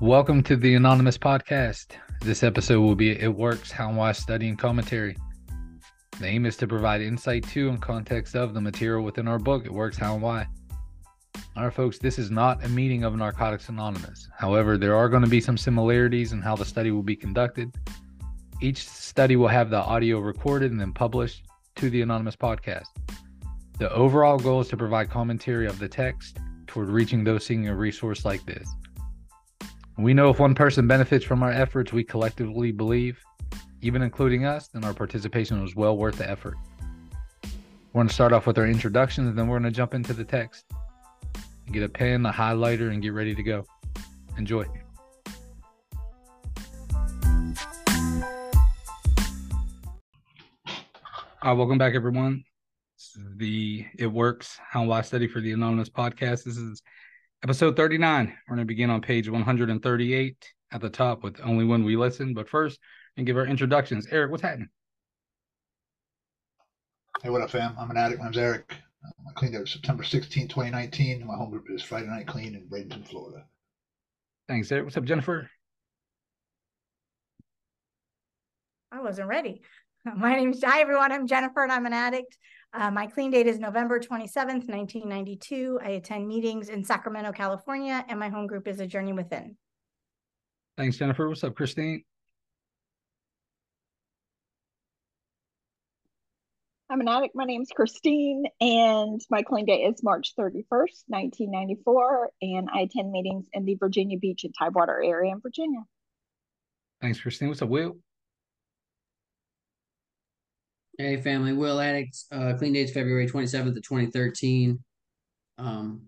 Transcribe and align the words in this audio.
Welcome 0.00 0.44
to 0.44 0.54
the 0.54 0.76
Anonymous 0.76 1.18
Podcast. 1.18 1.96
This 2.20 2.44
episode 2.44 2.80
will 2.80 2.94
be 2.94 3.20
It 3.20 3.34
Works 3.34 3.72
How 3.72 3.88
and 3.88 3.96
Why 3.96 4.12
Study 4.12 4.48
and 4.48 4.56
Commentary. 4.56 5.16
The 6.20 6.26
aim 6.26 6.46
is 6.46 6.56
to 6.58 6.68
provide 6.68 7.00
insight 7.00 7.42
to 7.48 7.68
and 7.68 7.82
context 7.82 8.36
of 8.36 8.54
the 8.54 8.60
material 8.60 9.02
within 9.02 9.26
our 9.26 9.40
book, 9.40 9.64
It 9.64 9.72
Works 9.72 9.96
How 9.96 10.14
and 10.14 10.22
Why. 10.22 10.46
All 11.56 11.64
right, 11.64 11.72
folks, 11.72 11.98
this 11.98 12.16
is 12.16 12.30
not 12.30 12.64
a 12.64 12.68
meeting 12.68 13.02
of 13.02 13.16
Narcotics 13.16 13.70
Anonymous. 13.70 14.28
However, 14.38 14.78
there 14.78 14.94
are 14.94 15.08
going 15.08 15.24
to 15.24 15.28
be 15.28 15.40
some 15.40 15.58
similarities 15.58 16.32
in 16.32 16.42
how 16.42 16.54
the 16.54 16.64
study 16.64 16.92
will 16.92 17.02
be 17.02 17.16
conducted. 17.16 17.74
Each 18.62 18.88
study 18.88 19.34
will 19.34 19.48
have 19.48 19.68
the 19.68 19.78
audio 19.78 20.20
recorded 20.20 20.70
and 20.70 20.80
then 20.80 20.92
published 20.92 21.42
to 21.74 21.90
the 21.90 22.02
Anonymous 22.02 22.36
Podcast. 22.36 22.86
The 23.80 23.92
overall 23.92 24.38
goal 24.38 24.60
is 24.60 24.68
to 24.68 24.76
provide 24.76 25.10
commentary 25.10 25.66
of 25.66 25.80
the 25.80 25.88
text 25.88 26.38
toward 26.68 26.88
reaching 26.88 27.24
those 27.24 27.44
seeking 27.44 27.66
a 27.66 27.74
resource 27.74 28.24
like 28.24 28.46
this. 28.46 28.68
We 29.98 30.14
know 30.14 30.30
if 30.30 30.38
one 30.38 30.54
person 30.54 30.86
benefits 30.86 31.24
from 31.24 31.42
our 31.42 31.50
efforts, 31.50 31.92
we 31.92 32.04
collectively 32.04 32.70
believe, 32.70 33.20
even 33.80 34.00
including 34.00 34.44
us, 34.44 34.68
then 34.68 34.84
our 34.84 34.94
participation 34.94 35.60
was 35.60 35.74
well 35.74 35.96
worth 35.96 36.18
the 36.18 36.30
effort. 36.30 36.54
We're 37.42 38.02
going 38.02 38.06
to 38.06 38.14
start 38.14 38.32
off 38.32 38.46
with 38.46 38.56
our 38.58 38.66
introductions, 38.68 39.28
and 39.28 39.36
then 39.36 39.48
we're 39.48 39.58
going 39.58 39.72
to 39.72 39.76
jump 39.76 39.94
into 39.94 40.12
the 40.12 40.22
text. 40.22 40.66
Get 41.72 41.82
a 41.82 41.88
pen, 41.88 42.24
a 42.26 42.32
highlighter, 42.32 42.92
and 42.92 43.02
get 43.02 43.12
ready 43.12 43.34
to 43.34 43.42
go. 43.42 43.64
Enjoy. 44.36 44.66
All 50.68 50.74
right, 51.42 51.52
welcome 51.54 51.76
back, 51.76 51.96
everyone. 51.96 52.44
the 53.34 53.84
It 53.98 54.06
Works 54.06 54.60
How 54.64 54.92
I 54.92 55.00
Study 55.00 55.26
for 55.26 55.40
the 55.40 55.50
Anonymous 55.50 55.88
podcast. 55.88 56.44
This 56.44 56.56
is 56.56 56.82
episode 57.42 57.76
39. 57.76 58.26
We're 58.48 58.56
going 58.56 58.66
to 58.66 58.68
begin 58.68 58.90
on 58.90 59.00
page 59.00 59.28
138 59.28 60.52
at 60.72 60.80
the 60.80 60.90
top 60.90 61.22
with 61.22 61.40
Only 61.42 61.64
When 61.64 61.84
We 61.84 61.96
Listen. 61.96 62.34
But 62.34 62.48
first, 62.48 62.78
and 63.16 63.26
give 63.26 63.36
our 63.36 63.46
introductions. 63.46 64.06
Eric, 64.10 64.30
what's 64.30 64.42
happening? 64.42 64.68
Hey, 67.22 67.30
what 67.30 67.42
up, 67.42 67.50
fam? 67.50 67.74
I'm 67.78 67.90
an 67.90 67.96
addict. 67.96 68.20
My 68.20 68.26
name's 68.26 68.38
Eric. 68.38 68.74
I 69.04 69.32
cleaned 69.34 69.56
out 69.56 69.68
September 69.68 70.04
16, 70.04 70.48
2019. 70.48 71.26
My 71.26 71.34
home 71.34 71.50
group 71.50 71.66
is 71.68 71.82
Friday 71.82 72.06
Night 72.06 72.26
Clean 72.26 72.54
in 72.54 72.68
Bradenton, 72.68 73.06
Florida. 73.06 73.44
Thanks, 74.46 74.70
Eric. 74.70 74.84
What's 74.84 74.96
up, 74.96 75.04
Jennifer? 75.04 75.50
I 78.92 79.00
wasn't 79.00 79.28
ready. 79.28 79.62
My 80.16 80.34
name's 80.34 80.62
Hi, 80.62 80.80
everyone. 80.80 81.12
I'm 81.12 81.26
Jennifer, 81.26 81.62
and 81.62 81.72
I'm 81.72 81.86
an 81.86 81.92
addict. 81.92 82.38
Uh, 82.78 82.92
my 82.92 83.08
clean 83.08 83.32
date 83.32 83.48
is 83.48 83.58
November 83.58 83.98
27th, 83.98 84.68
1992. 84.68 85.80
I 85.82 85.88
attend 85.90 86.28
meetings 86.28 86.68
in 86.68 86.84
Sacramento, 86.84 87.32
California, 87.32 88.04
and 88.08 88.20
my 88.20 88.28
home 88.28 88.46
group 88.46 88.68
is 88.68 88.78
A 88.78 88.86
Journey 88.86 89.12
Within. 89.12 89.56
Thanks, 90.76 90.96
Jennifer. 90.96 91.28
What's 91.28 91.42
up, 91.42 91.56
Christine? 91.56 92.04
I'm 96.88 97.00
an 97.00 97.08
addict. 97.08 97.34
My 97.34 97.46
name's 97.46 97.70
Christine, 97.74 98.44
and 98.60 99.20
my 99.28 99.42
clean 99.42 99.66
date 99.66 99.82
is 99.82 100.00
March 100.04 100.34
31st, 100.38 101.02
1994. 101.08 102.30
And 102.42 102.68
I 102.72 102.82
attend 102.82 103.10
meetings 103.10 103.48
in 103.54 103.64
the 103.64 103.74
Virginia 103.74 104.18
Beach 104.18 104.44
and 104.44 104.54
Tidewater 104.56 105.02
area 105.02 105.32
in 105.32 105.40
Virginia. 105.40 105.80
Thanks, 107.00 107.20
Christine. 107.20 107.48
What's 107.48 107.60
up, 107.60 107.70
Will? 107.70 107.96
Hey, 111.00 111.16
family. 111.16 111.52
Will 111.52 111.78
Addicts. 111.78 112.26
Uh, 112.32 112.54
clean 112.58 112.72
date's 112.72 112.90
February 112.90 113.28
27th 113.28 113.68
of 113.68 113.82
2013. 113.82 114.82
Um, 115.56 116.02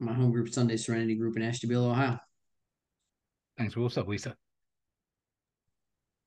my 0.00 0.14
home 0.14 0.32
group, 0.32 0.48
Sunday 0.48 0.78
Serenity 0.78 1.16
Group 1.16 1.36
in 1.36 1.42
Ashtabula, 1.42 1.90
Ohio. 1.90 2.18
Thanks, 3.58 3.76
Will. 3.76 3.82
What's 3.82 3.98
up, 3.98 4.08
Lisa? 4.08 4.34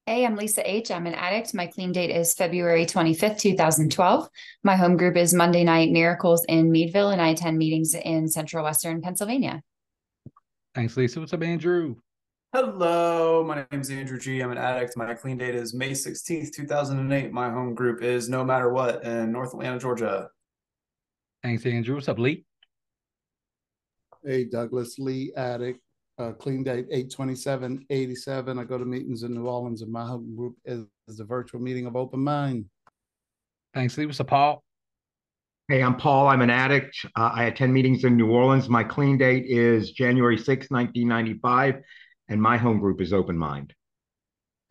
Hey, 0.05 0.23
I'm 0.23 0.35
Lisa 0.35 0.61
H. 0.69 0.91
I'm 0.91 1.07
an 1.07 1.15
addict. 1.15 1.55
My 1.55 1.65
clean 1.65 1.91
date 1.91 2.11
is 2.11 2.35
February 2.35 2.85
25th, 2.85 3.39
2012. 3.39 4.29
My 4.63 4.75
home 4.75 4.97
group 4.97 5.17
is 5.17 5.33
Monday 5.33 5.63
Night 5.63 5.89
Miracles 5.89 6.45
in 6.47 6.71
Meadville, 6.71 7.09
and 7.09 7.19
I 7.19 7.29
attend 7.29 7.57
meetings 7.57 7.95
in 7.95 8.27
Central 8.27 8.63
Western 8.63 9.01
Pennsylvania. 9.01 9.63
Thanks, 10.75 10.95
Lisa. 10.95 11.19
What's 11.19 11.33
up, 11.33 11.41
Andrew? 11.41 11.95
Hello, 12.55 13.43
my 13.43 13.65
name 13.69 13.81
is 13.81 13.89
Andrew 13.89 14.17
G. 14.17 14.39
I'm 14.39 14.49
an 14.49 14.57
addict. 14.57 14.95
My 14.95 15.13
clean 15.13 15.37
date 15.37 15.55
is 15.55 15.73
May 15.73 15.91
16th, 15.91 16.53
2008. 16.53 17.33
My 17.33 17.49
home 17.49 17.75
group 17.75 18.01
is 18.01 18.29
No 18.29 18.45
Matter 18.45 18.71
What 18.71 19.03
in 19.03 19.33
North 19.33 19.49
Atlanta, 19.49 19.77
Georgia. 19.77 20.29
Thanks, 21.43 21.65
Andrew. 21.65 21.95
What's 21.95 22.07
up, 22.07 22.17
Lee? 22.17 22.45
Hey, 24.23 24.45
Douglas 24.45 24.97
Lee, 24.99 25.33
addict. 25.35 25.81
Uh, 26.17 26.31
clean 26.31 26.63
date 26.63 26.85
82787. 26.89 28.57
I 28.57 28.63
go 28.63 28.77
to 28.77 28.85
meetings 28.85 29.23
in 29.23 29.33
New 29.33 29.47
Orleans, 29.47 29.81
and 29.81 29.91
my 29.91 30.05
home 30.05 30.33
group 30.33 30.55
is, 30.63 30.85
is 31.09 31.17
the 31.17 31.25
virtual 31.25 31.59
meeting 31.59 31.87
of 31.87 31.97
Open 31.97 32.21
Mind. 32.21 32.67
Thanks, 33.73 33.97
Lee. 33.97 34.05
What's 34.05 34.21
up, 34.21 34.27
Paul? 34.27 34.63
Hey, 35.67 35.83
I'm 35.83 35.97
Paul. 35.97 36.29
I'm 36.29 36.39
an 36.39 36.51
addict. 36.51 36.95
Uh, 37.17 37.31
I 37.33 37.45
attend 37.45 37.73
meetings 37.73 38.05
in 38.05 38.15
New 38.15 38.31
Orleans. 38.31 38.69
My 38.69 38.85
clean 38.85 39.17
date 39.17 39.43
is 39.45 39.91
January 39.91 40.37
6, 40.37 40.69
1995 40.69 41.83
and 42.27 42.41
my 42.41 42.57
home 42.57 42.79
group 42.79 43.01
is 43.01 43.13
Open 43.13 43.37
Mind. 43.37 43.73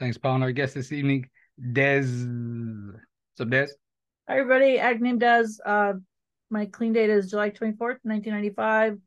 Thanks, 0.00 0.18
Paul. 0.18 0.36
And 0.36 0.44
our 0.44 0.52
guest 0.52 0.74
this 0.74 0.92
evening, 0.92 1.28
Des. 1.72 2.00
What's 2.00 3.40
up, 3.40 3.50
Des? 3.50 3.68
Hi, 4.28 4.38
everybody. 4.38 4.78
Ag 4.78 5.00
name 5.00 5.18
Des. 5.18 5.46
Uh, 5.64 5.94
my 6.50 6.66
clean 6.66 6.92
date 6.92 7.10
is 7.10 7.30
July 7.30 7.50
24th, 7.50 7.98
1995. 8.02 8.98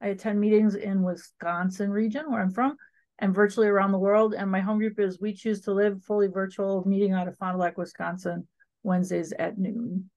I 0.00 0.06
attend 0.08 0.40
meetings 0.40 0.74
in 0.74 1.02
Wisconsin 1.02 1.90
region, 1.90 2.30
where 2.30 2.40
I'm 2.40 2.52
from, 2.52 2.76
and 3.18 3.34
virtually 3.34 3.66
around 3.66 3.92
the 3.92 3.98
world. 3.98 4.34
And 4.34 4.50
my 4.50 4.60
home 4.60 4.78
group 4.78 5.00
is 5.00 5.20
We 5.20 5.32
Choose 5.32 5.60
to 5.62 5.72
Live, 5.72 6.02
fully 6.04 6.28
virtual, 6.28 6.86
meeting 6.86 7.12
out 7.12 7.26
of 7.26 7.36
Fond 7.38 7.56
du 7.56 7.60
Lac, 7.60 7.76
Wisconsin, 7.76 8.46
Wednesdays 8.84 9.32
at 9.32 9.58
noon. 9.58 10.08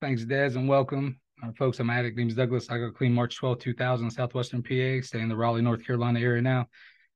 Thanks, 0.00 0.24
Des, 0.24 0.54
and 0.54 0.68
welcome. 0.68 1.20
Uh, 1.42 1.52
folks, 1.56 1.80
I'm 1.80 1.88
addict. 1.88 2.18
Name's 2.18 2.34
Douglas. 2.34 2.70
I 2.70 2.76
go 2.78 2.90
clean 2.90 3.14
March 3.14 3.36
12, 3.36 3.58
2000, 3.60 4.10
Southwestern 4.10 4.62
PA. 4.62 5.04
Stay 5.06 5.20
in 5.20 5.28
the 5.28 5.36
Raleigh, 5.36 5.62
North 5.62 5.84
Carolina 5.84 6.20
area 6.20 6.42
now. 6.42 6.66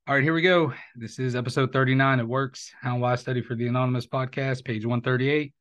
All 0.06 0.14
right, 0.14 0.22
here 0.22 0.32
we 0.32 0.40
go. 0.40 0.72
This 0.94 1.18
is 1.18 1.36
episode 1.36 1.72
39. 1.72 2.20
It 2.20 2.28
works. 2.28 2.72
How 2.80 2.92
and 2.92 3.02
why 3.02 3.16
study 3.16 3.42
for 3.42 3.54
the 3.54 3.66
Anonymous 3.66 4.06
podcast, 4.06 4.64
page 4.64 4.86
138. 4.86 5.52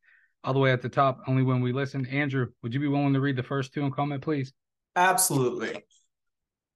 All 0.46 0.54
the 0.54 0.60
way 0.60 0.72
at 0.72 0.82
the 0.82 0.90
top, 0.90 1.20
only 1.28 1.44
when 1.44 1.62
we 1.62 1.74
listen. 1.74 2.06
Andrew, 2.06 2.48
would 2.62 2.74
you 2.74 2.80
be 2.80 2.88
willing 2.88 3.14
to 3.14 3.22
read 3.22 3.36
the 3.36 3.44
first 3.44 3.74
two 3.74 3.84
and 3.84 3.94
comment, 3.94 4.22
please? 4.22 4.54
Absolutely. 4.96 5.84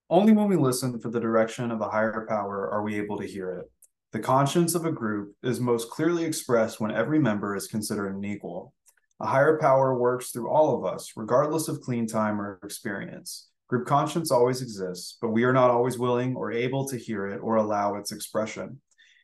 Only 0.10 0.34
when 0.34 0.48
we 0.48 0.56
listen 0.56 1.00
for 1.00 1.10
the 1.10 1.20
direction 1.20 1.72
of 1.72 1.82
a 1.82 1.90
higher 1.90 2.26
power 2.28 2.70
are 2.70 2.84
we 2.84 2.98
able 2.98 3.18
to 3.18 3.26
hear 3.26 3.52
it. 3.60 3.66
The 4.12 4.20
conscience 4.20 4.74
of 4.74 4.86
a 4.86 4.92
group 4.92 5.36
is 5.44 5.60
most 5.60 5.90
clearly 5.90 6.26
expressed 6.26 6.80
when 6.80 6.92
every 6.92 7.20
member 7.20 7.56
is 7.56 7.68
considered 7.68 8.16
an 8.16 8.24
equal. 8.24 8.74
A 9.20 9.26
higher 9.26 9.58
power 9.58 9.98
works 9.98 10.30
through 10.30 10.50
all 10.50 10.78
of 10.78 10.86
us, 10.86 11.14
regardless 11.16 11.68
of 11.68 11.82
clean 11.82 12.06
time 12.06 12.40
or 12.40 12.60
experience. 12.64 13.50
Group 13.68 13.88
conscience 13.88 14.32
always 14.32 14.62
exists, 14.62 15.18
but 15.22 15.30
we 15.30 15.44
are 15.44 15.54
not 15.54 15.72
always 15.72 15.98
willing 15.98 16.36
or 16.36 16.52
able 16.52 16.88
to 16.88 16.98
hear 16.98 17.28
it 17.28 17.40
or 17.40 17.56
allow 17.56 17.96
its 17.96 18.12
expression. 18.12 18.80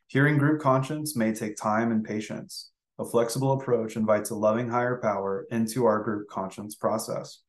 Hearing 0.08 0.36
group 0.36 0.60
conscience 0.60 1.16
may 1.16 1.32
take 1.32 1.56
time 1.56 1.92
and 1.92 2.04
patience. 2.04 2.70
A 2.98 3.04
flexible 3.04 3.52
approach 3.52 3.96
invites 3.96 4.30
a 4.30 4.36
loving 4.36 4.68
higher 4.68 5.00
power 5.00 5.46
into 5.50 5.86
our 5.86 6.02
group 6.02 6.28
conscience 6.28 6.74
process. 6.74 7.40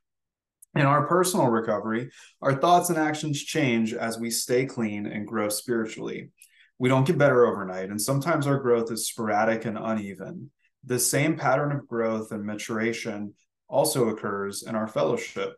In 0.75 0.81
our 0.81 1.07
personal 1.07 1.47
recovery, 1.47 2.09
our 2.41 2.55
thoughts 2.55 2.89
and 2.89 2.97
actions 2.97 3.43
change 3.43 3.93
as 3.93 4.19
we 4.19 4.29
stay 4.29 4.65
clean 4.65 5.05
and 5.05 5.27
grow 5.27 5.49
spiritually. 5.49 6.31
We 6.79 6.89
don't 6.89 7.07
get 7.07 7.17
better 7.17 7.45
overnight, 7.45 7.89
and 7.89 8.01
sometimes 8.01 8.47
our 8.47 8.59
growth 8.59 8.91
is 8.91 9.07
sporadic 9.07 9.65
and 9.65 9.77
uneven. 9.77 10.51
The 10.85 10.99
same 10.99 11.35
pattern 11.35 11.71
of 11.71 11.87
growth 11.87 12.31
and 12.31 12.45
maturation 12.45 13.33
also 13.67 14.09
occurs 14.09 14.63
in 14.63 14.75
our 14.75 14.87
fellowship. 14.87 15.55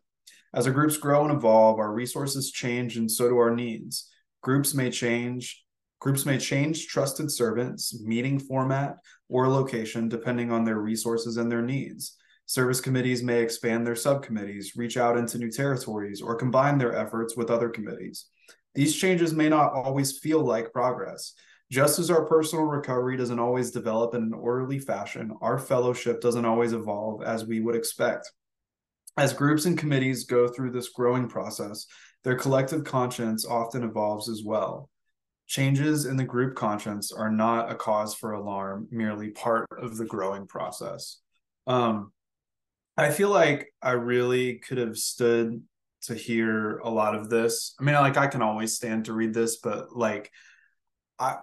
As 0.53 0.65
our 0.65 0.74
groups 0.74 0.97
grow 0.97 1.25
and 1.25 1.33
evolve, 1.33 1.79
our 1.79 1.94
resources 1.94 2.51
change 2.51 2.95
and 2.95 3.12
so 3.12 3.27
do 3.27 3.38
our 3.38 3.53
needs. 3.53 4.09
Groups 4.41 4.74
may 4.74 4.89
change, 4.89 5.65
groups 6.00 6.25
may 6.25 6.38
change 6.38 6.88
trusted 6.88 7.29
servants, 7.29 8.00
meeting 8.01 8.39
format, 8.39 8.95
or 9.27 9.50
location 9.50 10.07
depending 10.07 10.51
on 10.51 10.63
their 10.63 10.79
resources 10.79 11.35
and 11.35 11.51
their 11.51 11.62
needs. 11.62 12.15
Service 12.45 12.79
committees 12.79 13.21
may 13.21 13.41
expand 13.41 13.85
their 13.85 13.95
subcommittees, 13.95 14.77
reach 14.77 14.95
out 14.95 15.18
into 15.18 15.38
new 15.38 15.51
territories, 15.51 16.21
or 16.21 16.35
combine 16.35 16.77
their 16.77 16.95
efforts 16.95 17.35
with 17.35 17.51
other 17.51 17.68
committees. 17.68 18.27
These 18.74 18.95
changes 18.95 19.33
may 19.33 19.50
not 19.50 19.74
always 19.74 20.19
feel 20.19 20.39
like 20.39 20.71
progress, 20.71 21.33
just 21.69 21.99
as 21.99 22.09
our 22.09 22.25
personal 22.25 22.65
recovery 22.65 23.17
doesn't 23.17 23.39
always 23.39 23.71
develop 23.71 24.13
in 24.13 24.23
an 24.23 24.33
orderly 24.33 24.79
fashion, 24.79 25.33
our 25.41 25.57
fellowship 25.57 26.21
doesn't 26.21 26.45
always 26.45 26.73
evolve 26.73 27.23
as 27.23 27.45
we 27.45 27.59
would 27.59 27.75
expect. 27.75 28.31
As 29.17 29.33
groups 29.33 29.65
and 29.65 29.77
committees 29.77 30.25
go 30.25 30.47
through 30.47 30.71
this 30.71 30.89
growing 30.89 31.27
process, 31.27 31.87
their 32.23 32.35
collective 32.35 32.83
conscience 32.83 33.45
often 33.45 33.83
evolves 33.83 34.29
as 34.29 34.43
well. 34.45 34.89
Changes 35.47 36.05
in 36.05 36.17
the 36.17 36.23
group 36.23 36.55
conscience 36.55 37.11
are 37.11 37.31
not 37.31 37.71
a 37.71 37.75
cause 37.75 38.13
for 38.13 38.33
alarm, 38.33 38.87
merely 38.91 39.29
part 39.29 39.67
of 39.81 39.97
the 39.97 40.05
growing 40.05 40.45
process. 40.45 41.19
Um, 41.65 42.11
I 42.95 43.11
feel 43.11 43.29
like 43.29 43.73
I 43.81 43.91
really 43.91 44.55
could 44.55 44.77
have 44.77 44.97
stood 44.97 45.61
to 46.03 46.15
hear 46.15 46.77
a 46.79 46.89
lot 46.89 47.15
of 47.15 47.29
this. 47.29 47.75
I 47.79 47.83
mean, 47.83 47.95
like 47.95 48.17
I 48.17 48.27
can 48.27 48.41
always 48.41 48.75
stand 48.75 49.05
to 49.05 49.13
read 49.13 49.33
this, 49.33 49.57
but 49.57 49.95
like 49.95 50.31
I 51.19 51.37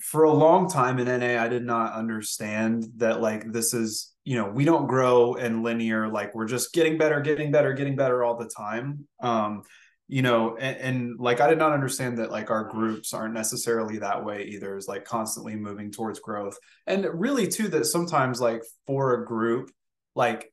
for 0.00 0.24
a 0.24 0.32
long 0.32 0.68
time 0.68 0.98
in 0.98 1.06
NA, 1.06 1.42
I 1.42 1.48
did 1.48 1.64
not 1.64 1.94
understand 1.94 2.86
that 2.96 3.20
like 3.20 3.52
this 3.52 3.74
is, 3.74 4.14
you 4.24 4.36
know, 4.36 4.48
we 4.48 4.64
don't 4.64 4.86
grow 4.86 5.34
in 5.34 5.62
linear, 5.62 6.08
like 6.08 6.34
we're 6.34 6.46
just 6.46 6.72
getting 6.72 6.98
better, 6.98 7.20
getting 7.20 7.50
better, 7.50 7.72
getting 7.72 7.96
better 7.96 8.24
all 8.24 8.36
the 8.36 8.48
time. 8.48 9.06
Um, 9.20 9.62
you 10.08 10.22
know, 10.22 10.56
and, 10.56 10.76
and 10.76 11.20
like 11.20 11.40
I 11.40 11.48
did 11.48 11.58
not 11.58 11.72
understand 11.72 12.18
that 12.18 12.30
like 12.30 12.50
our 12.50 12.64
groups 12.64 13.12
aren't 13.12 13.34
necessarily 13.34 13.98
that 13.98 14.24
way 14.24 14.44
either, 14.44 14.76
is 14.76 14.86
like 14.86 15.04
constantly 15.04 15.56
moving 15.56 15.90
towards 15.90 16.20
growth. 16.20 16.56
And 16.86 17.06
really 17.12 17.48
too 17.48 17.68
that 17.68 17.86
sometimes 17.86 18.40
like 18.40 18.62
for 18.86 19.14
a 19.14 19.26
group, 19.26 19.70
like 20.14 20.52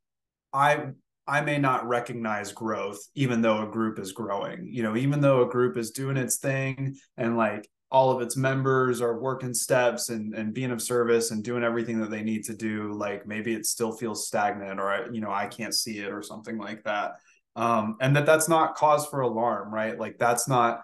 I 0.51 0.87
I 1.27 1.41
may 1.41 1.57
not 1.57 1.87
recognize 1.87 2.51
growth 2.51 2.99
even 3.15 3.41
though 3.41 3.61
a 3.61 3.71
group 3.71 3.99
is 3.99 4.11
growing. 4.11 4.67
You 4.71 4.83
know, 4.83 4.95
even 4.95 5.21
though 5.21 5.43
a 5.43 5.49
group 5.49 5.77
is 5.77 5.91
doing 5.91 6.17
its 6.17 6.37
thing 6.37 6.95
and 7.15 7.37
like 7.37 7.69
all 7.93 8.09
of 8.09 8.23
its 8.23 8.35
members 8.35 9.01
are 9.01 9.19
working 9.19 9.53
steps 9.53 10.09
and 10.09 10.33
and 10.33 10.53
being 10.53 10.71
of 10.71 10.81
service 10.81 11.29
and 11.29 11.43
doing 11.43 11.63
everything 11.63 12.01
that 12.01 12.09
they 12.09 12.23
need 12.23 12.43
to 12.43 12.55
do 12.55 12.91
like 12.93 13.27
maybe 13.27 13.53
it 13.53 13.67
still 13.67 13.91
feels 13.91 14.27
stagnant 14.27 14.79
or 14.79 15.07
you 15.13 15.21
know 15.21 15.31
i 15.31 15.45
can't 15.45 15.75
see 15.75 15.99
it 15.99 16.11
or 16.11 16.23
something 16.23 16.57
like 16.57 16.83
that. 16.83 17.13
Um 17.55 17.97
and 18.01 18.15
that 18.15 18.25
that's 18.25 18.49
not 18.49 18.75
cause 18.75 19.05
for 19.05 19.21
alarm 19.21 19.71
right? 19.71 19.97
Like 19.97 20.17
that's 20.17 20.47
not 20.47 20.81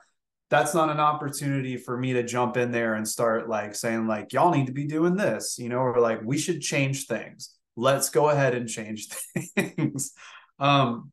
that's 0.51 0.75
not 0.75 0.89
an 0.89 0.99
opportunity 0.99 1.77
for 1.77 1.97
me 1.97 2.13
to 2.13 2.23
jump 2.23 2.57
in 2.57 2.71
there 2.71 2.93
and 2.93 3.07
start 3.07 3.49
like 3.49 3.75
saying 3.75 4.05
like 4.07 4.31
y'all 4.31 4.53
need 4.53 4.67
to 4.67 4.71
be 4.71 4.85
doing 4.85 5.15
this 5.15 5.57
you 5.57 5.69
know 5.69 5.79
or 5.79 5.99
like 5.99 6.21
we 6.23 6.37
should 6.37 6.61
change 6.61 7.07
things. 7.07 7.55
Let's 7.75 8.09
go 8.11 8.29
ahead 8.29 8.53
and 8.53 8.69
change 8.69 9.07
things. 9.55 10.11
Um 10.59 11.11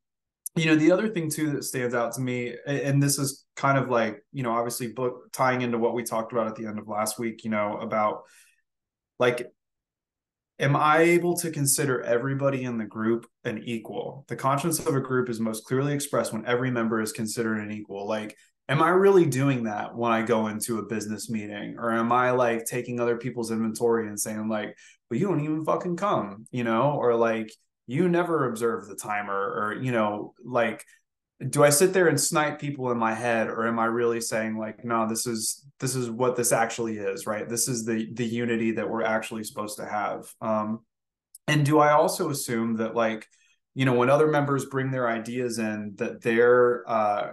you 0.56 0.67
know 0.67 0.76
the 0.76 0.91
other 0.91 1.08
thing 1.08 1.31
too 1.31 1.50
that 1.50 1.64
stands 1.64 1.94
out 1.94 2.12
to 2.14 2.20
me 2.20 2.55
and 2.67 3.03
this 3.03 3.19
is 3.19 3.44
kind 3.56 3.76
of 3.79 3.91
like 3.91 4.25
you 4.32 4.43
know 4.43 4.53
obviously 4.53 4.88
book 4.88 5.31
tying 5.32 5.62
into 5.62 5.79
what 5.79 5.94
we 5.94 6.03
talked 6.03 6.32
about 6.32 6.47
at 6.47 6.56
the 6.56 6.67
end 6.67 6.79
of 6.79 6.88
last 6.88 7.19
week 7.19 7.44
you 7.44 7.50
know 7.50 7.76
about 7.76 8.23
like 9.19 9.47
am 10.58 10.75
i 10.75 11.00
able 11.00 11.37
to 11.37 11.50
consider 11.50 12.03
everybody 12.03 12.64
in 12.64 12.79
the 12.79 12.85
group 12.85 13.26
an 13.44 13.62
equal? 13.64 14.25
The 14.29 14.37
conscience 14.37 14.79
of 14.79 14.94
a 14.94 15.00
group 15.00 15.29
is 15.29 15.41
most 15.41 15.64
clearly 15.64 15.93
expressed 15.93 16.32
when 16.32 16.47
every 16.47 16.70
member 16.70 17.00
is 17.00 17.12
considered 17.12 17.59
an 17.59 17.70
equal. 17.70 18.06
Like 18.06 18.37
am 18.69 18.82
i 18.82 18.88
really 18.88 19.26
doing 19.26 19.64
that 19.64 19.94
when 19.94 20.11
i 20.11 20.23
go 20.23 20.49
into 20.49 20.79
a 20.79 20.87
business 20.87 21.31
meeting? 21.31 21.76
Or 21.79 21.93
am 21.93 22.11
i 22.12 22.31
like 22.31 22.64
taking 22.64 22.99
other 22.99 23.17
people's 23.17 23.50
inventory 23.50 24.09
and 24.09 24.19
saying 24.19 24.49
like 24.49 24.76
well 25.11 25.20
you 25.20 25.29
don't 25.29 25.41
even 25.41 25.64
fucking 25.64 25.97
come 25.97 26.47
you 26.50 26.64
know? 26.64 26.93
Or 26.93 27.14
like 27.14 27.52
you 27.87 28.09
never 28.09 28.49
observe 28.49 28.87
the 28.87 28.97
timer 28.97 29.35
or 29.35 29.79
you 29.81 29.93
know 29.93 30.35
like 30.44 30.85
do 31.50 31.62
i 31.62 31.71
sit 31.71 31.93
there 31.93 32.09
and 32.09 32.21
snipe 32.21 32.59
people 32.59 32.91
in 32.91 32.99
my 32.99 33.12
head 33.15 33.49
or 33.49 33.67
am 33.67 33.79
i 33.79 33.85
really 33.85 34.21
saying 34.21 34.56
like 34.56 34.85
no 34.85 35.06
this 35.09 35.27
is 35.27 35.67
this 35.79 35.94
is 35.94 36.11
what 36.11 36.37
this 36.37 36.53
actually 36.53 36.97
is 36.97 37.27
right? 37.27 37.49
This 37.49 37.69
is 37.69 37.85
the 37.85 38.09
the 38.15 38.25
unity 38.25 38.73
that 38.73 38.88
we're 38.88 39.03
actually 39.03 39.44
supposed 39.44 39.77
to 39.79 39.87
have. 39.87 40.33
Um 40.41 40.81
and 41.49 41.65
do 41.65 41.79
i 41.79 41.93
also 41.93 42.31
assume 42.31 42.77
that 42.77 42.94
like 42.94 43.27
you 43.75 43.85
know 43.85 43.94
when 43.94 44.11
other 44.11 44.27
members 44.27 44.65
bring 44.65 44.91
their 44.91 45.09
ideas 45.09 45.59
in 45.59 45.93
that 45.97 46.23
they're 46.23 46.88
uh 46.88 47.33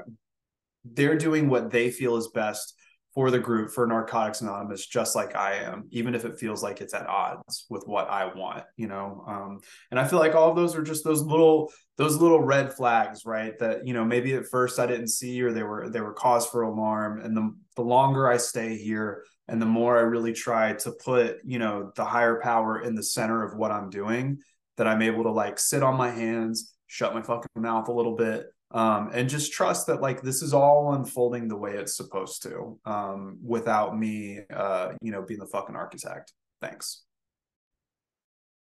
they're 0.85 1.17
doing 1.17 1.49
what 1.49 1.71
they 1.71 1.89
feel 1.89 2.17
is 2.17 2.27
best 2.27 2.75
for 3.13 3.29
the 3.29 3.39
group 3.39 3.69
for 3.69 3.85
Narcotics 3.85 4.41
Anonymous, 4.41 4.87
just 4.87 5.15
like 5.15 5.35
I 5.35 5.55
am, 5.57 5.87
even 5.91 6.15
if 6.15 6.25
it 6.25 6.39
feels 6.39 6.63
like 6.63 6.81
it's 6.81 6.95
at 6.95 7.07
odds 7.07 7.65
with 7.69 7.83
what 7.85 8.09
I 8.09 8.33
want, 8.33 8.63
you 8.75 8.87
know. 8.87 9.23
Um, 9.27 9.59
and 9.91 9.99
I 9.99 10.07
feel 10.07 10.17
like 10.17 10.33
all 10.33 10.49
of 10.49 10.55
those 10.55 10.75
are 10.75 10.81
just 10.81 11.03
those 11.03 11.21
little 11.21 11.71
those 11.97 12.17
little 12.17 12.41
red 12.41 12.73
flags, 12.73 13.23
right? 13.25 13.57
That 13.59 13.85
you 13.85 13.93
know 13.93 14.03
maybe 14.03 14.33
at 14.33 14.47
first 14.47 14.79
I 14.79 14.87
didn't 14.87 15.09
see 15.09 15.41
or 15.43 15.51
they 15.51 15.63
were 15.63 15.89
they 15.89 16.01
were 16.01 16.13
cause 16.13 16.47
for 16.47 16.63
alarm. 16.63 17.21
And 17.21 17.37
the 17.37 17.55
the 17.75 17.83
longer 17.83 18.27
I 18.27 18.37
stay 18.37 18.77
here 18.77 19.23
and 19.47 19.61
the 19.61 19.67
more 19.67 19.97
I 19.97 20.01
really 20.01 20.33
try 20.33 20.73
to 20.73 20.91
put 20.91 21.37
you 21.45 21.59
know 21.59 21.91
the 21.95 22.05
higher 22.05 22.39
power 22.41 22.81
in 22.81 22.95
the 22.95 23.03
center 23.03 23.43
of 23.43 23.55
what 23.55 23.71
I'm 23.71 23.91
doing, 23.91 24.39
that 24.77 24.87
I'm 24.87 25.03
able 25.03 25.23
to 25.23 25.31
like 25.31 25.59
sit 25.59 25.83
on 25.83 25.97
my 25.97 26.09
hands, 26.09 26.73
shut 26.87 27.13
my 27.13 27.21
fucking 27.21 27.47
mouth 27.55 27.89
a 27.89 27.93
little 27.93 28.15
bit 28.15 28.47
um, 28.73 29.11
and 29.13 29.29
just 29.29 29.53
trust 29.53 29.87
that 29.87 30.01
like 30.01 30.21
this 30.21 30.41
is 30.41 30.53
all 30.53 30.93
unfolding 30.93 31.47
the 31.47 31.55
way 31.55 31.73
it's 31.73 31.95
supposed 31.95 32.43
to 32.43 32.79
um, 32.85 33.37
without 33.43 33.97
me 33.97 34.39
uh, 34.53 34.93
you 35.01 35.11
know 35.11 35.21
being 35.21 35.39
the 35.39 35.47
fucking 35.47 35.75
architect. 35.75 36.33
Thanks. 36.61 37.03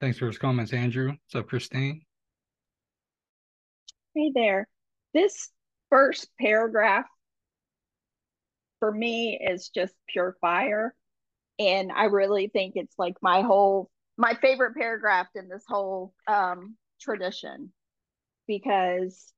Thanks 0.02 0.18
for 0.18 0.28
his 0.28 0.38
comments 0.38 0.74
andrew. 0.74 1.10
What's 1.10 1.36
up 1.36 1.48
christine? 1.48 2.02
Hey 4.16 4.32
there. 4.34 4.68
This 5.14 5.50
first 5.90 6.30
paragraph 6.40 7.06
for 8.80 8.92
me 8.92 9.40
is 9.40 9.70
just 9.70 9.94
pure 10.08 10.38
fire 10.40 10.94
and 11.58 11.92
i 11.92 12.06
really 12.06 12.48
think 12.48 12.74
it's 12.78 12.94
like 12.98 13.16
my 13.22 13.42
whole 13.42 13.90
my 14.20 14.34
favorite 14.34 14.76
paragraph 14.76 15.28
in 15.34 15.48
this 15.48 15.64
whole 15.66 16.14
um, 16.28 16.76
tradition. 17.00 17.72
Because 18.48 19.32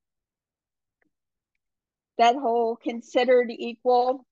that 2.18 2.36
whole 2.36 2.76
considered 2.76 3.50
equal. 3.50 4.26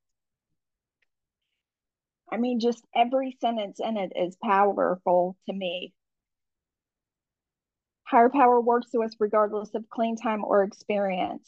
I 2.31 2.37
mean, 2.37 2.59
just 2.59 2.83
every 2.95 3.37
sentence 3.41 3.79
in 3.79 3.97
it 3.97 4.13
is 4.15 4.35
powerful 4.43 5.35
to 5.47 5.53
me. 5.53 5.93
Higher 8.03 8.29
power 8.29 8.59
works 8.59 8.91
to 8.91 9.03
us 9.03 9.15
regardless 9.19 9.73
of 9.75 9.89
clean 9.89 10.15
time 10.15 10.43
or 10.43 10.63
experience. 10.63 11.47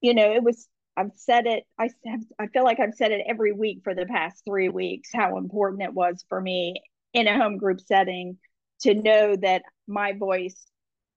You 0.00 0.14
know, 0.14 0.32
it 0.32 0.42
was, 0.42 0.68
I've 0.96 1.12
said 1.14 1.46
it, 1.46 1.64
I, 1.78 1.90
I 2.38 2.48
feel 2.48 2.64
like 2.64 2.80
I've 2.80 2.94
said 2.94 3.12
it 3.12 3.24
every 3.28 3.52
week 3.52 3.80
for 3.84 3.94
the 3.94 4.06
past 4.06 4.44
three 4.44 4.68
weeks 4.68 5.10
how 5.12 5.38
important 5.38 5.82
it 5.82 5.94
was 5.94 6.24
for 6.28 6.40
me 6.40 6.82
in 7.12 7.26
a 7.28 7.38
home 7.38 7.58
group 7.58 7.80
setting 7.80 8.38
to 8.80 8.94
know 8.94 9.36
that 9.36 9.62
my 9.86 10.12
voice 10.12 10.66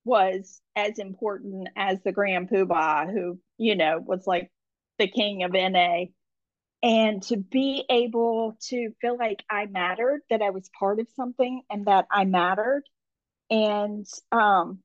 was 0.07 0.61
as 0.75 0.99
important 0.99 1.67
as 1.75 2.01
the 2.03 2.13
grand 2.13 2.49
poobah 2.49 3.11
who 3.11 3.37
you 3.57 3.75
know 3.75 3.99
was 3.99 4.25
like 4.25 4.49
the 4.99 5.07
king 5.07 5.43
of 5.43 5.51
na 5.51 6.05
and 6.81 7.21
to 7.23 7.37
be 7.37 7.83
able 7.89 8.57
to 8.61 8.91
feel 9.01 9.17
like 9.17 9.43
i 9.49 9.65
mattered 9.65 10.21
that 10.29 10.41
i 10.41 10.49
was 10.49 10.69
part 10.79 10.99
of 10.99 11.07
something 11.15 11.61
and 11.69 11.85
that 11.85 12.05
i 12.11 12.23
mattered. 12.25 12.83
And 13.49 14.05
um 14.31 14.79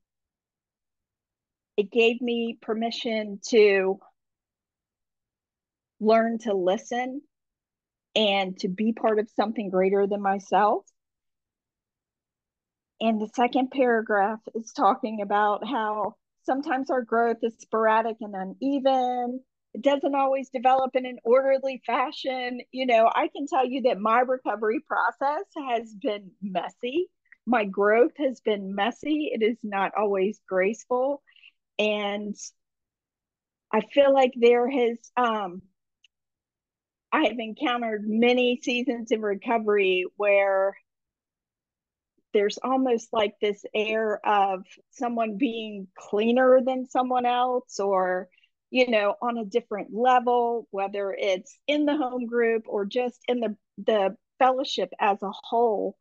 it 1.77 1.91
gave 1.91 2.21
me 2.21 2.57
permission 2.61 3.39
to 3.49 3.99
learn 5.99 6.37
to 6.39 6.53
listen 6.53 7.21
and 8.15 8.57
to 8.59 8.67
be 8.67 8.93
part 8.93 9.19
of 9.19 9.29
something 9.35 9.69
greater 9.69 10.05
than 10.05 10.21
myself 10.21 10.85
and 13.03 13.19
the 13.19 13.27
second 13.35 13.69
paragraph 13.71 14.39
is 14.55 14.71
talking 14.71 15.21
about 15.21 15.67
how 15.67 16.15
sometimes 16.43 16.89
our 16.89 17.01
growth 17.01 17.35
is 17.43 17.53
sporadic 17.59 18.15
and 18.21 18.33
uneven. 18.33 19.41
It 19.73 19.81
doesn't 19.81 20.15
always 20.15 20.49
develop 20.49 20.95
in 20.95 21.05
an 21.05 21.17
orderly 21.25 21.81
fashion. 21.85 22.61
You 22.71 22.85
know, 22.85 23.11
I 23.13 23.27
can 23.27 23.45
tell 23.45 23.67
you 23.67 23.81
that 23.81 23.99
my 23.99 24.21
recovery 24.21 24.79
process 24.87 25.43
has 25.67 25.93
been 25.93 26.31
messy. 26.41 27.07
My 27.45 27.65
growth 27.65 28.13
has 28.19 28.39
been 28.39 28.73
messy. 28.73 29.31
It 29.33 29.43
is 29.43 29.57
not 29.63 29.91
always 29.97 30.39
graceful. 30.47 31.21
And 31.77 32.37
I 33.73 33.81
feel 33.81 34.13
like 34.13 34.31
there 34.37 34.69
has, 34.69 34.97
um, 35.17 35.61
I 37.11 37.23
have 37.23 37.37
encountered 37.37 38.03
many 38.07 38.61
seasons 38.63 39.11
in 39.11 39.21
recovery 39.21 40.05
where 40.15 40.77
there's 42.33 42.57
almost 42.63 43.09
like 43.13 43.35
this 43.41 43.63
air 43.73 44.19
of 44.25 44.65
someone 44.91 45.37
being 45.37 45.87
cleaner 45.97 46.59
than 46.65 46.87
someone 46.89 47.25
else 47.25 47.79
or 47.79 48.27
you 48.71 48.89
know 48.89 49.15
on 49.21 49.37
a 49.37 49.45
different 49.45 49.89
level 49.93 50.67
whether 50.71 51.15
it's 51.17 51.57
in 51.67 51.85
the 51.85 51.95
home 51.95 52.25
group 52.25 52.63
or 52.67 52.85
just 52.85 53.19
in 53.27 53.39
the 53.39 53.55
the 53.85 54.15
fellowship 54.39 54.89
as 54.99 55.21
a 55.21 55.31
whole. 55.43 55.95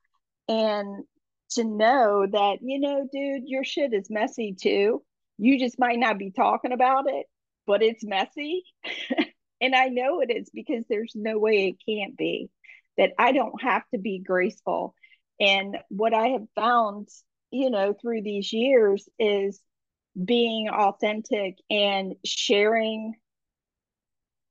And 0.49 1.05
to 1.51 1.65
know 1.65 2.27
that 2.31 2.59
you 2.63 2.81
know 2.81 3.09
dude 3.13 3.43
your 3.47 3.65
shit 3.65 3.93
is 3.93 4.11
messy 4.11 4.55
too. 4.61 5.03
You 5.39 5.59
just 5.59 5.79
might 5.79 5.99
not 5.99 6.19
be 6.19 6.31
talking 6.31 6.73
about 6.73 7.09
it 7.09 7.27
but 7.67 7.83
it's 7.83 8.05
messy. 8.05 8.65
And 9.63 9.77
i 9.77 9.87
know 9.87 10.21
it 10.21 10.31
is 10.31 10.51
because 10.53 10.85
there's 10.89 11.13
no 11.15 11.39
way 11.39 11.69
it 11.69 11.77
can't 11.89 12.17
be 12.17 12.51
that 12.99 13.13
i 13.17 13.31
don't 13.31 13.63
have 13.63 13.85
to 13.95 13.99
be 13.99 14.19
graceful 14.19 14.97
and 15.43 15.79
what 15.91 16.15
I 16.15 16.29
have 16.29 16.47
found, 16.55 17.09
you 17.51 17.71
know, 17.71 17.95
through 18.01 18.23
these 18.23 18.53
years 18.53 19.09
is 19.19 19.61
being 20.25 20.69
authentic 20.71 21.57
and 21.71 22.15
sharing 22.25 23.15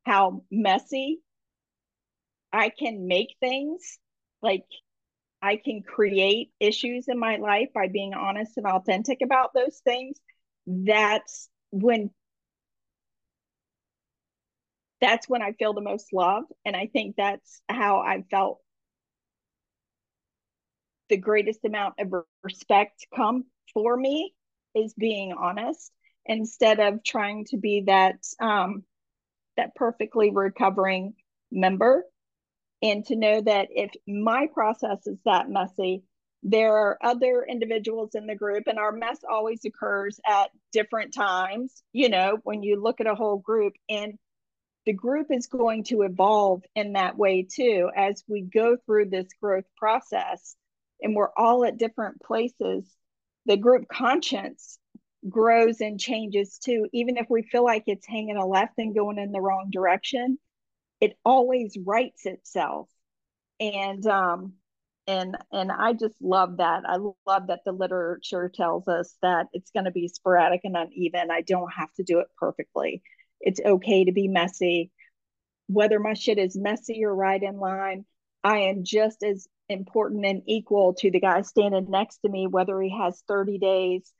how 0.06 0.44
messy 0.52 1.22
I 2.54 2.70
can 2.70 3.08
make 3.08 3.36
things. 3.40 4.00
Like 4.42 4.66
I 5.42 5.58
can 5.58 5.84
create 5.84 6.52
issues 6.60 7.08
in 7.08 7.20
my 7.20 7.38
life 7.38 7.70
by 7.74 7.88
being 7.88 8.14
honest 8.14 8.58
and 8.58 8.68
authentic 8.68 9.20
about 9.24 9.54
those 9.54 9.80
things. 9.86 10.20
That's 10.68 11.50
when 11.72 12.12
that's 15.02 15.28
when 15.28 15.42
I 15.42 15.54
feel 15.54 15.74
the 15.74 15.82
most 15.82 16.14
love. 16.14 16.44
And 16.66 16.76
I 16.76 16.88
think 16.88 17.16
that's 17.18 17.62
how 17.70 18.00
I 18.02 18.24
felt 18.30 18.60
the 21.12 21.18
greatest 21.18 21.66
amount 21.66 21.96
of 22.00 22.14
respect 22.42 23.06
come 23.14 23.44
for 23.74 23.96
me 23.98 24.34
is 24.74 24.94
being 24.94 25.34
honest 25.34 25.92
instead 26.26 26.80
of 26.80 27.04
trying 27.04 27.44
to 27.46 27.58
be 27.58 27.84
that 27.86 28.16
um, 28.40 28.84
that 29.58 29.76
perfectly 29.76 30.32
recovering 30.32 31.14
member. 31.52 32.06
And 32.82 33.06
to 33.08 33.16
know 33.18 33.42
that 33.42 33.68
if 33.70 33.92
my 34.08 34.48
process 34.54 35.06
is 35.06 35.20
that 35.26 35.50
messy 35.50 36.04
there 36.44 36.76
are 36.76 36.98
other 37.04 37.46
individuals 37.48 38.16
in 38.16 38.26
the 38.26 38.34
group 38.34 38.64
and 38.66 38.80
our 38.80 38.92
mess 38.92 39.20
always 39.30 39.64
occurs 39.64 40.20
at 40.28 40.50
different 40.72 41.14
times 41.14 41.84
you 41.94 42.10
know 42.10 42.40
when 42.44 42.64
you 42.64 42.82
look 42.82 43.00
at 43.00 43.06
a 43.06 43.14
whole 43.14 43.38
group 43.38 43.74
and 43.90 44.18
the 44.88 44.94
group 44.94 45.28
is 45.30 45.46
going 45.46 45.84
to 45.84 46.02
evolve 46.02 46.64
in 46.76 46.94
that 46.94 47.16
way 47.16 47.44
too 47.48 47.92
as 47.96 48.24
we 48.28 48.42
go 48.42 48.76
through 48.88 49.08
this 49.08 49.28
growth 49.40 49.66
process 49.78 50.56
and 51.02 51.16
we're 51.16 51.32
all 51.36 51.66
at 51.66 51.78
different 51.78 52.22
places 52.22 52.86
the 53.46 53.58
group 53.58 53.88
conscience 53.88 54.78
grows 55.28 55.82
and 55.82 56.00
changes 56.00 56.58
too. 56.58 56.88
Even 56.94 57.18
if 57.18 57.28
we 57.30 57.44
feel 57.44 57.64
like 57.64 57.84
it's 57.88 58.08
hanging 58.08 58.38
a 58.38 58.46
left 58.46 58.74
and 58.78 58.96
going 58.96 59.18
in 59.18 59.32
the 59.32 59.42
wrong 59.42 59.70
direction 59.72 60.38
it 61.00 61.18
always 61.26 61.76
rights 61.84 62.26
itself. 62.26 62.88
And 63.60 64.06
um 64.06 64.54
and 65.08 65.36
and 65.52 65.72
i 65.72 65.94
just 65.94 66.16
love 66.22 66.58
that. 66.58 66.84
I 66.88 66.98
love 66.98 67.48
that 67.48 67.62
the 67.66 67.72
literature 67.72 68.52
tells 68.54 68.88
us 68.88 69.16
that 69.24 69.48
it's 69.54 69.72
going 69.72 69.86
to 69.86 69.92
be 69.92 70.08
sporadic 70.08 70.62
and 70.64 70.78
uneven. 70.78 71.32
I 71.32 71.42
don't 71.42 71.74
have 71.74 71.92
to 71.96 72.04
do 72.04 72.20
it 72.20 72.28
perfectly. 72.38 73.02
It's 73.40 73.60
okay 73.60 74.06
to 74.06 74.12
be 74.12 74.28
messy. 74.28 74.92
Whether 75.68 76.00
my 76.00 76.14
shit 76.14 76.38
is 76.38 76.56
messy 76.56 77.04
or 77.04 77.16
right 77.16 77.42
in 77.42 77.58
line 77.58 78.06
i 78.44 78.60
am 78.60 78.84
just 78.84 79.24
as 79.24 79.48
important 79.72 80.26
and 80.26 80.44
equal 80.48 80.94
to 80.96 81.12
the 81.12 81.20
guy 81.20 81.42
standing 81.42 81.90
next 81.90 82.20
to 82.20 82.30
me 82.30 82.48
whether 82.48 82.80
he 82.82 82.96
has 82.98 83.22
30 83.28 83.58
days 83.58 84.12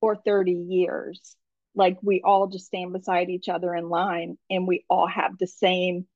or 0.00 0.16
30 0.16 0.52
years. 0.52 1.36
Like 1.74 1.98
we 2.02 2.22
all 2.24 2.48
just 2.48 2.66
stand 2.66 2.92
beside 2.92 3.30
each 3.30 3.48
other 3.48 3.74
in 3.74 3.88
line 3.88 4.36
and 4.50 4.66
we 4.66 4.84
all 4.90 5.06
have 5.06 5.38
the 5.38 5.46
same 5.46 6.06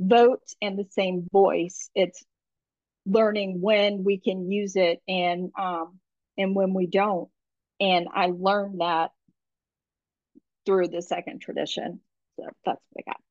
vote 0.00 0.42
and 0.62 0.78
the 0.78 0.86
same 0.90 1.28
voice. 1.30 1.90
It's 1.94 2.24
learning 3.06 3.60
when 3.60 4.02
we 4.02 4.18
can 4.18 4.50
use 4.50 4.76
it 4.76 5.02
and 5.06 5.50
um 5.58 5.98
and 6.38 6.54
when 6.56 6.72
we 6.74 6.86
don't. 6.86 7.28
And 7.80 8.08
i 8.14 8.32
learned 8.34 8.80
that 8.80 9.10
through 10.64 10.88
the 10.88 11.02
second 11.02 11.40
tradition. 11.40 12.00
So 12.36 12.46
that's 12.64 12.80
what 12.90 13.04
i 13.06 13.10
got 13.10 13.23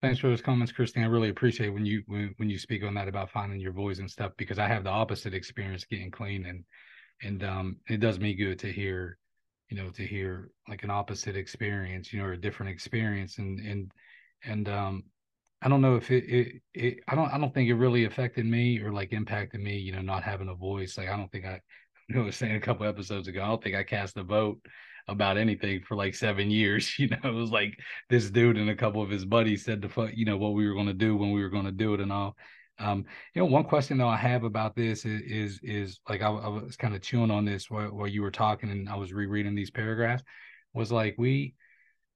Thanks 0.00 0.20
for 0.20 0.28
those 0.28 0.40
comments, 0.40 0.70
Christine. 0.70 1.02
I 1.02 1.06
really 1.08 1.28
appreciate 1.28 1.70
when 1.70 1.84
you 1.84 2.02
when, 2.06 2.32
when 2.36 2.48
you 2.48 2.58
speak 2.58 2.84
on 2.84 2.94
that 2.94 3.08
about 3.08 3.30
finding 3.30 3.58
your 3.58 3.72
voice 3.72 3.98
and 3.98 4.08
stuff 4.10 4.32
because 4.36 4.58
I 4.58 4.68
have 4.68 4.84
the 4.84 4.90
opposite 4.90 5.34
experience 5.34 5.84
getting 5.84 6.10
clean 6.10 6.46
and 6.46 6.64
and 7.22 7.42
um 7.42 7.76
it 7.88 7.98
does 7.98 8.20
me 8.20 8.34
good 8.34 8.60
to 8.60 8.70
hear, 8.70 9.18
you 9.68 9.76
know, 9.76 9.90
to 9.90 10.06
hear 10.06 10.50
like 10.68 10.84
an 10.84 10.90
opposite 10.90 11.36
experience, 11.36 12.12
you 12.12 12.20
know, 12.20 12.26
or 12.26 12.32
a 12.32 12.40
different 12.40 12.70
experience 12.70 13.38
and 13.38 13.58
and 13.58 13.92
and 14.44 14.68
um 14.68 15.02
I 15.60 15.68
don't 15.68 15.80
know 15.80 15.96
if 15.96 16.12
it, 16.12 16.24
it, 16.28 16.62
it 16.74 17.00
I 17.08 17.16
don't 17.16 17.32
I 17.32 17.38
don't 17.38 17.52
think 17.52 17.68
it 17.68 17.74
really 17.74 18.04
affected 18.04 18.46
me 18.46 18.78
or 18.80 18.92
like 18.92 19.12
impacted 19.12 19.60
me, 19.60 19.78
you 19.78 19.90
know, 19.90 20.00
not 20.02 20.22
having 20.22 20.48
a 20.48 20.54
voice. 20.54 20.96
Like 20.96 21.08
I 21.08 21.16
don't 21.16 21.30
think 21.32 21.44
I 21.44 21.60
I 22.14 22.18
was 22.20 22.36
saying 22.36 22.54
a 22.54 22.60
couple 22.60 22.86
episodes 22.86 23.26
ago, 23.26 23.42
I 23.42 23.48
don't 23.48 23.64
think 23.64 23.74
I 23.74 23.82
cast 23.82 24.16
a 24.16 24.22
vote 24.22 24.60
about 25.08 25.38
anything 25.38 25.82
for 25.82 25.96
like 25.96 26.14
seven 26.14 26.50
years. 26.50 26.94
You 26.98 27.08
know, 27.08 27.18
it 27.24 27.34
was 27.34 27.50
like 27.50 27.78
this 28.10 28.30
dude 28.30 28.56
and 28.56 28.70
a 28.70 28.76
couple 28.76 29.02
of 29.02 29.10
his 29.10 29.24
buddies 29.24 29.64
said 29.64 29.80
the 29.80 29.88
fuck, 29.88 30.10
you 30.14 30.24
know, 30.24 30.36
what 30.36 30.54
we 30.54 30.66
were 30.66 30.74
going 30.74 30.86
to 30.86 30.92
do 30.92 31.16
when 31.16 31.32
we 31.32 31.42
were 31.42 31.48
going 31.48 31.64
to 31.64 31.72
do 31.72 31.94
it 31.94 32.00
and 32.00 32.12
all. 32.12 32.36
Um, 32.80 33.04
you 33.34 33.42
know, 33.42 33.46
one 33.46 33.64
question 33.64 33.98
though 33.98 34.08
I 34.08 34.16
have 34.16 34.44
about 34.44 34.76
this 34.76 35.04
is 35.04 35.22
is, 35.22 35.60
is 35.62 36.00
like 36.08 36.22
I, 36.22 36.28
I 36.28 36.48
was 36.48 36.76
kind 36.76 36.94
of 36.94 37.02
chewing 37.02 37.30
on 37.30 37.44
this 37.44 37.70
while, 37.70 37.88
while 37.88 38.06
you 38.06 38.22
were 38.22 38.30
talking 38.30 38.70
and 38.70 38.88
I 38.88 38.96
was 38.96 39.12
rereading 39.12 39.54
these 39.54 39.70
paragraphs. 39.70 40.22
Was 40.74 40.92
like 40.92 41.16
we, 41.18 41.54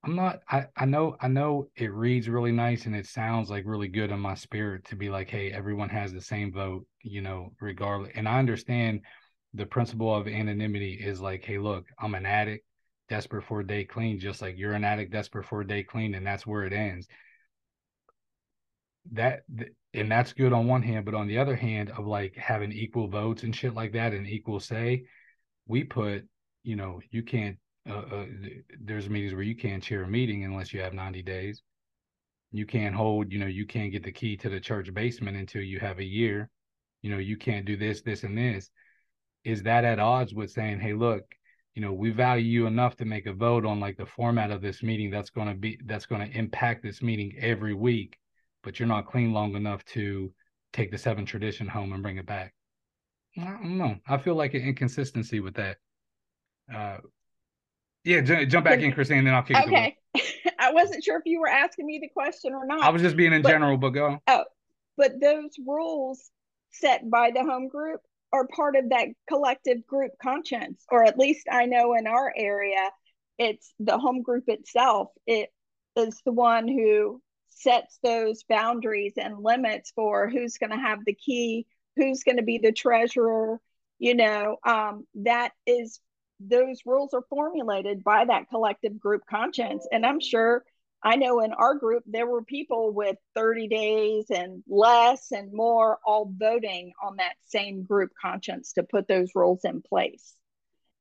I'm 0.05 0.15
not. 0.15 0.41
I 0.49 0.67
I 0.77 0.85
know 0.85 1.17
I 1.21 1.29
know 1.29 1.69
it 1.77 1.93
reads 1.93 2.29
really 2.29 2.53
nice 2.53 2.87
and 2.87 2.95
it 2.95 3.07
sounds 3.07 3.51
like 3.51 3.65
really 3.67 3.89
good 3.89 4.11
in 4.11 4.21
my 4.21 4.35
spirit 4.35 4.85
to 4.87 4.97
be 4.97 5.09
like, 5.11 5.31
hey, 5.31 5.51
everyone 5.53 5.89
has 5.89 6.13
the 6.13 6.21
same 6.21 6.53
vote, 6.53 6.87
you 7.03 7.23
know, 7.23 7.53
regardless. 7.61 8.13
And 8.15 8.29
I 8.29 8.39
understand 8.39 9.01
the 9.55 9.67
principle 9.67 10.15
of 10.15 10.29
anonymity 10.29 10.95
is 10.95 11.21
like, 11.21 11.45
hey, 11.45 11.59
look, 11.59 11.87
I'm 11.99 12.15
an 12.15 12.27
addict 12.27 12.65
desperate 13.13 13.45
for 13.45 13.61
a 13.61 13.67
day 13.67 13.85
clean, 13.85 14.19
just 14.19 14.41
like 14.41 14.57
you're 14.57 14.73
an 14.73 14.85
addict 14.85 15.13
desperate 15.13 15.45
for 15.45 15.61
a 15.61 15.67
day 15.67 15.83
clean, 15.83 16.15
and 16.15 16.27
that's 16.27 16.47
where 16.47 16.65
it 16.65 16.73
ends. 16.73 17.07
That 19.13 19.43
and 19.93 20.11
that's 20.11 20.33
good 20.33 20.55
on 20.55 20.67
one 20.67 20.83
hand, 20.83 21.05
but 21.05 21.15
on 21.15 21.29
the 21.29 21.37
other 21.37 21.55
hand, 21.55 21.91
of 21.91 22.07
like 22.07 22.35
having 22.37 22.73
equal 22.73 23.09
votes 23.09 23.43
and 23.43 23.55
shit 23.55 23.75
like 23.75 23.93
that 23.93 24.15
and 24.15 24.27
equal 24.27 24.61
say, 24.61 25.05
we 25.67 25.85
put, 25.85 26.27
you 26.63 26.75
know, 26.75 27.01
you 27.11 27.23
can't. 27.23 27.59
Uh, 27.87 28.05
uh, 28.13 28.27
there's 28.81 29.11
meetings 29.11 29.35
where 29.35 29.43
you 29.43 29.57
can't 29.57 29.83
chair 29.83 30.05
a 30.05 30.09
meeting 30.09 30.45
unless 30.45 30.73
you 30.73 30.81
have 30.81 30.95
90 30.95 31.21
days. 31.21 31.61
You 32.51 32.65
can't 32.65 32.95
hold, 32.95 33.31
you 33.31 33.41
know, 33.41 33.47
you 33.47 33.67
can't 33.67 33.93
get 33.93 34.05
the 34.05 34.13
key 34.13 34.39
to 34.39 34.49
the 34.49 34.61
church 34.61 34.95
basement 34.95 35.37
until 35.37 35.61
you 35.61 35.81
have 35.81 35.99
a 35.99 36.05
year. 36.05 36.49
You 37.03 37.11
know, 37.11 37.19
you 37.19 37.37
can't 37.37 37.67
do 37.67 37.77
this, 37.77 38.01
this, 38.01 38.23
and 38.23 38.39
this. 38.39 38.71
Is 39.45 39.65
that 39.65 39.85
at 39.85 39.99
odds 39.99 40.33
with 40.33 40.51
saying, 40.51 40.81
hey, 40.81 40.95
look, 40.95 41.25
you 41.75 41.83
know 41.83 41.93
we 41.93 42.11
value 42.11 42.45
you 42.45 42.67
enough 42.67 42.97
to 42.97 43.05
make 43.05 43.27
a 43.27 43.33
vote 43.33 43.65
on 43.65 43.81
like 43.81 43.97
the 43.97 44.07
format 44.07 44.51
of 44.51 44.61
this 44.61 44.83
meeting 44.83 45.11
that's 45.11 45.31
going 45.31 45.49
to 45.49 45.55
be 45.55 45.79
that's 45.87 46.07
going 46.07 46.21
to 46.21 46.39
impact 46.39 46.83
this 46.83 47.03
meeting 47.03 47.35
every 47.39 47.75
week 47.75 48.19
but 48.63 48.79
you're 48.79 48.89
not 48.89 49.07
clean 49.07 49.33
long 49.33 49.57
enough 49.57 49.85
to 49.85 50.33
take 50.73 50.91
the 50.91 50.99
seven 50.99 51.27
tradition 51.27 51.67
home 51.67 51.93
and 51.93 52.03
bring 52.03 52.17
it 52.17 52.27
back. 52.27 52.55
I 53.37 53.45
don't 53.45 53.77
know. 53.77 53.97
I 54.09 54.19
feel 54.19 54.37
like 54.37 54.55
an 54.55 54.63
inconsistency 54.63 55.41
with 55.41 55.55
that. 55.55 55.79
Uh 56.73 56.99
yeah 58.05 58.21
j- 58.21 58.47
jump 58.47 58.65
back 58.65 58.81
in 58.81 58.93
christine 58.93 59.19
and 59.19 59.27
then 59.27 59.35
i'll 59.35 59.43
kick 59.43 59.57
okay. 59.57 59.97
I 60.59 60.73
wasn't 60.73 61.03
sure 61.03 61.19
if 61.19 61.23
you 61.25 61.41
were 61.41 61.49
asking 61.49 61.87
me 61.87 61.99
the 62.01 62.09
question 62.09 62.53
or 62.53 62.67
not 62.67 62.83
i 62.83 62.91
was 62.91 63.03
just 63.03 63.17
being 63.17 63.33
in 63.33 63.43
but, 63.43 63.49
general 63.49 63.77
but 63.77 63.91
go 63.91 64.19
oh 64.27 64.45
but 64.97 65.21
those 65.21 65.51
rules 65.67 66.31
set 66.71 67.09
by 67.11 67.31
the 67.33 67.43
home 67.43 67.69
group 67.69 68.01
are 68.33 68.47
part 68.47 68.77
of 68.77 68.91
that 68.91 69.09
collective 69.29 69.87
group 69.87 70.13
conscience 70.23 70.85
or 70.91 71.05
at 71.05 71.19
least 71.19 71.47
i 71.51 71.67
know 71.67 71.95
in 71.95 72.07
our 72.07 72.33
area 72.37 72.91
it's 73.39 73.73
the 73.81 73.99
home 73.99 74.23
group 74.23 74.45
itself. 74.49 75.09
It 75.27 75.51
is 75.97 76.21
the 76.25 76.33
one 76.33 76.69
who 76.69 77.21
sets 77.49 77.99
those 78.03 78.45
boundaries 78.49 79.15
and 79.17 79.43
limits 79.43 79.93
for 79.95 80.29
who's 80.29 80.59
going 80.59 80.71
to 80.71 80.77
have 80.77 81.01
the 81.05 81.15
key 81.15 81.67
who's 81.97 82.23
going 82.23 82.39
to 82.39 82.43
be 82.43 82.57
the 82.57 82.73
treasurer 82.73 83.61
you 83.99 84.15
know 84.15 84.57
um, 84.67 85.07
that 85.15 85.53
is 85.67 86.01
those 86.41 86.81
rules 86.87 87.13
are 87.13 87.25
formulated 87.29 88.03
by 88.03 88.25
that 88.25 88.49
collective 88.49 88.99
group 88.99 89.23
conscience. 89.29 89.87
And 89.93 90.07
i'm 90.07 90.19
sure 90.19 90.65
I 91.05 91.17
know 91.17 91.41
in 91.41 91.53
our 91.53 91.75
group, 91.75 92.05
there 92.07 92.27
were 92.27 92.45
people 92.45 92.93
with 92.93 93.17
30 93.35 93.67
days 93.69 94.27
and 94.31 94.63
less 94.69 95.33
and 95.33 95.53
more 95.53 95.99
all 96.07 96.33
voting 96.33 96.93
on 97.03 97.17
that 97.17 97.35
same 97.47 97.83
group 97.83 98.13
conscience 98.21 98.75
to 98.75 98.85
put 98.85 99.09
those 99.09 99.33
rules 99.35 99.65
in 99.65 99.83
place. 99.83 100.35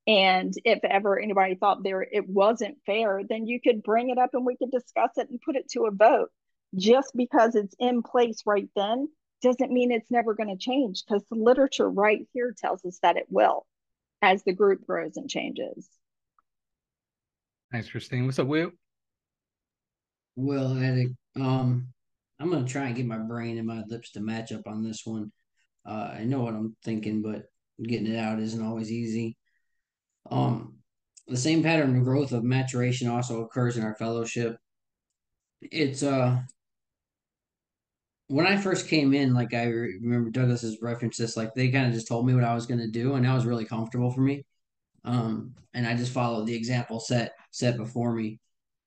And 0.08 0.54
if 0.66 0.80
ever 0.84 1.20
anybody 1.20 1.54
thought 1.54 1.84
there 1.84 2.02
it 2.02 2.28
wasn't 2.28 2.80
fair, 2.86 3.22
then 3.28 3.46
you 3.46 3.62
could 3.62 3.84
bring 3.84 4.10
it 4.10 4.18
up 4.18 4.32
and 4.34 4.46
we 4.46 4.58
could 4.58 4.72
discuss 4.72 5.12
it 5.18 5.30
and 5.30 5.40
put 5.40 5.56
it 5.56 5.70
to 5.72 5.86
a 5.86 5.92
vote. 5.92 6.32
Just 6.76 7.12
because 7.16 7.54
it's 7.54 7.76
in 7.80 8.02
place 8.02 8.42
right 8.46 8.70
then 8.76 9.08
doesn't 9.44 9.72
mean 9.72 9.92
it's 9.92 10.10
never 10.10 10.34
going 10.34 10.50
to 10.50 10.58
change 10.58 11.04
because 11.06 11.24
the 11.30 11.38
literature 11.38 11.90
right 11.90 12.28
here 12.34 12.56
tells 12.58 12.84
us 12.86 12.98
that 13.04 13.18
it 13.18 13.28
will 13.30 13.68
as 14.22 14.44
the 14.44 14.54
group 14.54 14.86
grows 14.86 15.18
and 15.18 15.30
changes. 15.30 15.88
Thanks, 17.72 17.90
Christine. 17.90 18.26
What's 18.26 18.40
up, 18.40 18.48
Will? 18.48 18.72
Well, 20.42 20.76
Attic, 20.76 21.10
um, 21.36 21.90
I'm 22.40 22.50
gonna 22.50 22.66
try 22.68 22.88
and 22.88 22.96
get 22.96 23.06
my 23.06 23.20
brain 23.20 23.60
and 23.60 23.68
my 23.68 23.84
lips 23.88 24.12
to 24.14 24.22
match 24.22 24.52
up 24.52 24.64
on 24.66 24.84
this 24.84 25.06
one. 25.06 25.32
Uh, 25.86 26.16
I 26.18 26.24
know 26.24 26.42
what 26.42 26.56
I'm 26.56 26.76
thinking, 26.84 27.22
but 27.22 27.44
getting 27.84 28.08
it 28.08 28.18
out 28.18 28.40
isn't 28.40 28.66
always 28.66 28.92
easy. 28.92 29.38
Um, 30.32 30.78
the 31.28 31.38
same 31.38 31.62
pattern 31.62 31.96
of 31.96 32.04
growth 32.04 32.32
of 32.32 32.44
maturation 32.44 33.08
also 33.08 33.42
occurs 33.42 33.78
in 33.78 33.84
our 33.84 33.94
fellowship. 33.94 34.58
It's 35.62 36.02
uh 36.02 36.40
when 38.28 38.48
I 38.48 38.58
first 38.58 38.88
came 38.88 39.14
in, 39.14 39.36
like 39.36 39.54
I 39.54 39.66
remember 39.66 40.32
Douglas 40.32 40.64
has 40.64 40.82
referenced 40.82 41.20
this, 41.20 41.38
like 41.38 41.54
they 41.54 41.70
kind 41.70 41.86
of 41.86 41.94
just 41.94 42.08
told 42.08 42.26
me 42.26 42.34
what 42.34 42.44
I 42.44 42.56
was 42.56 42.66
gonna 42.66 42.88
do, 42.88 43.14
and 43.14 43.26
that 43.26 43.36
was 43.36 43.46
really 43.46 43.66
comfortable 43.66 44.10
for 44.12 44.22
me. 44.22 44.44
Um, 45.06 45.54
and 45.76 45.86
I 45.86 45.96
just 45.96 46.14
followed 46.14 46.48
the 46.48 46.56
example 46.56 47.00
set 47.00 47.34
set 47.52 47.78
before 47.78 48.14
me. 48.16 48.40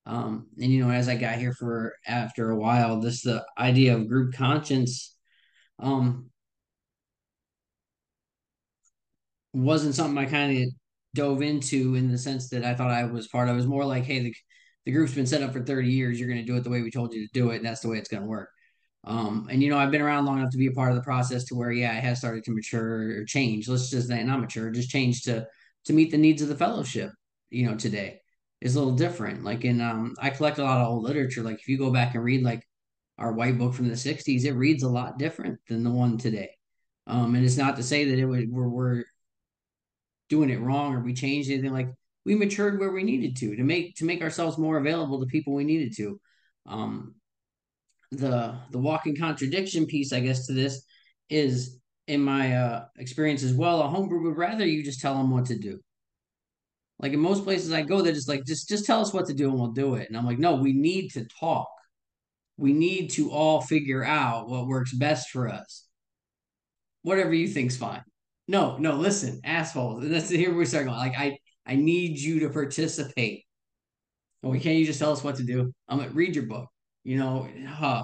Um, 0.05 0.47
and 0.61 0.71
you 0.71 0.83
know, 0.85 0.91
as 0.91 1.09
I 1.09 1.15
got 1.15 1.39
here 1.39 1.53
for 1.53 1.95
after 2.07 2.51
a 2.51 2.57
while, 2.57 2.99
this 3.01 3.23
the 3.23 3.45
idea 3.57 3.95
of 3.95 4.07
group 4.07 4.33
conscience 4.35 5.15
um 5.79 6.29
wasn't 9.53 9.95
something 9.95 10.17
I 10.17 10.25
kind 10.29 10.57
of 10.63 10.69
dove 11.15 11.41
into 11.41 11.95
in 11.95 12.11
the 12.11 12.17
sense 12.17 12.49
that 12.49 12.65
I 12.65 12.75
thought 12.75 12.91
I 12.91 13.05
was 13.05 13.27
part 13.27 13.47
of. 13.47 13.53
It 13.55 13.57
was 13.57 13.67
more 13.67 13.85
like, 13.85 14.03
hey, 14.03 14.19
the 14.19 14.33
the 14.85 14.91
group's 14.91 15.13
been 15.15 15.25
set 15.25 15.41
up 15.41 15.53
for 15.53 15.63
30 15.63 15.89
years. 15.89 16.19
You're 16.19 16.29
going 16.29 16.41
to 16.41 16.45
do 16.45 16.55
it 16.57 16.63
the 16.63 16.69
way 16.69 16.81
we 16.81 16.91
told 16.91 17.13
you 17.13 17.25
to 17.25 17.33
do 17.33 17.49
it, 17.51 17.57
and 17.57 17.65
that's 17.65 17.81
the 17.81 17.89
way 17.89 17.97
it's 17.97 18.09
going 18.09 18.21
to 18.21 18.29
work. 18.29 18.49
Um, 19.03 19.47
and 19.51 19.61
you 19.63 19.69
know, 19.69 19.77
I've 19.77 19.91
been 19.91 20.01
around 20.01 20.25
long 20.25 20.39
enough 20.39 20.51
to 20.51 20.57
be 20.57 20.67
a 20.67 20.71
part 20.71 20.91
of 20.91 20.95
the 20.95 21.03
process 21.03 21.45
to 21.45 21.55
where, 21.55 21.71
yeah, 21.71 21.97
it 21.97 22.03
has 22.03 22.19
started 22.19 22.43
to 22.45 22.51
mature 22.51 23.21
or 23.21 23.25
change. 23.25 23.67
Let's 23.67 23.89
just 23.89 24.07
say 24.09 24.23
not 24.23 24.41
mature, 24.41 24.69
just 24.71 24.89
change 24.89 25.23
to 25.23 25.47
to 25.85 25.93
meet 25.93 26.11
the 26.11 26.17
needs 26.17 26.41
of 26.41 26.49
the 26.49 26.55
fellowship. 26.55 27.11
You 27.49 27.67
know, 27.67 27.75
today 27.77 28.21
is 28.61 28.75
a 28.75 28.79
little 28.79 28.95
different. 28.95 29.43
Like 29.43 29.65
in, 29.65 29.81
um, 29.81 30.15
I 30.19 30.29
collect 30.29 30.57
a 30.57 30.63
lot 30.63 30.81
of 30.81 30.87
old 30.87 31.03
literature. 31.03 31.43
Like 31.43 31.59
if 31.59 31.67
you 31.67 31.77
go 31.77 31.91
back 31.91 32.15
and 32.15 32.23
read 32.23 32.43
like 32.43 32.63
our 33.17 33.31
white 33.33 33.57
book 33.57 33.73
from 33.73 33.87
the 33.87 33.95
'60s, 33.95 34.45
it 34.45 34.53
reads 34.53 34.83
a 34.83 34.89
lot 34.89 35.19
different 35.19 35.59
than 35.67 35.83
the 35.83 35.91
one 35.91 36.17
today. 36.17 36.51
Um, 37.07 37.35
and 37.35 37.45
it's 37.45 37.57
not 37.57 37.75
to 37.77 37.83
say 37.83 38.05
that 38.05 38.19
it 38.19 38.25
would 38.25 38.51
we're, 38.51 38.67
we're 38.67 39.03
doing 40.29 40.49
it 40.49 40.59
wrong 40.59 40.95
or 40.95 41.01
we 41.01 41.13
changed 41.13 41.49
anything. 41.51 41.73
Like 41.73 41.89
we 42.25 42.35
matured 42.35 42.79
where 42.79 42.91
we 42.91 43.03
needed 43.03 43.35
to 43.37 43.55
to 43.55 43.63
make 43.63 43.95
to 43.97 44.05
make 44.05 44.21
ourselves 44.21 44.57
more 44.57 44.77
available 44.77 45.19
to 45.19 45.27
people 45.27 45.53
we 45.53 45.63
needed 45.63 45.95
to. 45.97 46.19
Um, 46.65 47.15
the 48.11 48.57
the 48.71 48.79
walking 48.79 49.15
contradiction 49.15 49.85
piece, 49.85 50.13
I 50.13 50.19
guess, 50.19 50.47
to 50.47 50.53
this 50.53 50.85
is 51.29 51.79
in 52.07 52.21
my 52.21 52.55
uh, 52.55 52.85
experience 52.97 53.43
as 53.43 53.53
well. 53.53 53.81
A 53.81 53.87
home 53.87 54.07
group 54.07 54.23
would 54.23 54.37
rather 54.37 54.65
you 54.65 54.83
just 54.83 55.01
tell 55.01 55.15
them 55.15 55.31
what 55.31 55.45
to 55.45 55.57
do. 55.57 55.79
Like 56.99 57.13
in 57.13 57.19
most 57.19 57.43
places 57.43 57.71
I 57.73 57.81
go, 57.81 58.01
they're 58.01 58.13
just 58.13 58.29
like, 58.29 58.45
just 58.45 58.69
just 58.69 58.85
tell 58.85 59.01
us 59.01 59.13
what 59.13 59.27
to 59.27 59.33
do 59.33 59.49
and 59.49 59.59
we'll 59.59 59.71
do 59.71 59.95
it. 59.95 60.07
And 60.07 60.17
I'm 60.17 60.25
like, 60.25 60.39
no, 60.39 60.55
we 60.55 60.73
need 60.73 61.09
to 61.11 61.25
talk. 61.39 61.67
We 62.57 62.73
need 62.73 63.09
to 63.11 63.31
all 63.31 63.61
figure 63.61 64.03
out 64.03 64.47
what 64.49 64.67
works 64.67 64.93
best 64.93 65.29
for 65.29 65.49
us. 65.49 65.85
Whatever 67.01 67.33
you 67.33 67.47
think's 67.47 67.77
fine. 67.77 68.01
No, 68.47 68.77
no, 68.77 68.95
listen, 68.95 69.41
assholes. 69.43 70.03
And 70.03 70.13
that's 70.13 70.29
here 70.29 70.53
we 70.53 70.65
start 70.65 70.85
going. 70.85 70.97
Like, 70.97 71.17
I 71.17 71.37
I 71.65 71.75
need 71.75 72.17
you 72.19 72.41
to 72.41 72.49
participate. 72.49 73.43
Oh, 74.43 74.49
well, 74.49 74.59
can't 74.59 74.77
you 74.77 74.85
just 74.85 74.99
tell 74.99 75.11
us 75.11 75.23
what 75.23 75.37
to 75.37 75.43
do? 75.43 75.73
I'm 75.89 75.97
like, 75.97 76.13
read 76.13 76.35
your 76.35 76.45
book 76.45 76.69
you 77.05 77.17
know, 77.17 77.47
huh. 77.67 78.03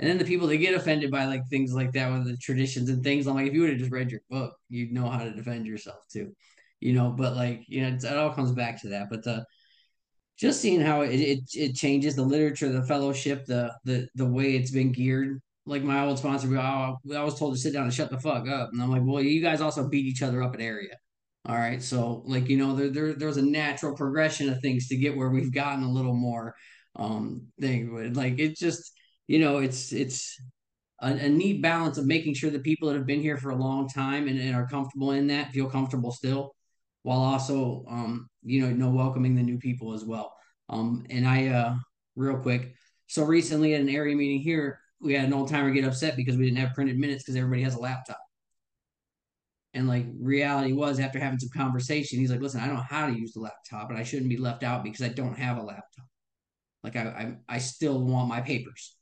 And 0.00 0.08
then 0.08 0.18
the 0.18 0.24
people 0.24 0.48
that 0.48 0.56
get 0.56 0.74
offended 0.74 1.10
by 1.10 1.26
like 1.26 1.42
things 1.48 1.74
like 1.74 1.92
that 1.92 2.10
with 2.10 2.24
the 2.26 2.36
traditions 2.38 2.88
and 2.88 3.04
things, 3.04 3.26
I'm 3.26 3.34
like, 3.34 3.46
if 3.46 3.52
you 3.52 3.60
would 3.60 3.70
have 3.70 3.78
just 3.78 3.92
read 3.92 4.10
your 4.10 4.22
book, 4.30 4.54
you'd 4.70 4.92
know 4.92 5.08
how 5.08 5.22
to 5.22 5.30
defend 5.30 5.66
yourself 5.66 5.98
too, 6.10 6.34
you 6.80 6.92
know. 6.92 7.10
But 7.10 7.36
like, 7.36 7.64
you 7.68 7.82
know, 7.82 7.96
it 7.96 8.16
all 8.16 8.32
comes 8.32 8.52
back 8.52 8.80
to 8.82 8.88
that. 8.90 9.08
But 9.10 9.22
the 9.24 9.44
just 10.38 10.60
seeing 10.60 10.80
how 10.80 11.02
it, 11.02 11.20
it 11.20 11.40
it 11.54 11.74
changes 11.76 12.16
the 12.16 12.22
literature, 12.22 12.70
the 12.70 12.82
fellowship, 12.86 13.44
the 13.46 13.72
the 13.84 14.08
the 14.14 14.26
way 14.26 14.56
it's 14.56 14.70
been 14.70 14.92
geared. 14.92 15.40
Like 15.66 15.82
my 15.82 16.04
old 16.04 16.18
sponsor, 16.18 16.48
we 16.48 16.56
I 16.58 17.22
was 17.22 17.38
told 17.38 17.54
to 17.54 17.60
sit 17.60 17.74
down 17.74 17.84
and 17.84 17.94
shut 17.94 18.10
the 18.10 18.18
fuck 18.18 18.48
up, 18.48 18.70
and 18.72 18.82
I'm 18.82 18.90
like, 18.90 19.02
well, 19.04 19.22
you 19.22 19.42
guys 19.42 19.60
also 19.60 19.88
beat 19.88 20.06
each 20.06 20.22
other 20.22 20.42
up 20.42 20.54
in 20.54 20.60
area. 20.62 20.96
All 21.46 21.56
right, 21.56 21.82
so 21.82 22.22
like 22.26 22.48
you 22.48 22.56
know, 22.56 22.74
there 22.74 22.88
there 22.88 23.14
there's 23.14 23.36
a 23.36 23.42
natural 23.42 23.94
progression 23.94 24.48
of 24.50 24.60
things 24.60 24.88
to 24.88 24.96
get 24.96 25.16
where 25.16 25.30
we've 25.30 25.52
gotten 25.52 25.84
a 25.84 25.90
little 25.90 26.14
more 26.14 26.54
um 26.96 27.46
thing. 27.60 28.14
Like 28.14 28.38
it 28.38 28.56
just, 28.56 28.92
you 29.26 29.38
know, 29.38 29.58
it's 29.58 29.92
it's 29.92 30.40
a, 31.00 31.08
a, 31.08 31.28
neat 31.28 31.62
balance 31.62 31.98
of 31.98 32.06
making 32.06 32.34
sure 32.34 32.50
the 32.50 32.58
people 32.58 32.88
that 32.88 32.96
have 32.96 33.06
been 33.06 33.22
here 33.22 33.36
for 33.36 33.50
a 33.50 33.56
long 33.56 33.88
time 33.88 34.28
and, 34.28 34.38
and 34.38 34.54
are 34.54 34.66
comfortable 34.66 35.12
in 35.12 35.28
that 35.28 35.52
feel 35.52 35.68
comfortable 35.68 36.12
still, 36.12 36.54
while 37.02 37.20
also 37.20 37.84
um, 37.88 38.28
you 38.42 38.60
know, 38.60 38.70
know, 38.70 38.90
welcoming 38.90 39.34
the 39.34 39.42
new 39.42 39.58
people 39.58 39.92
as 39.92 40.04
well. 40.04 40.34
Um, 40.68 41.04
and 41.10 41.26
I 41.26 41.48
uh 41.48 41.74
real 42.16 42.38
quick, 42.38 42.74
so 43.06 43.24
recently 43.24 43.74
at 43.74 43.80
an 43.80 43.88
area 43.88 44.14
meeting 44.16 44.40
here, 44.40 44.78
we 45.00 45.14
had 45.14 45.24
an 45.24 45.32
old 45.32 45.48
timer 45.48 45.70
get 45.70 45.84
upset 45.84 46.16
because 46.16 46.36
we 46.36 46.44
didn't 46.44 46.58
have 46.58 46.74
printed 46.74 46.98
minutes 46.98 47.22
because 47.22 47.36
everybody 47.36 47.62
has 47.62 47.74
a 47.74 47.80
laptop. 47.80 48.20
And 49.72 49.88
like 49.88 50.06
reality 50.20 50.72
was 50.72 50.98
after 50.98 51.18
having 51.18 51.38
some 51.38 51.48
conversation, 51.50 52.18
he's 52.18 52.30
like, 52.30 52.40
listen, 52.40 52.60
I 52.60 52.66
don't 52.66 52.76
know 52.76 52.82
how 52.82 53.06
to 53.06 53.18
use 53.18 53.32
the 53.32 53.40
laptop, 53.40 53.90
and 53.90 53.98
I 53.98 54.02
shouldn't 54.02 54.28
be 54.28 54.36
left 54.36 54.62
out 54.62 54.82
because 54.82 55.02
I 55.02 55.08
don't 55.08 55.38
have 55.38 55.58
a 55.58 55.62
laptop. 55.62 56.06
Like 56.82 56.96
I, 56.96 57.36
I, 57.48 57.54
I 57.56 57.58
still 57.58 58.04
want 58.04 58.28
my 58.28 58.40
papers. 58.40 58.96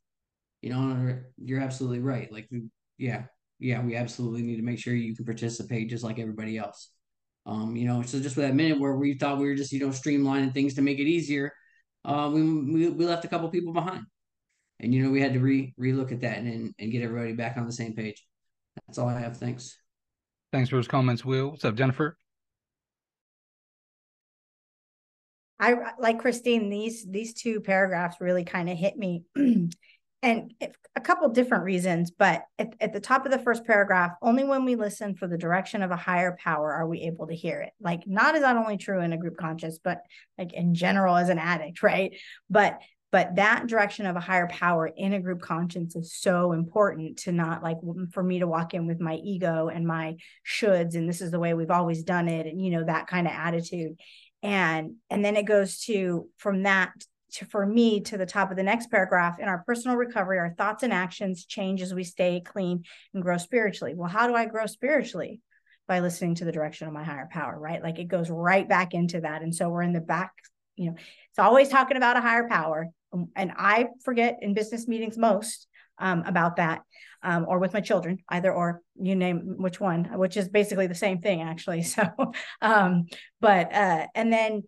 You 0.61 0.71
know, 0.71 1.19
you're 1.37 1.61
absolutely 1.61 2.01
right. 2.01 2.31
Like, 2.33 2.51
yeah, 2.99 3.25
yeah, 3.59 3.83
we 3.83 3.97
absolutely 3.97 4.43
need 4.43 4.57
to 4.57 4.63
make 4.63 4.79
sure 4.79 4.95
you 4.95 5.15
can 5.15 5.25
participate 5.25 5.89
just 5.89 6.05
like 6.05 6.19
everybody 6.19 6.59
else. 6.59 6.91
Um, 7.49 7.77
you 7.77 7.87
know, 7.87 8.03
so 8.03 8.21
just 8.21 8.35
for 8.35 8.43
that 8.43 8.55
minute 8.55 8.79
where 8.79 8.95
we 8.97 9.15
thought 9.15 9.39
we 9.39 9.47
were 9.47 9.55
just, 9.55 9.73
you 9.73 9.81
know, 9.81 9.89
streamlining 9.89 10.53
things 10.53 10.75
to 10.75 10.83
make 10.83 10.99
it 10.99 11.09
easier, 11.09 11.51
uh, 12.05 12.31
we, 12.33 12.43
we, 12.43 12.89
we 12.91 13.07
left 13.07 13.25
a 13.25 13.29
couple 13.29 13.49
people 13.49 13.73
behind. 13.73 14.05
And, 14.81 14.95
you 14.95 15.03
know, 15.03 15.11
we 15.11 15.23
had 15.23 15.33
to 15.33 15.41
re 15.41 15.73
relook 15.81 16.13
at 16.13 16.21
that 16.21 16.39
and, 16.39 16.75
and 16.79 16.93
get 16.93 17.03
everybody 17.03 17.33
back 17.33 17.57
on 17.57 17.65
the 17.65 17.73
same 17.73 17.95
page. 17.95 18.23
That's 18.87 18.99
all 18.99 19.09
I 19.09 19.19
have. 19.19 19.39
Thanks. 19.39 19.79
Thanks 20.53 20.69
for 20.69 20.77
those 20.77 20.89
comments, 20.89 21.25
Will. 21.25 21.51
What's 21.51 21.65
up, 21.65 21.75
Jennifer? 21.75 22.19
I 25.59 25.75
like 25.99 26.21
Christine. 26.21 26.69
These 26.69 27.11
these 27.11 27.35
two 27.35 27.61
paragraphs 27.61 28.21
really 28.21 28.45
kind 28.45 28.71
of 28.71 28.79
hit 28.79 28.97
me, 28.97 29.25
and 30.23 30.53
a 30.97 31.01
couple 31.01 31.29
different 31.29 31.65
reasons. 31.65 32.11
But 32.11 32.43
at, 32.59 32.75
at 32.81 32.93
the 32.93 33.01
top 33.01 33.25
of 33.25 33.33
the 33.33 33.39
first 33.39 33.65
paragraph, 33.65 34.13
only 34.21 34.45
when 34.45 34.65
we 34.65 34.75
listen 34.75 35.15
for 35.15 35.29
the 35.29 35.39
direction 35.39 35.83
of 35.83 35.91
a 35.91 35.97
higher 35.97 36.37
power 36.43 36.73
are 36.73 36.89
we 36.89 37.03
able 37.03 37.29
to 37.29 37.35
hear 37.35 37.61
it. 37.61 37.73
Like, 37.81 38.07
not 38.07 38.35
is 38.35 38.43
not 38.43 38.57
only 38.57 38.77
true 38.77 39.01
in 39.01 39.13
a 39.13 39.19
group 39.19 39.37
conscience, 39.37 39.79
but 39.83 40.03
like 40.37 40.53
in 40.53 40.75
general 40.75 41.17
as 41.17 41.29
an 41.29 41.39
addict, 41.39 41.83
right? 41.83 42.17
But 42.51 42.81
but 43.11 43.37
that 43.37 43.67
direction 43.67 44.05
of 44.05 44.17
a 44.17 44.21
higher 44.21 44.49
power 44.49 44.87
in 44.87 45.15
a 45.15 45.21
group 45.21 45.41
conscience 45.41 45.97
is 45.97 46.15
so 46.15 46.53
important 46.53 47.19
to 47.21 47.33
not 47.33 47.63
like 47.63 47.79
for 48.13 48.23
me 48.23 48.41
to 48.41 48.47
walk 48.47 48.75
in 48.75 48.87
with 48.87 49.01
my 49.01 49.15
ego 49.15 49.69
and 49.69 49.87
my 49.87 50.17
shoulds 50.47 50.95
and 50.95 51.09
this 51.09 51.23
is 51.23 51.31
the 51.31 51.41
way 51.41 51.55
we've 51.55 51.71
always 51.71 52.03
done 52.03 52.29
it 52.29 52.47
and 52.47 52.63
you 52.63 52.71
know 52.71 52.85
that 52.85 53.07
kind 53.07 53.27
of 53.27 53.33
attitude 53.33 53.99
and 54.43 54.97
and 55.09 55.25
then 55.25 55.37
it 55.37 55.47
goes 55.47 55.81
to 55.81 56.29
from 56.37 56.65
that 56.65 56.93
to 57.33 57.45
for 57.45 57.67
me 57.67 58.01
to 58.01 58.17
the 58.17 58.27
top 58.27 58.51
of 58.51 58.57
the 58.57 58.63
next 58.63 58.91
paragraph 58.91 59.39
in 59.39 59.49
our 59.49 59.63
personal 59.67 59.97
recovery 59.97 60.39
our 60.39 60.55
thoughts 60.55 60.83
and 60.83 60.93
actions 60.93 61.45
change 61.45 61.83
as 61.83 61.95
we 61.95 62.05
stay 62.05 62.41
clean 62.45 62.85
and 63.15 63.23
grow 63.23 63.37
spiritually. 63.37 63.95
Well 63.95 64.09
how 64.09 64.27
do 64.27 64.35
i 64.35 64.47
grow 64.47 64.67
spiritually? 64.67 65.41
By 65.87 66.01
listening 66.01 66.35
to 66.37 66.45
the 66.45 66.53
direction 66.53 66.87
of 66.87 66.93
my 66.93 67.05
higher 67.05 67.29
power 67.31 67.59
right? 67.59 67.83
Like 67.83 67.99
it 67.99 68.09
goes 68.09 68.29
right 68.29 68.69
back 68.69 68.95
into 68.95 69.23
that. 69.23 69.43
And 69.43 69.55
so 69.55 69.69
we're 69.69 69.83
in 69.83 69.93
the 69.93 70.01
back 70.01 70.33
you 70.77 70.91
know 70.91 70.97
it's 70.97 71.39
always 71.39 71.69
talking 71.69 71.97
about 71.97 72.17
a 72.17 72.21
higher 72.21 72.49
power. 72.49 72.89
Um, 73.13 73.29
and 73.37 73.53
i 73.57 73.87
forget 74.05 74.39
in 74.43 74.53
business 74.53 74.87
meetings 74.87 75.17
most 75.17 75.67
um, 75.99 76.23
about 76.27 76.57
that 76.57 76.83
um, 77.23 77.47
or 77.49 77.59
with 77.59 77.73
my 77.73 77.81
children, 77.81 78.19
either 78.29 78.53
or 78.53 78.83
you 79.01 79.17
name 79.17 79.55
which 79.59 79.81
one, 79.81 80.05
which 80.19 80.37
is 80.37 80.49
basically 80.49 80.87
the 80.87 80.95
same 80.95 81.21
thing 81.21 81.43
actually. 81.43 81.83
So, 81.89 82.05
um, 82.63 83.07
but 83.41 83.73
uh, 83.73 84.07
and 84.15 84.33
then 84.33 84.63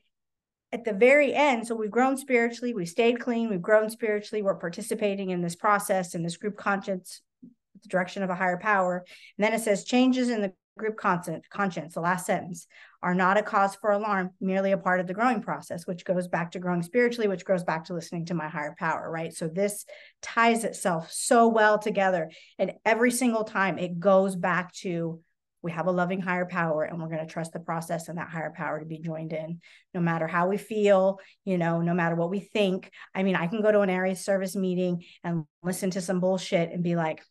at 0.73 0.85
the 0.85 0.93
very 0.93 1.35
end, 1.35 1.67
so 1.67 1.75
we've 1.75 1.91
grown 1.91 2.17
spiritually, 2.17 2.75
we've 2.75 2.89
stayed 2.89 3.21
clean, 3.21 3.51
we've 3.51 3.63
grown 3.63 3.91
spiritually, 3.91 4.43
we're 4.43 4.55
participating 4.55 5.31
in 5.31 5.43
this 5.43 5.57
process 5.57 6.15
in 6.15 6.23
this 6.23 6.37
group 6.37 6.57
conscience, 6.57 7.23
the 7.43 7.89
direction 7.89 8.23
of 8.23 8.31
a 8.31 8.35
higher 8.35 8.59
power. 8.59 9.05
And 9.37 9.45
then 9.45 9.53
it 9.53 9.61
says 9.61 9.85
changes 9.85 10.29
in 10.29 10.43
the 10.43 10.53
group 10.79 10.97
conscience, 10.97 11.45
conscience, 11.51 11.95
the 11.95 12.01
last 12.01 12.25
sentence, 12.25 12.67
are 13.03 13.15
not 13.15 13.37
a 13.37 13.43
cause 13.43 13.75
for 13.75 13.91
alarm, 13.91 14.31
merely 14.41 14.73
a 14.73 14.79
part 14.79 15.01
of 15.01 15.07
the 15.07 15.15
growing 15.15 15.43
process, 15.43 15.87
which 15.87 16.05
goes 16.05 16.29
back 16.29 16.53
to 16.53 16.59
growing 16.59 16.83
spiritually, 16.83 17.29
which 17.29 17.45
goes 17.45 17.65
back 17.65 17.85
to 17.85 17.95
listening 17.95 18.25
to 18.27 18.35
my 18.35 18.49
higher 18.49 18.75
power, 18.79 19.11
right? 19.11 19.35
So 19.35 19.49
this 19.49 19.85
ties 20.23 20.65
itself 20.65 21.11
so 21.11 21.49
well 21.49 21.79
together. 21.79 22.31
And 22.59 22.73
every 22.85 23.11
single 23.11 23.45
time 23.45 23.79
it 23.79 23.99
goes 23.99 24.37
back 24.37 24.73
to 24.75 25.21
we 25.62 25.73
have 25.73 25.87
a 25.87 25.92
loving 25.92 26.20
higher 26.20 26.46
power 26.46 26.85
and 26.85 27.01
we're 27.01 27.09
going 27.09 27.27
to 27.27 27.33
trust 27.33 27.53
the 27.53 27.61
process 27.61 28.09
and 28.09 28.18
that 28.18 28.29
higher 28.29 28.53
power 28.55 28.81
to 28.81 28.87
be 28.87 28.99
joined 28.99 29.33
in 29.33 29.61
no 29.94 30.01
matter 30.01 30.27
how 30.27 30.49
we 30.49 30.57
feel 30.57 31.18
you 31.44 31.59
know 31.59 31.81
no 31.81 31.94
matter 31.94 32.14
what 32.14 32.31
we 32.31 32.40
think 32.40 32.90
i 33.14 33.23
mean 33.23 33.37
i 33.37 33.46
can 33.46 33.62
go 33.62 33.73
to 33.73 33.81
an 33.81 33.90
area 33.90 34.16
service 34.16 34.57
meeting 34.57 35.05
and 35.25 35.44
listen 35.62 35.90
to 35.90 36.01
some 36.01 36.20
bullshit 36.20 36.73
and 36.73 36.83
be 36.83 36.96
like 36.96 37.23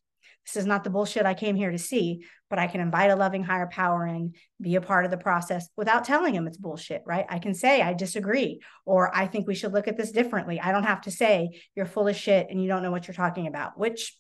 this 0.45 0.63
is 0.63 0.67
not 0.67 0.83
the 0.83 0.89
bullshit 0.89 1.25
I 1.25 1.33
came 1.33 1.55
here 1.55 1.71
to 1.71 1.77
see, 1.77 2.25
but 2.49 2.57
I 2.57 2.67
can 2.67 2.81
invite 2.81 3.11
a 3.11 3.15
loving 3.15 3.43
higher 3.43 3.67
power 3.67 4.05
and 4.05 4.35
be 4.59 4.75
a 4.75 4.81
part 4.81 5.05
of 5.05 5.11
the 5.11 5.17
process 5.17 5.69
without 5.77 6.05
telling 6.05 6.33
him 6.33 6.47
it's 6.47 6.57
bullshit, 6.57 7.03
right? 7.05 7.25
I 7.29 7.39
can 7.39 7.53
say 7.53 7.81
I 7.81 7.93
disagree 7.93 8.59
or 8.85 9.15
I 9.15 9.27
think 9.27 9.47
we 9.47 9.53
should 9.53 9.73
look 9.73 9.87
at 9.87 9.97
this 9.97 10.11
differently. 10.11 10.59
I 10.59 10.71
don't 10.71 10.83
have 10.83 11.01
to 11.01 11.11
say 11.11 11.61
you're 11.75 11.85
full 11.85 12.07
of 12.07 12.15
shit 12.15 12.47
and 12.49 12.61
you 12.61 12.67
don't 12.67 12.81
know 12.81 12.91
what 12.91 13.07
you're 13.07 13.13
talking 13.13 13.45
about, 13.45 13.77
which 13.77 14.17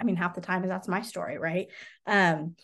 I 0.00 0.04
mean, 0.04 0.16
half 0.16 0.34
the 0.34 0.40
time 0.40 0.64
is 0.64 0.68
that's 0.68 0.88
my 0.88 1.02
story, 1.02 1.38
right? 1.38 1.68
Um, 2.06 2.56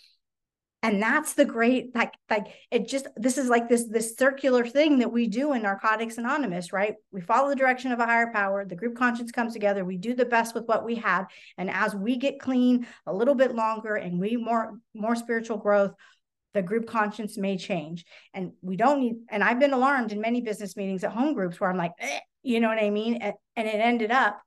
and 0.83 1.03
that's 1.03 1.33
the 1.33 1.45
great 1.45 1.95
like 1.97 2.13
like 2.31 2.47
it 2.71 2.87
just 2.87 3.09
this 3.17 3.39
is 3.39 3.49
like 3.49 3.69
this 3.69 3.89
this 3.89 4.17
circular 4.17 4.65
thing 4.65 5.01
that 5.01 5.11
we 5.11 5.27
do 5.27 5.53
in 5.53 5.63
narcotics 5.63 6.19
anonymous 6.19 6.73
right? 6.73 6.95
We 7.11 7.21
follow 7.21 7.49
the 7.49 7.57
direction 7.57 7.91
of 7.93 7.99
a 7.99 8.07
higher 8.07 8.31
power. 8.33 8.65
The 8.65 8.77
group 8.77 8.97
conscience 8.97 9.33
comes 9.33 9.53
together. 9.53 9.85
We 9.85 9.97
do 9.97 10.15
the 10.15 10.25
best 10.27 10.55
with 10.55 10.67
what 10.67 10.85
we 10.85 10.95
have. 10.97 11.27
And 11.59 11.71
as 11.71 11.95
we 11.95 12.17
get 12.17 12.39
clean 12.39 12.87
a 13.07 13.13
little 13.13 13.35
bit 13.35 13.55
longer 13.55 13.97
and 13.97 14.21
we 14.21 14.37
more 14.37 14.79
more 14.95 15.17
spiritual 15.17 15.57
growth 15.57 15.93
the 16.55 16.63
group 16.63 16.87
conscience 16.87 17.37
may 17.37 17.59
change. 17.59 18.07
And 18.33 18.53
we 18.63 18.77
don't 18.77 19.01
need 19.01 19.17
and 19.29 19.43
i've 19.43 19.59
been 19.59 19.73
alarmed 19.73 20.13
in 20.13 20.21
many 20.21 20.41
business 20.41 20.77
meetings 20.77 21.03
at 21.05 21.13
home 21.13 21.35
groups 21.35 21.59
where 21.59 21.71
i'm 21.71 21.77
like 21.77 21.93
eh, 21.99 22.21
you 22.43 22.61
know 22.61 22.69
what 22.69 22.83
i 22.83 22.91
mean? 22.91 23.17
And, 23.17 23.35
and 23.57 23.67
it 23.67 23.81
ended 23.81 24.13
up 24.13 24.41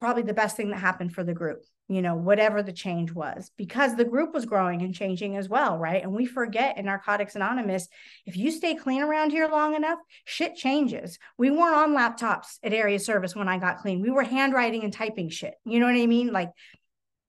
probably 0.00 0.22
the 0.22 0.32
best 0.32 0.56
thing 0.56 0.70
that 0.70 0.78
happened 0.78 1.12
for 1.12 1.24
the 1.24 1.34
group 1.34 1.64
you 1.88 2.00
know, 2.00 2.14
whatever 2.14 2.62
the 2.62 2.72
change 2.72 3.12
was, 3.12 3.50
because 3.58 3.94
the 3.94 4.04
group 4.04 4.32
was 4.32 4.46
growing 4.46 4.82
and 4.82 4.94
changing 4.94 5.36
as 5.36 5.48
well, 5.48 5.78
right? 5.78 6.02
And 6.02 6.12
we 6.12 6.24
forget 6.24 6.78
in 6.78 6.86
Narcotics 6.86 7.36
Anonymous, 7.36 7.88
if 8.24 8.36
you 8.36 8.50
stay 8.50 8.74
clean 8.74 9.02
around 9.02 9.30
here 9.30 9.48
long 9.48 9.74
enough, 9.74 9.98
shit 10.24 10.56
changes. 10.56 11.18
We 11.36 11.50
weren't 11.50 11.76
on 11.76 11.94
laptops 11.94 12.58
at 12.62 12.72
area 12.72 12.98
service 12.98 13.36
when 13.36 13.48
I 13.48 13.58
got 13.58 13.78
clean. 13.78 14.00
We 14.00 14.10
were 14.10 14.22
handwriting 14.22 14.82
and 14.82 14.92
typing 14.92 15.28
shit. 15.28 15.54
You 15.64 15.78
know 15.78 15.86
what 15.86 15.94
I 15.94 16.06
mean? 16.06 16.32
Like, 16.32 16.50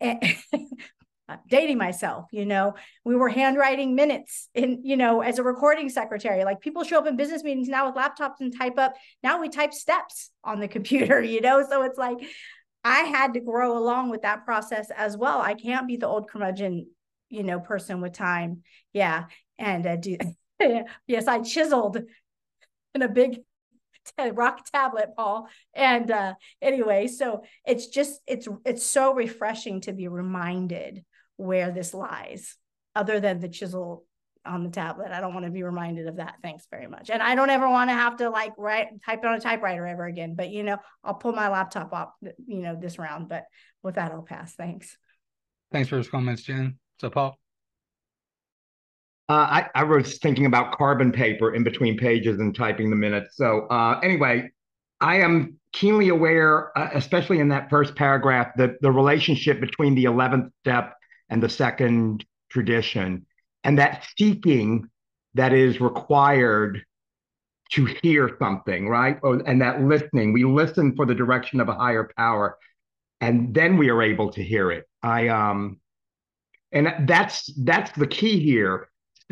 dating 1.50 1.78
myself, 1.78 2.28
you 2.32 2.46
know, 2.46 2.76
we 3.04 3.15
were 3.15 3.30
handwriting 3.30 3.96
minutes 3.96 4.50
in, 4.54 4.82
you 4.84 4.96
know, 4.96 5.22
as 5.22 5.39
a 5.39 5.44
recording 5.44 5.89
secretary. 5.89 6.44
Like 6.44 6.62
people 6.62 6.84
show 6.84 7.00
up 7.00 7.08
in 7.08 7.18
business 7.18 7.44
meetings 7.44 7.68
now 7.68 7.88
with 7.88 7.96
laptops 7.96 8.39
and 8.39 8.56
type 8.56 8.78
up. 8.78 8.94
Now 9.24 9.41
we 9.41 9.50
type 9.50 9.74
steps 9.74 10.30
on 10.44 10.60
the 10.60 10.68
computer, 10.76 11.22
you 11.22 11.41
know? 11.41 11.65
So 11.68 11.84
it's 11.84 11.98
like, 11.98 12.18
I 12.86 13.00
had 13.00 13.34
to 13.34 13.39
grow 13.39 13.76
along 13.76 14.12
with 14.12 14.21
that 14.21 14.45
process 14.45 14.91
as 14.95 15.17
well. 15.17 15.41
I 15.41 15.56
can't 15.56 15.88
be 15.88 15.98
the 15.98 16.06
old 16.06 16.30
curmudgeon, 16.30 16.86
you 17.30 17.41
know, 17.41 17.60
person 17.60 18.00
with 18.00 18.13
time. 18.13 18.62
Yeah. 18.93 19.26
And 19.58 19.88
uh, 19.88 19.95
do, 19.95 20.17
yes, 21.08 21.28
I 21.28 21.41
chiseled 21.41 21.98
in 22.93 23.02
a 23.02 23.10
big 23.10 23.39
rock 24.34 24.69
tablet, 24.71 25.10
Paul. 25.17 25.50
And 25.74 26.12
uh, 26.12 26.36
anyway, 26.62 27.08
so 27.08 27.41
it's 27.65 27.88
just, 27.88 28.21
it's, 28.28 28.48
it's 28.63 28.86
so 28.86 29.15
refreshing 29.15 29.82
to 29.82 29.91
be 29.91 30.08
reminded 30.08 31.04
where 31.38 31.71
this 31.71 31.91
lies 31.91 32.56
other 32.95 33.19
than 33.19 33.39
the 33.39 33.50
chisel 33.50 34.06
on 34.45 34.63
the 34.63 34.69
tablet. 34.69 35.12
I 35.12 35.19
don't 35.19 35.34
want 35.34 35.45
to 35.45 35.51
be 35.51 35.63
reminded 35.63 36.08
of 36.08 36.17
that. 36.17 36.36
Thanks 36.41 36.67
very 36.69 36.88
much. 36.88 37.10
And 37.10 37.21
I 37.21 37.36
don't 37.36 37.49
ever 37.49 37.69
want 37.69 37.89
to 37.89 37.93
have 37.93 38.17
to 38.17 38.29
like 38.29 38.53
write 38.58 38.88
type 39.05 39.19
it 39.19 39.25
on 39.25 39.36
a 39.36 39.39
typewriter 39.39 39.86
ever 39.86 40.05
again. 40.05 40.36
But 40.36 40.49
you 40.49 40.63
know, 40.63 40.77
I'll 41.03 41.13
pull 41.15 41.34
my 41.34 41.49
laptop 41.49 41.93
off, 41.93 42.10
you 42.21 42.62
know, 42.62 42.75
this 42.79 42.97
round. 42.97 43.29
But 43.29 43.45
with 43.84 43.95
that, 43.95 44.12
I'll 44.12 44.21
pass. 44.21 44.53
Thanks. 44.55 44.97
Thanks 45.71 45.89
for 45.89 45.95
those 45.95 46.10
comments, 46.10 46.43
Jen. 46.43 46.77
So 46.99 47.10
Paul. 47.10 47.38
Uh, 49.27 49.34
I, 49.34 49.69
I 49.73 49.84
was 49.84 50.19
thinking 50.19 50.45
about 50.45 50.77
carbon 50.77 51.12
paper 51.12 51.55
in 51.55 51.63
between 51.63 51.97
pages 51.97 52.39
and 52.39 52.55
typing 52.55 52.91
the 52.91 52.95
minutes. 52.95 53.36
So 53.36 53.65
uh, 53.71 53.99
anyway, 54.03 54.51
I 55.01 55.17
am 55.21 55.60
keenly 55.73 56.10
aware, 56.10 56.77
uh, 56.77 56.89
especially 56.93 57.39
in 57.39 57.49
that 57.49 57.69
first 57.69 57.95
paragraph, 57.95 58.51
that 58.58 58.79
the 58.81 58.91
relationship 58.91 59.60
between 59.60 59.95
the 59.95 60.05
11th 60.05 60.51
step 60.62 60.93
and 61.29 61.41
the 61.41 61.49
second 61.49 62.23
tradition 62.49 63.25
and 63.65 63.80
that 63.80 64.06
seeking 64.17 64.88
that 65.34 65.51
is 65.51 65.82
required 65.82 66.86
to 67.71 67.86
hear 68.01 68.38
something, 68.39 68.88
right? 68.88 69.17
Or, 69.23 69.41
and 69.45 69.62
that 69.62 69.82
listening, 69.82 70.32
we 70.32 70.45
listen 70.45 70.95
for 70.95 71.06
the 71.06 71.15
direction 71.15 71.60
of 71.60 71.67
a 71.67 71.73
higher 71.73 72.10
power, 72.15 72.58
and 73.19 73.54
then 73.54 73.75
we 73.75 73.89
are 73.89 74.01
able 74.01 74.32
to 74.32 74.43
hear 74.43 74.71
it. 74.71 74.88
I 75.04 75.28
um, 75.28 75.80
and 76.71 77.08
that's 77.08 77.51
that's 77.63 77.91
the 77.97 78.08
key 78.08 78.39
here. 78.39 78.88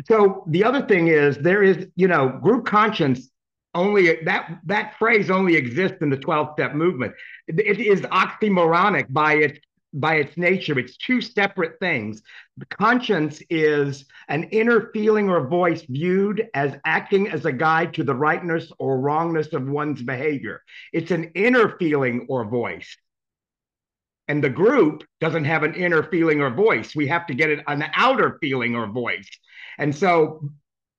So 0.06 0.44
the 0.48 0.64
other 0.64 0.82
thing 0.82 1.06
is 1.06 1.38
there 1.38 1.62
is, 1.62 1.86
you 1.94 2.08
know, 2.08 2.28
group 2.28 2.66
conscience 2.66 3.30
only 3.74 4.22
that 4.24 4.58
that 4.66 4.98
phrase 4.98 5.30
only 5.30 5.54
exists 5.54 5.98
in 6.00 6.10
the 6.10 6.16
12 6.16 6.50
step 6.54 6.74
movement. 6.74 7.14
It, 7.46 7.80
is 7.80 8.00
oxymoronic 8.02 9.06
by 9.10 9.34
its 9.34 9.58
by 9.94 10.16
its 10.16 10.36
nature, 10.36 10.78
it's 10.78 10.96
two 10.96 11.20
separate 11.20 11.78
things. 11.78 12.22
The 12.56 12.66
conscience 12.66 13.40
is 13.48 14.04
an 14.28 14.44
inner 14.44 14.90
feeling 14.92 15.30
or 15.30 15.46
voice 15.46 15.82
viewed 15.82 16.48
as 16.52 16.76
acting 16.84 17.30
as 17.30 17.44
a 17.44 17.52
guide 17.52 17.94
to 17.94 18.04
the 18.04 18.14
rightness 18.14 18.70
or 18.78 18.98
wrongness 19.00 19.52
of 19.52 19.68
one's 19.68 20.02
behavior. 20.02 20.62
It's 20.92 21.12
an 21.12 21.30
inner 21.34 21.76
feeling 21.78 22.26
or 22.28 22.44
voice. 22.44 22.96
And 24.26 24.42
the 24.42 24.50
group 24.50 25.04
doesn't 25.20 25.44
have 25.44 25.62
an 25.62 25.74
inner 25.74 26.02
feeling 26.02 26.40
or 26.40 26.50
voice. 26.50 26.96
We 26.96 27.06
have 27.08 27.26
to 27.26 27.34
get 27.34 27.62
an 27.66 27.84
outer 27.94 28.38
feeling 28.40 28.74
or 28.74 28.86
voice. 28.86 29.28
And 29.78 29.94
so 29.94 30.50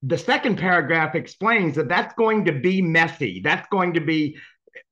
the 0.04 0.18
second 0.18 0.58
paragraph 0.58 1.16
explains 1.16 1.76
that 1.76 1.90
that's 1.90 2.14
going 2.14 2.46
to 2.46 2.52
be 2.52 2.82
messy. 2.82 3.42
That's 3.44 3.68
going 3.70 3.94
to 3.96 4.02
be 4.02 4.38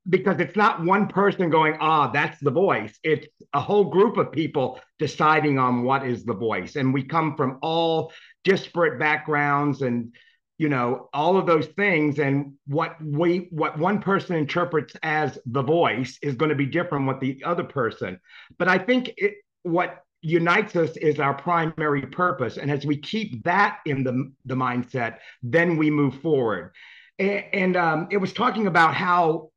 because 0.10 0.40
it's 0.40 0.56
not 0.56 0.84
one 0.84 1.08
person 1.08 1.50
going, 1.50 1.78
ah, 1.80 2.08
that's 2.12 2.40
the 2.40 2.52
voice. 2.52 2.98
It's 3.04 3.28
a 3.54 3.60
whole 3.60 3.86
group 3.86 4.18
of 4.18 4.32
people 4.32 4.80
deciding 5.00 5.58
on 5.60 5.84
what 5.84 6.06
is 6.06 6.26
the 6.26 6.34
voice. 6.34 6.76
And 6.76 6.94
we 6.94 7.04
come 7.04 7.36
from 7.36 7.60
all 7.62 8.12
disparate 8.44 9.00
backgrounds 9.00 9.82
and 9.82 10.14
you 10.58 10.70
know 10.70 11.10
all 11.14 11.38
of 11.38 11.46
those 11.46 11.68
things 11.68 12.20
and 12.20 12.54
what 12.68 12.96
we 13.04 13.48
what 13.50 13.78
one 13.78 14.00
person 14.00 14.36
interprets 14.36 14.94
as 15.02 15.38
the 15.48 15.62
voice 15.62 16.20
is 16.22 16.36
going 16.36 16.50
to 16.50 16.56
be 16.56 16.66
different 16.66 17.08
what 17.08 17.20
the 17.20 17.42
other 17.44 17.64
person 17.64 18.20
but 18.60 18.68
i 18.68 18.78
think 18.78 19.12
it, 19.18 19.34
what 19.64 20.04
unites 20.22 20.76
us 20.76 20.96
is 20.98 21.20
our 21.20 21.34
primary 21.34 22.04
purpose 22.04 22.58
and 22.58 22.70
as 22.70 22.86
we 22.86 22.96
keep 22.96 23.44
that 23.44 23.80
in 23.86 24.04
the 24.04 24.32
the 24.46 24.56
mindset 24.56 25.18
then 25.42 25.76
we 25.76 25.90
move 25.90 26.22
forward 26.22 26.72
and, 27.20 27.44
and 27.54 27.78
um, 27.78 28.08
it 28.12 28.18
was 28.18 28.34
talking 28.34 28.68
about 28.68 28.94
how 28.94 29.50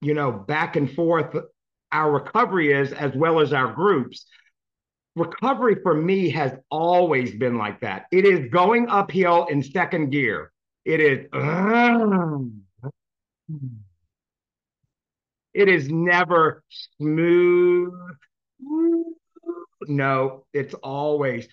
you 0.00 0.14
know, 0.14 0.32
back 0.32 0.76
and 0.76 0.90
forth 0.92 1.36
our 1.92 2.10
recovery 2.12 2.72
is 2.72 2.92
as 2.92 3.12
well 3.14 3.40
as 3.40 3.52
our 3.52 3.72
groups. 3.72 4.26
Recovery 5.16 5.76
for 5.82 5.94
me 5.94 6.30
has 6.30 6.52
always 6.70 7.34
been 7.34 7.58
like 7.58 7.80
that. 7.80 8.06
It 8.12 8.24
is 8.24 8.48
going 8.50 8.88
uphill 8.88 9.46
in 9.46 9.62
second 9.62 10.10
gear. 10.10 10.52
It 10.84 11.00
is. 11.00 11.26
It 15.52 15.68
is 15.68 15.88
never 15.90 16.62
smooth. 16.98 17.92
No, 19.88 20.46
it's 20.52 20.74
always 20.74 21.48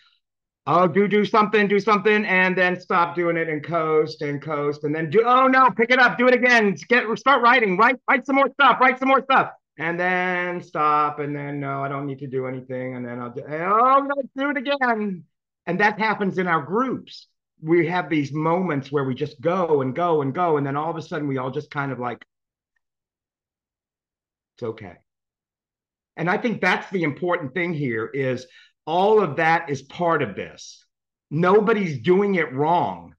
oh 0.67 0.87
do 0.87 1.07
do 1.07 1.25
something 1.25 1.67
do 1.67 1.79
something 1.79 2.25
and 2.25 2.55
then 2.57 2.79
stop 2.79 3.15
doing 3.15 3.37
it 3.37 3.49
and 3.49 3.63
coast 3.63 4.21
and 4.21 4.41
coast 4.41 4.83
and 4.83 4.93
then 4.93 5.09
do 5.09 5.23
oh 5.25 5.47
no 5.47 5.69
pick 5.71 5.89
it 5.89 5.99
up 5.99 6.17
do 6.17 6.27
it 6.27 6.33
again 6.33 6.75
get 6.87 7.05
start 7.17 7.41
writing 7.41 7.77
write 7.77 7.95
write 8.09 8.25
some 8.25 8.35
more 8.35 8.49
stuff 8.53 8.77
write 8.79 8.99
some 8.99 9.07
more 9.07 9.23
stuff 9.23 9.51
and 9.79 9.99
then 9.99 10.61
stop 10.61 11.19
and 11.19 11.35
then 11.35 11.59
no 11.59 11.83
i 11.83 11.87
don't 11.87 12.05
need 12.05 12.19
to 12.19 12.27
do 12.27 12.45
anything 12.45 12.95
and 12.95 13.05
then 13.05 13.19
i'll 13.19 13.31
do 13.31 13.41
oh 13.49 14.07
let's 14.15 14.29
do 14.35 14.49
it 14.49 14.57
again. 14.57 15.23
And 15.67 15.81
that 15.81 15.99
happens 15.99 16.37
in 16.37 16.47
our 16.47 16.61
groups. 16.61 17.27
We 17.61 17.87
have 17.87 18.09
these 18.09 18.31
moments 18.31 18.89
where 18.91 19.03
we 19.03 19.13
just 19.13 19.39
go 19.41 19.81
and 19.81 19.93
go 19.93 20.21
and 20.21 20.33
go 20.33 20.57
and 20.57 20.65
then 20.65 20.77
all 20.77 20.89
of 20.89 20.95
a 20.95 21.01
sudden 21.01 21.27
we 21.27 21.37
all 21.37 21.51
just 21.51 21.69
kind 21.69 21.91
of 21.91 21.99
like 21.99 22.23
it's 24.55 24.63
okay. 24.63 24.93
And 26.15 26.29
i 26.29 26.37
think 26.37 26.61
that's 26.61 26.89
the 26.91 27.03
important 27.03 27.53
thing 27.53 27.73
here 27.73 28.05
is 28.05 28.47
all 28.87 29.21
of 29.21 29.35
that 29.35 29.69
is 29.69 29.83
part 29.83 30.23
of 30.23 30.35
this. 30.35 30.83
Nobody's 31.29 31.99
doing 31.99 32.35
it 32.35 32.51
wrong. 32.53 33.13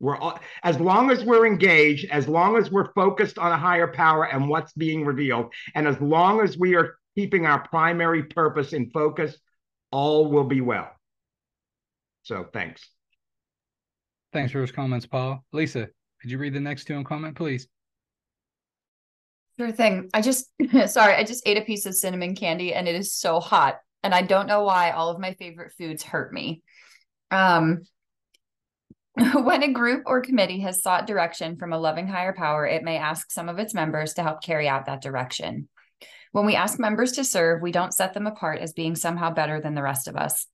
We're 0.00 0.16
all, 0.16 0.38
as 0.62 0.80
long 0.80 1.10
as 1.10 1.24
we're 1.24 1.46
engaged, 1.46 2.08
as 2.10 2.26
long 2.28 2.56
as 2.56 2.70
we're 2.70 2.92
focused 2.92 3.38
on 3.38 3.52
a 3.52 3.56
higher 3.56 3.88
power 3.88 4.24
and 4.24 4.48
what's 4.48 4.72
being 4.72 5.04
revealed, 5.04 5.52
and 5.74 5.86
as 5.86 6.00
long 6.00 6.40
as 6.40 6.56
we 6.56 6.76
are 6.76 6.96
keeping 7.16 7.46
our 7.46 7.60
primary 7.68 8.22
purpose 8.22 8.72
in 8.72 8.90
focus, 8.90 9.36
all 9.90 10.30
will 10.30 10.44
be 10.44 10.60
well. 10.60 10.90
So 12.22 12.46
thanks. 12.52 12.88
Thanks 14.32 14.52
for 14.52 14.60
those 14.60 14.72
comments, 14.72 15.06
Paul. 15.06 15.44
Lisa, 15.52 15.88
could 16.20 16.30
you 16.30 16.38
read 16.38 16.54
the 16.54 16.60
next 16.60 16.84
two 16.84 16.94
and 16.94 17.04
comment, 17.04 17.36
please? 17.36 17.68
Sure 19.58 19.72
thing. 19.72 20.10
I 20.14 20.20
just 20.22 20.46
sorry, 20.86 21.14
I 21.14 21.24
just 21.24 21.46
ate 21.46 21.58
a 21.58 21.62
piece 21.62 21.86
of 21.86 21.94
cinnamon 21.94 22.34
candy 22.34 22.72
and 22.72 22.88
it 22.88 22.94
is 22.94 23.12
so 23.12 23.40
hot 23.40 23.80
and 24.02 24.14
I 24.14 24.22
don't 24.22 24.46
know 24.46 24.64
why 24.64 24.90
all 24.90 25.10
of 25.10 25.20
my 25.20 25.34
favorite 25.34 25.72
foods 25.78 26.02
hurt 26.02 26.32
me. 26.32 26.62
Um, 27.30 27.82
when 29.34 29.62
a 29.62 29.72
group 29.72 30.04
or 30.06 30.22
committee 30.22 30.60
has 30.60 30.82
sought 30.82 31.06
direction 31.06 31.56
from 31.56 31.72
a 31.72 31.78
loving 31.78 32.08
higher 32.08 32.32
power, 32.32 32.66
it 32.66 32.82
may 32.82 32.96
ask 32.96 33.30
some 33.30 33.48
of 33.48 33.58
its 33.58 33.74
members 33.74 34.14
to 34.14 34.22
help 34.22 34.42
carry 34.42 34.68
out 34.68 34.86
that 34.86 35.02
direction. 35.02 35.68
When 36.32 36.46
we 36.46 36.56
ask 36.56 36.78
members 36.78 37.12
to 37.12 37.24
serve, 37.24 37.60
we 37.60 37.72
don't 37.72 37.92
set 37.92 38.14
them 38.14 38.26
apart 38.26 38.60
as 38.60 38.72
being 38.72 38.96
somehow 38.96 39.30
better 39.30 39.60
than 39.60 39.74
the 39.74 39.82
rest 39.82 40.08
of 40.08 40.16
us. 40.16 40.46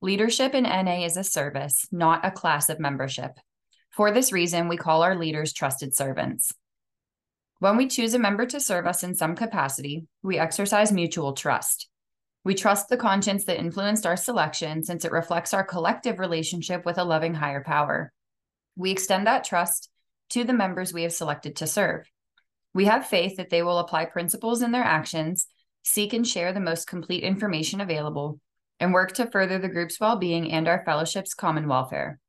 Leadership 0.00 0.54
in 0.54 0.64
NA 0.64 1.04
is 1.04 1.16
a 1.16 1.24
service, 1.24 1.86
not 1.92 2.24
a 2.24 2.30
class 2.30 2.70
of 2.70 2.80
membership. 2.80 3.32
For 3.90 4.10
this 4.10 4.32
reason, 4.32 4.68
we 4.68 4.76
call 4.76 5.02
our 5.02 5.16
leaders 5.16 5.52
trusted 5.52 5.94
servants. 5.94 6.52
When 7.58 7.76
we 7.76 7.86
choose 7.86 8.14
a 8.14 8.18
member 8.18 8.46
to 8.46 8.60
serve 8.60 8.86
us 8.86 9.02
in 9.02 9.14
some 9.14 9.34
capacity, 9.34 10.06
we 10.22 10.38
exercise 10.38 10.92
mutual 10.92 11.32
trust. 11.32 11.88
We 12.46 12.54
trust 12.54 12.88
the 12.88 12.96
conscience 12.96 13.44
that 13.46 13.58
influenced 13.58 14.06
our 14.06 14.16
selection 14.16 14.84
since 14.84 15.04
it 15.04 15.10
reflects 15.10 15.52
our 15.52 15.64
collective 15.64 16.20
relationship 16.20 16.84
with 16.84 16.96
a 16.96 17.02
loving 17.02 17.34
higher 17.34 17.64
power. 17.64 18.12
We 18.76 18.92
extend 18.92 19.26
that 19.26 19.42
trust 19.42 19.90
to 20.30 20.44
the 20.44 20.52
members 20.52 20.92
we 20.92 21.02
have 21.02 21.12
selected 21.12 21.56
to 21.56 21.66
serve. 21.66 22.08
We 22.72 22.84
have 22.84 23.08
faith 23.08 23.38
that 23.38 23.50
they 23.50 23.64
will 23.64 23.80
apply 23.80 24.04
principles 24.04 24.62
in 24.62 24.70
their 24.70 24.84
actions, 24.84 25.48
seek 25.82 26.12
and 26.12 26.24
share 26.24 26.52
the 26.52 26.60
most 26.60 26.86
complete 26.86 27.24
information 27.24 27.80
available, 27.80 28.38
and 28.78 28.92
work 28.92 29.10
to 29.14 29.26
further 29.26 29.58
the 29.58 29.68
group's 29.68 29.98
well 29.98 30.14
being 30.14 30.52
and 30.52 30.68
our 30.68 30.84
fellowship's 30.84 31.34
common 31.34 31.66
welfare. 31.66 32.20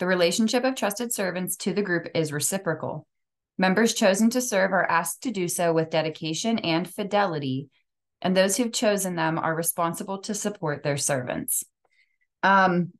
The 0.00 0.06
relationship 0.06 0.64
of 0.64 0.74
trusted 0.74 1.14
servants 1.14 1.56
to 1.56 1.72
the 1.72 1.80
group 1.80 2.08
is 2.14 2.30
reciprocal. 2.30 3.06
Members 3.56 3.94
chosen 3.94 4.28
to 4.30 4.42
serve 4.42 4.74
are 4.74 4.84
asked 4.84 5.22
to 5.22 5.30
do 5.30 5.48
so 5.48 5.72
with 5.72 5.88
dedication 5.88 6.58
and 6.58 6.86
fidelity 6.86 7.70
and 8.22 8.36
those 8.36 8.56
who've 8.56 8.72
chosen 8.72 9.16
them 9.16 9.38
are 9.38 9.54
responsible 9.54 10.18
to 10.22 10.34
support 10.34 10.82
their 10.82 10.96
servants. 10.96 11.64
Um, 12.42 12.92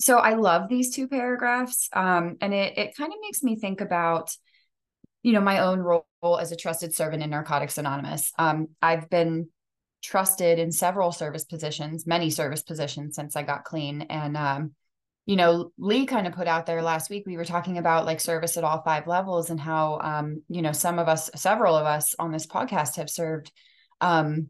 so 0.00 0.18
I 0.18 0.34
love 0.34 0.68
these 0.68 0.94
two 0.94 1.08
paragraphs, 1.08 1.88
um, 1.92 2.36
and 2.40 2.54
it 2.54 2.78
it 2.78 2.96
kind 2.96 3.12
of 3.12 3.18
makes 3.20 3.42
me 3.42 3.56
think 3.56 3.80
about, 3.80 4.36
you 5.22 5.32
know, 5.32 5.40
my 5.40 5.58
own 5.60 5.80
role 5.80 6.04
as 6.40 6.52
a 6.52 6.56
trusted 6.56 6.94
servant 6.94 7.22
in 7.22 7.30
Narcotics 7.30 7.78
Anonymous. 7.78 8.32
Um, 8.38 8.68
I've 8.80 9.10
been 9.10 9.48
trusted 10.02 10.58
in 10.58 10.70
several 10.70 11.10
service 11.10 11.44
positions, 11.44 12.06
many 12.06 12.30
service 12.30 12.62
positions 12.62 13.16
since 13.16 13.34
I 13.34 13.42
got 13.42 13.64
clean, 13.64 14.02
and 14.02 14.36
um, 14.36 14.74
you 15.26 15.36
know, 15.36 15.72
Lee 15.78 16.06
kind 16.06 16.26
of 16.26 16.34
put 16.34 16.48
out 16.48 16.66
there 16.66 16.82
last 16.82 17.08
week. 17.08 17.24
We 17.26 17.36
were 17.36 17.44
talking 17.44 17.78
about 17.78 18.04
like 18.04 18.20
service 18.20 18.56
at 18.56 18.64
all 18.64 18.82
five 18.82 19.06
levels 19.06 19.48
and 19.50 19.58
how, 19.58 19.98
um, 20.00 20.42
you 20.48 20.60
know, 20.60 20.72
some 20.72 20.98
of 20.98 21.08
us, 21.08 21.30
several 21.34 21.76
of 21.76 21.86
us 21.86 22.14
on 22.18 22.30
this 22.30 22.46
podcast 22.46 22.96
have 22.96 23.08
served, 23.08 23.50
um, 24.00 24.48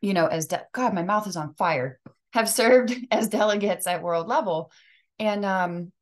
you 0.00 0.14
know, 0.14 0.26
as 0.26 0.46
de- 0.46 0.66
God, 0.72 0.94
my 0.94 1.02
mouth 1.02 1.26
is 1.26 1.36
on 1.36 1.54
fire 1.54 1.98
have 2.36 2.48
served 2.48 2.94
as 3.10 3.28
delegates 3.28 3.86
at 3.86 4.02
world 4.02 4.28
level. 4.28 4.70
And, 5.18 5.44
um, 5.44 5.92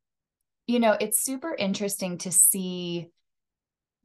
you 0.67 0.81
know, 0.81 0.97
it's 0.99 1.23
super 1.23 1.55
interesting 1.55 2.19
to 2.19 2.33
see. 2.33 3.09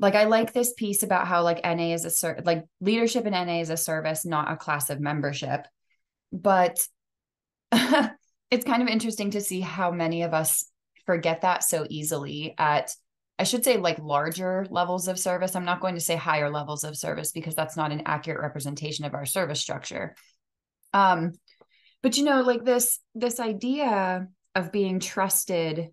Like, 0.02 0.16
I 0.16 0.26
like 0.26 0.54
this 0.54 0.74
piece 0.74 1.04
about 1.04 1.28
how, 1.28 1.44
like, 1.44 1.64
NA 1.64 1.94
is 1.94 2.06
a 2.06 2.10
ser- 2.10 2.42
like 2.46 2.64
leadership 2.80 3.26
in 3.26 3.34
NA 3.34 3.60
is 3.60 3.70
a 3.70 3.76
service, 3.76 4.26
not 4.26 4.52
a 4.52 4.56
class 4.56 4.90
of 4.90 5.02
membership. 5.02 5.68
But 6.32 6.88
it's 7.72 8.66
kind 8.66 8.82
of 8.82 8.88
interesting 8.88 9.32
to 9.32 9.42
see 9.42 9.60
how 9.60 9.92
many 9.92 10.22
of 10.22 10.34
us 10.34 10.66
forget 11.06 11.42
that 11.42 11.64
so 11.64 11.86
easily 11.90 12.56
at 12.58 12.92
I 13.40 13.44
should 13.44 13.64
say 13.64 13.78
like 13.78 13.98
larger 14.00 14.68
levels 14.70 15.08
of 15.08 15.18
service. 15.18 15.56
I'm 15.56 15.66
not 15.66 15.80
going 15.80 15.96
to 15.96 16.02
say 16.02 16.18
higher 16.18 16.52
levels 16.52 16.84
of 16.84 16.98
service 16.98 17.32
because 17.32 17.56
that's 17.56 17.78
not 17.78 17.92
an 17.92 18.04
accurate 18.06 18.42
representation 18.42 19.06
of 19.06 19.14
our 19.14 19.26
service 19.26 19.62
structure. 19.62 20.16
Um, 20.94 21.34
but 22.02 22.18
you 22.18 22.24
know 22.24 22.42
like 22.42 22.64
this 22.64 23.00
this 23.16 23.40
idea 23.40 24.28
of 24.56 24.72
being 24.72 25.00
trusted 25.00 25.90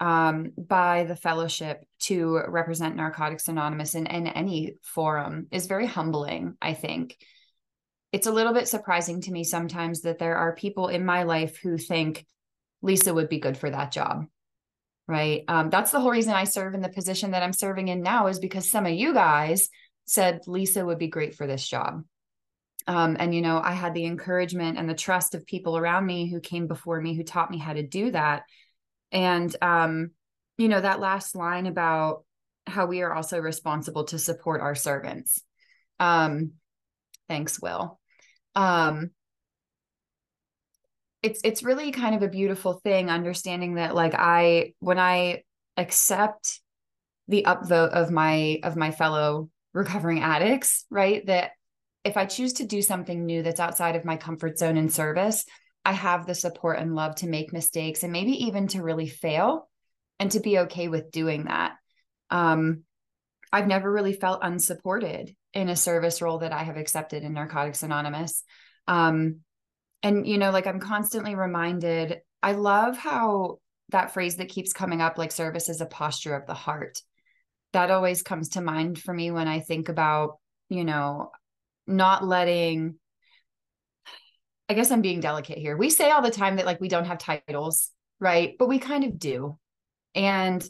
um, 0.00 0.52
by 0.56 1.04
the 1.04 1.16
fellowship 1.16 1.84
to 2.00 2.40
represent 2.46 2.96
narcotics 2.96 3.48
anonymous 3.48 3.94
in, 3.94 4.06
in 4.06 4.26
any 4.28 4.74
forum 4.82 5.48
is 5.50 5.66
very 5.66 5.86
humbling 5.86 6.56
i 6.62 6.72
think 6.74 7.16
it's 8.12 8.26
a 8.26 8.32
little 8.32 8.54
bit 8.54 8.68
surprising 8.68 9.20
to 9.22 9.32
me 9.32 9.42
sometimes 9.42 10.02
that 10.02 10.18
there 10.18 10.36
are 10.36 10.54
people 10.54 10.88
in 10.88 11.04
my 11.04 11.24
life 11.24 11.58
who 11.58 11.76
think 11.76 12.24
lisa 12.80 13.12
would 13.12 13.28
be 13.28 13.40
good 13.40 13.56
for 13.56 13.70
that 13.70 13.90
job 13.90 14.24
right 15.08 15.42
um, 15.48 15.70
that's 15.70 15.90
the 15.90 15.98
whole 15.98 16.10
reason 16.10 16.32
i 16.32 16.44
serve 16.44 16.74
in 16.74 16.80
the 16.80 16.88
position 16.88 17.32
that 17.32 17.42
i'm 17.42 17.52
serving 17.52 17.88
in 17.88 18.02
now 18.02 18.28
is 18.28 18.38
because 18.38 18.70
some 18.70 18.86
of 18.86 18.92
you 18.92 19.12
guys 19.12 19.68
said 20.04 20.40
lisa 20.46 20.84
would 20.84 20.98
be 20.98 21.08
great 21.08 21.34
for 21.34 21.46
this 21.46 21.66
job 21.66 22.04
um, 22.88 23.18
and, 23.20 23.34
you 23.34 23.42
know, 23.42 23.60
I 23.62 23.72
had 23.72 23.92
the 23.92 24.06
encouragement 24.06 24.78
and 24.78 24.88
the 24.88 24.94
trust 24.94 25.34
of 25.34 25.44
people 25.44 25.76
around 25.76 26.06
me 26.06 26.30
who 26.30 26.40
came 26.40 26.66
before 26.66 26.98
me 26.98 27.14
who 27.14 27.22
taught 27.22 27.50
me 27.50 27.58
how 27.58 27.74
to 27.74 27.82
do 27.82 28.10
that. 28.12 28.44
And, 29.12 29.54
um, 29.60 30.12
you 30.56 30.68
know, 30.68 30.80
that 30.80 30.98
last 30.98 31.36
line 31.36 31.66
about 31.66 32.24
how 32.66 32.86
we 32.86 33.02
are 33.02 33.12
also 33.12 33.38
responsible 33.40 34.04
to 34.04 34.18
support 34.18 34.62
our 34.62 34.74
servants. 34.74 35.42
Um, 36.00 36.52
thanks, 37.28 37.60
Will. 37.60 38.00
Um, 38.54 39.10
it's 41.22 41.40
it's 41.44 41.62
really 41.62 41.90
kind 41.90 42.14
of 42.14 42.22
a 42.22 42.28
beautiful 42.28 42.74
thing 42.74 43.10
understanding 43.10 43.74
that 43.74 43.94
like 43.94 44.14
I 44.14 44.74
when 44.78 44.98
I 44.98 45.42
accept 45.76 46.60
the 47.26 47.44
upvote 47.46 47.90
of 47.90 48.10
my 48.10 48.60
of 48.62 48.76
my 48.76 48.90
fellow 48.90 49.50
recovering 49.72 50.22
addicts, 50.22 50.84
right? 50.90 51.24
That 51.26 51.52
if 52.04 52.16
I 52.16 52.26
choose 52.26 52.54
to 52.54 52.66
do 52.66 52.80
something 52.82 53.26
new 53.26 53.42
that's 53.42 53.60
outside 53.60 53.96
of 53.96 54.04
my 54.04 54.16
comfort 54.16 54.58
zone 54.58 54.76
in 54.76 54.88
service, 54.88 55.44
I 55.84 55.92
have 55.92 56.26
the 56.26 56.34
support 56.34 56.78
and 56.78 56.94
love 56.94 57.16
to 57.16 57.28
make 57.28 57.52
mistakes 57.52 58.02
and 58.02 58.12
maybe 58.12 58.46
even 58.46 58.68
to 58.68 58.82
really 58.82 59.08
fail 59.08 59.68
and 60.18 60.30
to 60.32 60.40
be 60.40 60.60
okay 60.60 60.88
with 60.88 61.10
doing 61.10 61.44
that. 61.44 61.72
Um, 62.30 62.82
I've 63.52 63.66
never 63.66 63.90
really 63.90 64.12
felt 64.12 64.40
unsupported 64.42 65.34
in 65.54 65.68
a 65.68 65.76
service 65.76 66.20
role 66.20 66.38
that 66.38 66.52
I 66.52 66.62
have 66.62 66.76
accepted 66.76 67.22
in 67.22 67.32
Narcotics 67.32 67.82
Anonymous. 67.82 68.42
Um, 68.86 69.40
and, 70.02 70.26
you 70.26 70.38
know, 70.38 70.50
like 70.50 70.66
I'm 70.66 70.80
constantly 70.80 71.34
reminded, 71.34 72.18
I 72.42 72.52
love 72.52 72.96
how 72.96 73.58
that 73.90 74.12
phrase 74.12 74.36
that 74.36 74.48
keeps 74.48 74.72
coming 74.72 75.00
up, 75.00 75.18
like 75.18 75.32
service 75.32 75.68
is 75.68 75.80
a 75.80 75.86
posture 75.86 76.34
of 76.34 76.46
the 76.46 76.54
heart. 76.54 77.00
That 77.72 77.90
always 77.90 78.22
comes 78.22 78.50
to 78.50 78.60
mind 78.60 78.98
for 78.98 79.12
me 79.12 79.30
when 79.30 79.48
I 79.48 79.60
think 79.60 79.88
about, 79.88 80.38
you 80.68 80.84
know, 80.84 81.30
not 81.86 82.24
letting 82.24 82.96
I 84.68 84.74
guess 84.74 84.90
I'm 84.90 85.00
being 85.00 85.20
delicate 85.20 85.58
here. 85.58 85.76
We 85.76 85.88
say 85.88 86.10
all 86.10 86.20
the 86.20 86.30
time 86.30 86.56
that 86.56 86.66
like 86.66 86.80
we 86.80 86.88
don't 86.88 87.06
have 87.06 87.18
titles, 87.18 87.90
right? 88.20 88.54
But 88.58 88.68
we 88.68 88.78
kind 88.78 89.04
of 89.04 89.18
do. 89.18 89.58
And 90.14 90.66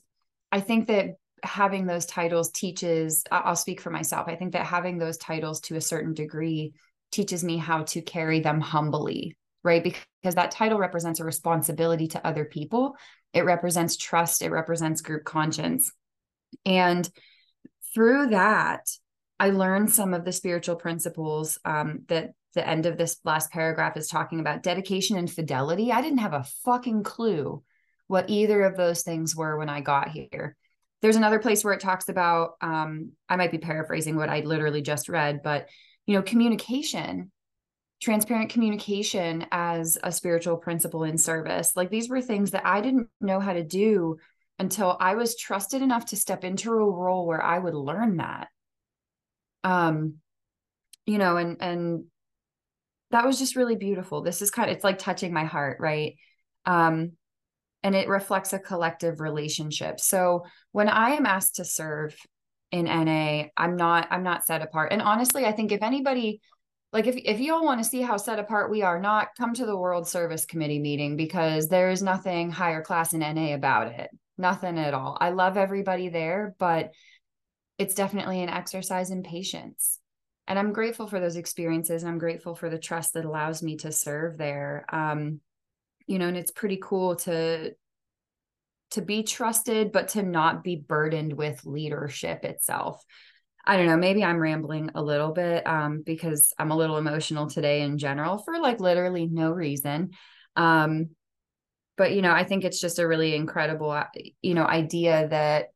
I 0.52 0.60
think 0.60 0.86
that 0.86 1.16
having 1.42 1.86
those 1.86 2.06
titles 2.06 2.50
teaches, 2.50 3.24
I'll 3.30 3.56
speak 3.56 3.80
for 3.80 3.90
myself. 3.90 4.28
I 4.28 4.36
think 4.36 4.52
that 4.52 4.66
having 4.66 4.98
those 4.98 5.18
titles 5.18 5.60
to 5.62 5.76
a 5.76 5.80
certain 5.80 6.14
degree 6.14 6.74
teaches 7.10 7.42
me 7.42 7.56
how 7.56 7.82
to 7.84 8.02
carry 8.02 8.40
them 8.40 8.60
humbly, 8.60 9.36
right? 9.62 9.82
Because 9.82 10.34
that 10.34 10.50
title 10.50 10.78
represents 10.78 11.20
a 11.20 11.24
responsibility 11.24 12.08
to 12.08 12.26
other 12.26 12.44
people, 12.44 12.96
it 13.32 13.44
represents 13.44 13.96
trust, 13.96 14.42
it 14.42 14.50
represents 14.50 15.00
group 15.00 15.24
conscience. 15.24 15.92
And 16.64 17.08
through 17.94 18.28
that, 18.28 18.88
I 19.40 19.50
learned 19.50 19.90
some 19.90 20.14
of 20.14 20.24
the 20.24 20.32
spiritual 20.32 20.76
principles 20.76 21.58
um, 21.64 22.04
that 22.08 22.30
the 22.54 22.66
end 22.66 22.86
of 22.86 22.96
this 22.96 23.18
last 23.24 23.50
paragraph 23.50 23.96
is 23.96 24.08
talking 24.08 24.40
about 24.40 24.62
dedication 24.62 25.16
and 25.16 25.30
fidelity. 25.30 25.92
I 25.92 26.00
didn't 26.00 26.18
have 26.18 26.32
a 26.32 26.46
fucking 26.64 27.04
clue 27.04 27.62
what 28.06 28.30
either 28.30 28.62
of 28.62 28.76
those 28.76 29.02
things 29.02 29.36
were 29.36 29.58
when 29.58 29.68
I 29.68 29.80
got 29.80 30.08
here. 30.08 30.56
There's 31.02 31.16
another 31.16 31.38
place 31.38 31.62
where 31.62 31.74
it 31.74 31.80
talks 31.80 32.08
about, 32.08 32.52
um, 32.60 33.12
I 33.28 33.36
might 33.36 33.52
be 33.52 33.58
paraphrasing 33.58 34.16
what 34.16 34.30
I 34.30 34.40
literally 34.40 34.82
just 34.82 35.08
read, 35.08 35.42
but 35.44 35.68
you 36.08 36.14
know, 36.14 36.22
communication, 36.22 37.30
transparent 38.00 38.48
communication 38.48 39.44
as 39.52 39.98
a 40.02 40.10
spiritual 40.10 40.56
principle 40.56 41.04
in 41.04 41.18
service. 41.18 41.76
Like 41.76 41.90
these 41.90 42.08
were 42.08 42.22
things 42.22 42.52
that 42.52 42.64
I 42.64 42.80
didn't 42.80 43.08
know 43.20 43.40
how 43.40 43.52
to 43.52 43.62
do 43.62 44.16
until 44.58 44.96
I 44.98 45.16
was 45.16 45.36
trusted 45.36 45.82
enough 45.82 46.06
to 46.06 46.16
step 46.16 46.44
into 46.44 46.72
a 46.72 46.90
role 46.90 47.26
where 47.26 47.42
I 47.42 47.58
would 47.58 47.74
learn 47.74 48.16
that. 48.16 48.48
Um 49.62 50.14
you 51.04 51.18
know 51.18 51.36
and 51.36 51.58
and 51.60 52.04
that 53.10 53.26
was 53.26 53.38
just 53.38 53.54
really 53.54 53.76
beautiful. 53.76 54.22
This 54.22 54.40
is 54.40 54.50
kind 54.50 54.70
of 54.70 54.76
it's 54.76 54.84
like 54.84 54.98
touching 54.98 55.34
my 55.34 55.44
heart 55.44 55.76
right? 55.78 56.14
Um 56.64 57.12
and 57.82 57.94
it 57.94 58.08
reflects 58.08 58.54
a 58.54 58.58
collective 58.58 59.20
relationship. 59.20 60.00
So 60.00 60.46
when 60.72 60.88
i 60.88 61.10
am 61.10 61.26
asked 61.26 61.56
to 61.56 61.66
serve 61.66 62.16
in 62.70 62.84
na 62.84 63.44
i'm 63.56 63.76
not 63.76 64.06
i'm 64.10 64.22
not 64.22 64.44
set 64.44 64.62
apart. 64.62 64.92
And 64.92 65.02
honestly 65.02 65.44
i 65.46 65.52
think 65.52 65.72
if 65.72 65.82
anybody 65.82 66.40
like 66.92 67.06
if, 67.06 67.16
if 67.16 67.40
you 67.40 67.54
all 67.54 67.64
want 67.64 67.82
to 67.82 67.88
see 67.88 68.00
how 68.00 68.16
set 68.16 68.38
apart 68.38 68.70
we 68.70 68.82
are 68.82 69.00
not 69.00 69.28
come 69.36 69.54
to 69.54 69.66
the 69.66 69.76
world 69.76 70.08
service 70.08 70.44
committee 70.44 70.78
meeting 70.78 71.16
because 71.16 71.68
there 71.68 71.90
is 71.90 72.02
nothing 72.02 72.50
higher 72.50 72.82
class 72.82 73.12
in 73.12 73.20
na 73.20 73.54
about 73.54 73.88
it. 73.88 74.10
Nothing 74.38 74.78
at 74.78 74.94
all. 74.94 75.18
I 75.20 75.30
love 75.30 75.56
everybody 75.56 76.08
there 76.08 76.54
but 76.58 76.92
it's 77.78 77.94
definitely 77.94 78.42
an 78.42 78.48
exercise 78.48 79.10
in 79.10 79.22
patience. 79.22 79.98
And 80.46 80.58
i'm 80.58 80.72
grateful 80.72 81.06
for 81.06 81.20
those 81.20 81.36
experiences 81.36 82.02
and 82.02 82.10
i'm 82.10 82.18
grateful 82.18 82.54
for 82.54 82.68
the 82.70 82.78
trust 82.78 83.14
that 83.14 83.24
allows 83.24 83.62
me 83.62 83.76
to 83.78 83.92
serve 83.92 84.36
there. 84.36 84.84
Um 84.90 85.40
you 86.06 86.18
know 86.18 86.28
and 86.28 86.36
it's 86.36 86.50
pretty 86.50 86.78
cool 86.82 87.16
to 87.16 87.72
to 88.90 89.02
be 89.02 89.22
trusted 89.22 89.92
but 89.92 90.08
to 90.08 90.22
not 90.22 90.64
be 90.64 90.76
burdened 90.76 91.32
with 91.32 91.64
leadership 91.64 92.44
itself 92.44 93.04
i 93.64 93.76
don't 93.76 93.86
know 93.86 93.96
maybe 93.96 94.24
i'm 94.24 94.38
rambling 94.38 94.90
a 94.94 95.02
little 95.02 95.32
bit 95.32 95.66
um 95.66 96.02
because 96.04 96.52
i'm 96.58 96.70
a 96.70 96.76
little 96.76 96.96
emotional 96.96 97.48
today 97.48 97.82
in 97.82 97.98
general 97.98 98.38
for 98.38 98.58
like 98.60 98.80
literally 98.80 99.26
no 99.26 99.50
reason 99.50 100.10
um 100.56 101.08
but 101.96 102.12
you 102.12 102.22
know 102.22 102.32
i 102.32 102.44
think 102.44 102.64
it's 102.64 102.80
just 102.80 102.98
a 102.98 103.06
really 103.06 103.34
incredible 103.34 103.90
uh, 103.90 104.06
you 104.42 104.54
know 104.54 104.64
idea 104.64 105.28
that 105.28 105.68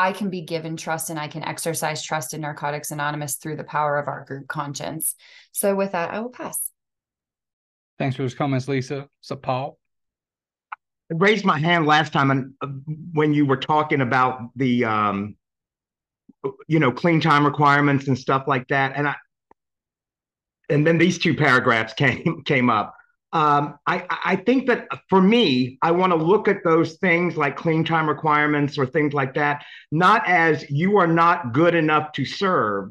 I 0.00 0.12
can 0.12 0.30
be 0.30 0.40
given 0.40 0.78
trust 0.78 1.10
and 1.10 1.18
I 1.18 1.28
can 1.28 1.44
exercise 1.44 2.02
trust 2.02 2.32
in 2.32 2.40
Narcotics 2.40 2.90
Anonymous 2.90 3.36
through 3.36 3.56
the 3.56 3.64
power 3.64 3.98
of 3.98 4.08
our 4.08 4.24
group 4.24 4.48
conscience. 4.48 5.14
So, 5.52 5.74
with 5.74 5.92
that, 5.92 6.10
I 6.10 6.20
will 6.20 6.30
pass. 6.30 6.70
Thanks 7.98 8.16
for 8.16 8.22
those 8.22 8.34
comments, 8.34 8.66
Lisa. 8.66 9.10
So, 9.20 9.36
Paul. 9.36 9.79
Raised 11.10 11.44
my 11.44 11.58
hand 11.58 11.86
last 11.86 12.12
time 12.12 12.30
and 12.30 12.54
uh, 12.60 12.68
when 13.12 13.34
you 13.34 13.44
were 13.44 13.56
talking 13.56 14.00
about 14.00 14.50
the, 14.56 14.84
um, 14.84 15.36
you 16.68 16.78
know, 16.78 16.92
clean 16.92 17.20
time 17.20 17.44
requirements 17.44 18.06
and 18.08 18.18
stuff 18.18 18.44
like 18.46 18.68
that, 18.68 18.92
and 18.96 19.08
I, 19.08 19.16
and 20.68 20.86
then 20.86 20.98
these 20.98 21.18
two 21.18 21.34
paragraphs 21.34 21.92
came 21.94 22.42
came 22.44 22.70
up 22.70 22.94
um, 23.32 23.78
I, 23.86 24.06
I 24.24 24.36
think 24.36 24.66
that 24.66 24.88
for 25.08 25.20
me, 25.20 25.78
I 25.82 25.92
want 25.92 26.12
to 26.12 26.16
look 26.16 26.48
at 26.48 26.64
those 26.64 26.94
things 26.94 27.36
like 27.36 27.56
clean 27.56 27.84
time 27.84 28.08
requirements 28.08 28.76
or 28.76 28.86
things 28.86 29.12
like 29.14 29.34
that, 29.34 29.64
not 29.92 30.26
as 30.26 30.68
you 30.68 30.98
are 30.98 31.06
not 31.06 31.52
good 31.52 31.76
enough 31.76 32.10
to 32.12 32.24
serve, 32.24 32.90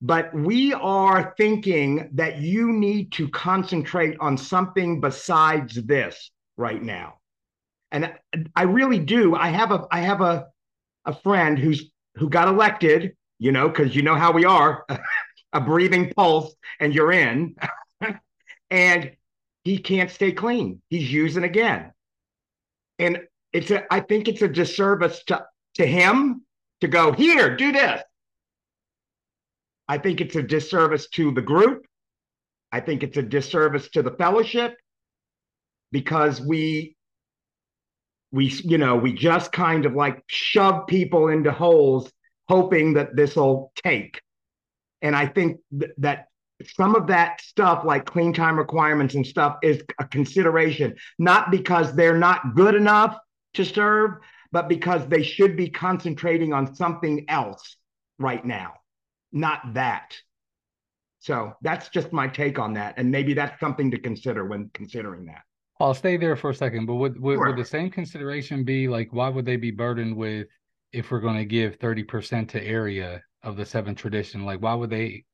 but 0.00 0.32
we 0.34 0.72
are 0.72 1.34
thinking 1.36 2.08
that 2.14 2.38
you 2.38 2.72
need 2.72 3.12
to 3.12 3.28
concentrate 3.28 4.16
on 4.20 4.38
something 4.38 5.02
besides 5.02 5.74
this 5.84 6.30
right 6.56 6.82
now. 6.82 7.17
And 7.90 8.12
I 8.54 8.62
really 8.62 8.98
do. 8.98 9.34
I 9.34 9.48
have 9.48 9.72
a 9.72 9.86
I 9.90 10.00
have 10.00 10.20
a 10.20 10.46
a 11.04 11.14
friend 11.14 11.58
who's 11.58 11.90
who 12.16 12.28
got 12.28 12.48
elected, 12.48 13.16
you 13.38 13.52
know, 13.52 13.68
because 13.68 13.96
you 13.96 14.02
know 14.02 14.14
how 14.14 14.32
we 14.32 14.44
are, 14.44 14.84
a 15.52 15.60
breathing 15.60 16.12
pulse, 16.14 16.54
and 16.80 16.94
you're 16.94 17.12
in. 17.12 17.56
and 18.70 19.12
he 19.64 19.78
can't 19.78 20.10
stay 20.10 20.32
clean. 20.32 20.82
He's 20.88 21.10
using 21.10 21.44
again. 21.44 21.92
And 22.98 23.20
it's 23.52 23.70
a 23.70 23.92
I 23.92 24.00
think 24.00 24.28
it's 24.28 24.42
a 24.42 24.48
disservice 24.48 25.22
to 25.28 25.46
to 25.76 25.86
him 25.86 26.42
to 26.80 26.88
go 26.88 27.12
here, 27.12 27.56
do 27.56 27.72
this. 27.72 28.02
I 29.88 29.98
think 29.98 30.20
it's 30.20 30.36
a 30.36 30.42
disservice 30.42 31.08
to 31.10 31.32
the 31.32 31.42
group. 31.42 31.86
I 32.70 32.80
think 32.80 33.02
it's 33.02 33.16
a 33.16 33.22
disservice 33.22 33.88
to 33.90 34.02
the 34.02 34.10
fellowship 34.10 34.76
because 35.90 36.40
we 36.40 36.97
we 38.32 38.46
you 38.64 38.78
know 38.78 38.96
we 38.96 39.12
just 39.12 39.52
kind 39.52 39.86
of 39.86 39.94
like 39.94 40.22
shove 40.26 40.86
people 40.86 41.28
into 41.28 41.50
holes 41.50 42.10
hoping 42.48 42.94
that 42.94 43.14
this 43.14 43.36
will 43.36 43.72
take. 43.76 44.20
And 45.02 45.14
i 45.14 45.26
think 45.26 45.60
th- 45.78 45.92
that 45.98 46.26
some 46.76 46.96
of 46.96 47.06
that 47.06 47.40
stuff 47.40 47.84
like 47.84 48.04
clean 48.04 48.32
time 48.32 48.58
requirements 48.58 49.14
and 49.14 49.26
stuff 49.26 49.58
is 49.62 49.82
a 50.00 50.04
consideration 50.04 50.96
not 51.18 51.50
because 51.50 51.94
they're 51.94 52.18
not 52.18 52.54
good 52.56 52.74
enough 52.74 53.16
to 53.54 53.64
serve 53.64 54.12
but 54.50 54.68
because 54.68 55.06
they 55.06 55.22
should 55.22 55.56
be 55.56 55.68
concentrating 55.68 56.52
on 56.52 56.74
something 56.74 57.24
else 57.28 57.76
right 58.18 58.44
now 58.44 58.74
not 59.32 59.74
that. 59.74 60.16
So 61.20 61.54
that's 61.62 61.88
just 61.88 62.12
my 62.12 62.28
take 62.28 62.58
on 62.58 62.74
that 62.74 62.94
and 62.96 63.10
maybe 63.10 63.34
that's 63.34 63.58
something 63.60 63.90
to 63.90 63.98
consider 63.98 64.44
when 64.44 64.70
considering 64.72 65.26
that 65.26 65.42
I'll 65.80 65.94
stay 65.94 66.16
there 66.16 66.36
for 66.36 66.50
a 66.50 66.54
second, 66.54 66.86
but 66.86 66.96
would 66.96 67.20
would, 67.20 67.36
Sure. 67.36 67.46
would 67.46 67.56
the 67.56 67.64
same 67.64 67.90
consideration 67.90 68.64
be 68.64 68.88
like 68.88 69.12
why 69.12 69.28
would 69.28 69.44
they 69.44 69.56
be 69.56 69.70
burdened 69.70 70.16
with 70.16 70.48
if 70.92 71.10
we're 71.10 71.20
going 71.20 71.36
to 71.36 71.44
give 71.44 71.76
thirty 71.76 72.02
percent 72.02 72.50
to 72.50 72.62
area 72.62 73.22
of 73.42 73.56
the 73.56 73.64
seven 73.66 73.94
tradition? 73.94 74.44
Like 74.44 74.60
why 74.60 74.74
would 74.74 74.90
they 74.90 75.24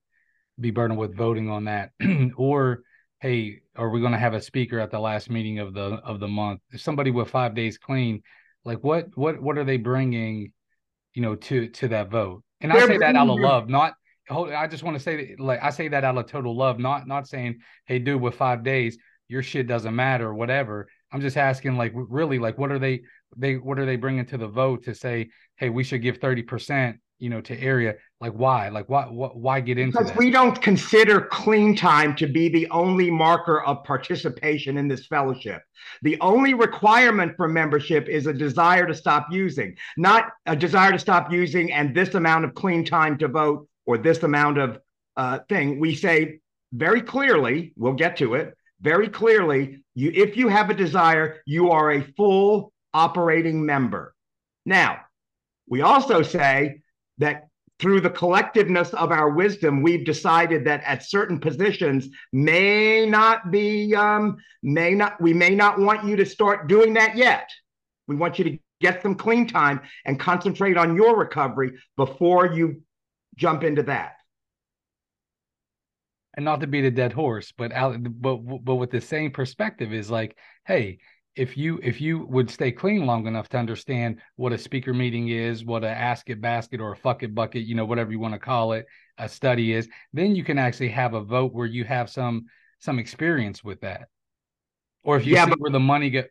be 0.60 0.70
burdened 0.70 0.98
with 0.98 1.16
voting 1.16 1.48
on 1.50 1.64
that? 1.64 1.92
or 2.36 2.82
hey, 3.20 3.60
are 3.74 3.88
we 3.88 4.00
going 4.00 4.12
to 4.12 4.18
have 4.18 4.34
a 4.34 4.40
speaker 4.40 4.78
at 4.78 4.90
the 4.90 4.98
last 5.00 5.30
meeting 5.30 5.58
of 5.60 5.72
the 5.72 5.94
of 6.04 6.20
the 6.20 6.28
month? 6.28 6.60
If 6.72 6.82
somebody 6.82 7.10
with 7.10 7.30
five 7.30 7.54
days 7.54 7.78
clean, 7.78 8.22
like 8.64 8.84
what 8.84 9.08
what 9.16 9.40
what 9.40 9.56
are 9.56 9.64
they 9.64 9.78
bringing, 9.78 10.52
you 11.14 11.22
know, 11.22 11.36
to 11.36 11.68
to 11.68 11.88
that 11.88 12.10
vote? 12.10 12.42
And 12.60 12.70
I 12.72 12.78
They're 12.78 12.88
say 12.88 12.98
that 12.98 13.16
out 13.16 13.28
of 13.28 13.40
love, 13.40 13.68
not. 13.68 13.94
hold- 14.28 14.52
I 14.52 14.66
just 14.66 14.82
want 14.82 14.96
to 14.96 15.02
say 15.02 15.28
that, 15.28 15.40
like 15.40 15.62
I 15.62 15.70
say 15.70 15.88
that 15.88 16.04
out 16.04 16.18
of 16.18 16.26
total 16.26 16.54
love, 16.54 16.78
not 16.78 17.06
not 17.06 17.26
saying, 17.26 17.60
hey, 17.86 17.98
dude, 17.98 18.20
with 18.20 18.34
five 18.34 18.62
days, 18.62 18.98
your 19.28 19.42
shit 19.42 19.66
doesn't 19.66 19.94
matter 19.94 20.32
whatever. 20.32 20.88
I'm 21.12 21.20
just 21.20 21.36
asking, 21.36 21.76
like, 21.76 21.92
really, 21.94 22.38
like, 22.38 22.58
what 22.58 22.72
are 22.72 22.78
they 22.78 23.02
they 23.36 23.54
what 23.56 23.78
are 23.78 23.86
they 23.86 23.96
bringing 23.96 24.26
to 24.26 24.38
the 24.38 24.48
vote 24.48 24.84
to 24.84 24.94
say, 24.94 25.30
hey, 25.56 25.70
we 25.70 25.84
should 25.84 26.02
give 26.02 26.18
thirty 26.18 26.42
percent, 26.42 26.98
you 27.18 27.30
know, 27.30 27.40
to 27.42 27.58
area? 27.60 27.94
Like, 28.20 28.32
why? 28.32 28.68
Like, 28.68 28.88
why? 28.88 29.04
Why, 29.04 29.28
why 29.28 29.60
get 29.60 29.78
into 29.78 29.92
Because 29.92 30.08
that? 30.08 30.18
we 30.18 30.30
don't 30.30 30.60
consider 30.60 31.20
clean 31.20 31.76
time 31.76 32.16
to 32.16 32.26
be 32.26 32.48
the 32.48 32.68
only 32.70 33.10
marker 33.10 33.62
of 33.62 33.84
participation 33.84 34.76
in 34.76 34.88
this 34.88 35.06
fellowship. 35.06 35.62
The 36.02 36.18
only 36.20 36.54
requirement 36.54 37.36
for 37.36 37.48
membership 37.48 38.08
is 38.08 38.26
a 38.26 38.32
desire 38.32 38.86
to 38.86 38.94
stop 38.94 39.28
using, 39.30 39.76
not 39.96 40.32
a 40.46 40.56
desire 40.56 40.92
to 40.92 40.98
stop 40.98 41.30
using 41.32 41.72
and 41.72 41.94
this 41.94 42.14
amount 42.14 42.44
of 42.44 42.54
clean 42.54 42.84
time 42.84 43.18
to 43.18 43.28
vote 43.28 43.68
or 43.86 43.98
this 43.98 44.22
amount 44.22 44.58
of 44.58 44.78
uh, 45.16 45.40
thing. 45.48 45.78
We 45.78 45.94
say 45.94 46.40
very 46.72 47.02
clearly, 47.02 47.72
we'll 47.76 47.92
get 47.92 48.16
to 48.16 48.34
it, 48.34 48.56
very 48.84 49.08
clearly, 49.08 49.82
you 49.94 50.12
if 50.14 50.36
you 50.36 50.48
have 50.48 50.68
a 50.70 50.74
desire, 50.74 51.40
you 51.46 51.70
are 51.70 51.92
a 51.92 52.02
full 52.16 52.72
operating 52.92 53.64
member. 53.64 54.14
Now, 54.66 55.00
we 55.66 55.80
also 55.80 56.22
say 56.22 56.82
that 57.18 57.48
through 57.80 58.02
the 58.02 58.10
collectiveness 58.10 58.94
of 58.94 59.10
our 59.10 59.30
wisdom, 59.30 59.82
we've 59.82 60.04
decided 60.04 60.64
that 60.66 60.82
at 60.84 61.02
certain 61.02 61.40
positions 61.40 62.08
may 62.32 63.06
not 63.06 63.50
be, 63.50 63.94
um, 63.94 64.36
may 64.62 64.94
not, 64.94 65.20
we 65.20 65.32
may 65.32 65.54
not 65.54 65.80
want 65.80 66.04
you 66.04 66.14
to 66.16 66.26
start 66.26 66.68
doing 66.68 66.94
that 66.94 67.16
yet. 67.16 67.50
We 68.06 68.16
want 68.16 68.38
you 68.38 68.44
to 68.44 68.58
get 68.80 69.02
some 69.02 69.14
clean 69.14 69.48
time 69.48 69.80
and 70.04 70.20
concentrate 70.20 70.76
on 70.76 70.94
your 70.94 71.16
recovery 71.16 71.72
before 71.96 72.52
you 72.52 72.82
jump 73.36 73.64
into 73.64 73.82
that. 73.84 74.16
And 76.36 76.44
not 76.44 76.60
to 76.60 76.66
beat 76.66 76.84
a 76.84 76.90
dead 76.90 77.12
horse, 77.12 77.52
but 77.56 77.72
out, 77.72 77.96
but 78.20 78.36
but 78.64 78.74
with 78.76 78.90
the 78.90 79.00
same 79.00 79.30
perspective 79.30 79.92
is 79.92 80.10
like, 80.10 80.36
hey, 80.66 80.98
if 81.36 81.56
you 81.56 81.80
if 81.82 82.00
you 82.00 82.24
would 82.26 82.50
stay 82.50 82.72
clean 82.72 83.06
long 83.06 83.26
enough 83.26 83.48
to 83.50 83.58
understand 83.58 84.20
what 84.36 84.52
a 84.52 84.58
speaker 84.58 84.94
meeting 84.94 85.28
is, 85.28 85.64
what 85.64 85.84
a 85.84 85.88
ask 85.88 86.30
it 86.30 86.40
basket 86.40 86.80
or 86.80 86.92
a 86.92 86.96
fuck 86.96 87.22
it 87.22 87.34
bucket, 87.34 87.64
you 87.64 87.74
know, 87.74 87.84
whatever 87.84 88.12
you 88.12 88.20
want 88.20 88.34
to 88.34 88.40
call 88.40 88.72
it, 88.72 88.86
a 89.18 89.28
study 89.28 89.72
is, 89.72 89.88
then 90.12 90.34
you 90.36 90.44
can 90.44 90.58
actually 90.58 90.90
have 90.90 91.14
a 91.14 91.20
vote 91.22 91.52
where 91.52 91.66
you 91.66 91.84
have 91.84 92.10
some 92.10 92.44
some 92.78 92.98
experience 92.98 93.64
with 93.64 93.80
that. 93.80 94.08
Or 95.02 95.16
if 95.16 95.26
you 95.26 95.34
Yeah, 95.34 95.44
see 95.44 95.50
but- 95.50 95.60
where 95.60 95.70
the 95.72 95.80
money 95.80 96.10
get 96.10 96.30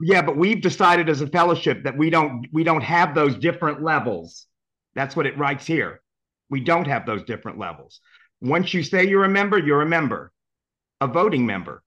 Yeah, 0.00 0.22
but 0.22 0.36
we've 0.36 0.60
decided 0.60 1.08
as 1.08 1.20
a 1.20 1.26
fellowship 1.28 1.84
that 1.84 1.96
we 1.96 2.10
don't 2.10 2.46
we 2.52 2.64
don't 2.64 2.82
have 2.82 3.14
those 3.14 3.36
different 3.36 3.82
levels. 3.82 4.46
That's 4.94 5.14
what 5.16 5.26
it 5.26 5.38
writes 5.38 5.66
here. 5.66 6.00
We 6.50 6.60
don't 6.60 6.86
have 6.86 7.06
those 7.06 7.22
different 7.24 7.58
levels. 7.58 8.00
Once 8.42 8.74
you 8.74 8.82
say 8.82 9.06
you're 9.06 9.24
a 9.24 9.28
member, 9.28 9.56
you're 9.56 9.82
a 9.82 9.86
member, 9.86 10.32
a 11.00 11.06
voting 11.06 11.46
member. 11.46 11.80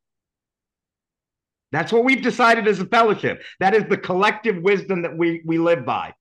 That's 1.74 1.92
what 1.92 2.06
we've 2.06 2.22
decided 2.22 2.66
as 2.66 2.80
a 2.80 2.86
fellowship. 2.86 3.44
That 3.60 3.76
is 3.76 3.84
the 3.90 3.98
collective 3.98 4.64
wisdom 4.64 5.02
that 5.02 5.16
we 5.16 5.42
we 5.46 5.58
live 5.58 5.86
by. 5.86 6.14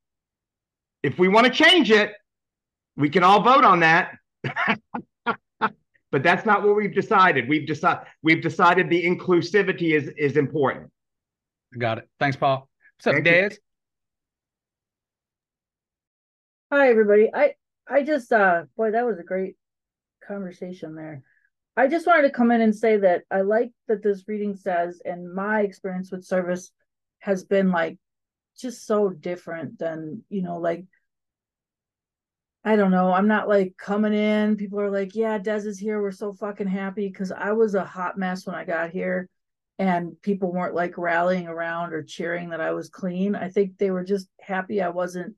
If 1.04 1.20
we 1.20 1.28
want 1.28 1.46
to 1.46 1.52
change 1.52 1.92
it, 1.92 2.12
we 2.96 3.08
can 3.08 3.22
all 3.22 3.42
vote 3.42 3.62
on 3.62 3.80
that. 3.80 4.16
but 6.10 6.22
that's 6.22 6.44
not 6.44 6.64
what 6.64 6.74
we've 6.74 6.94
decided. 6.94 7.48
We've 7.48 7.66
decided 7.66 8.04
we've 8.24 8.42
decided 8.42 8.90
the 8.90 9.04
inclusivity 9.04 9.92
is 9.92 10.08
is 10.18 10.36
important. 10.36 10.90
got 11.78 11.98
it. 11.98 12.08
Thanks, 12.18 12.36
Paul. 12.36 12.68
What's 12.96 13.06
up, 13.06 13.22
Thank 13.24 13.52
you. 13.52 13.56
Hi, 16.72 16.88
everybody. 16.88 17.30
I 17.32 17.54
I 17.86 18.02
just 18.02 18.32
uh 18.32 18.64
boy, 18.76 18.90
that 18.90 19.06
was 19.06 19.20
a 19.20 19.22
great 19.22 19.54
conversation 20.26 20.94
there. 20.94 21.22
I 21.76 21.88
just 21.88 22.06
wanted 22.06 22.22
to 22.22 22.30
come 22.30 22.52
in 22.52 22.60
and 22.60 22.74
say 22.74 22.98
that 22.98 23.24
I 23.30 23.40
like 23.40 23.72
that 23.88 24.02
this 24.02 24.24
reading 24.28 24.54
says, 24.56 25.02
and 25.04 25.32
my 25.32 25.62
experience 25.62 26.10
with 26.10 26.24
service 26.24 26.70
has 27.18 27.44
been 27.44 27.70
like 27.70 27.98
just 28.58 28.86
so 28.86 29.08
different 29.08 29.78
than, 29.78 30.22
you 30.28 30.42
know, 30.42 30.58
like 30.58 30.84
I 32.64 32.76
don't 32.76 32.92
know. 32.92 33.12
I'm 33.12 33.28
not 33.28 33.48
like 33.48 33.74
coming 33.76 34.14
in. 34.14 34.56
People 34.56 34.80
are 34.80 34.90
like, 34.90 35.14
yeah, 35.14 35.36
Des 35.36 35.66
is 35.66 35.78
here. 35.78 36.00
We're 36.00 36.12
so 36.12 36.32
fucking 36.32 36.66
happy. 36.66 37.10
Cause 37.10 37.30
I 37.30 37.52
was 37.52 37.74
a 37.74 37.84
hot 37.84 38.16
mess 38.16 38.46
when 38.46 38.54
I 38.56 38.64
got 38.64 38.90
here 38.90 39.28
and 39.78 40.20
people 40.22 40.52
weren't 40.52 40.74
like 40.74 40.96
rallying 40.96 41.46
around 41.46 41.92
or 41.92 42.02
cheering 42.02 42.50
that 42.50 42.62
I 42.62 42.72
was 42.72 42.88
clean. 42.88 43.34
I 43.34 43.48
think 43.50 43.76
they 43.76 43.90
were 43.90 44.04
just 44.04 44.28
happy 44.40 44.80
I 44.80 44.88
wasn't 44.88 45.34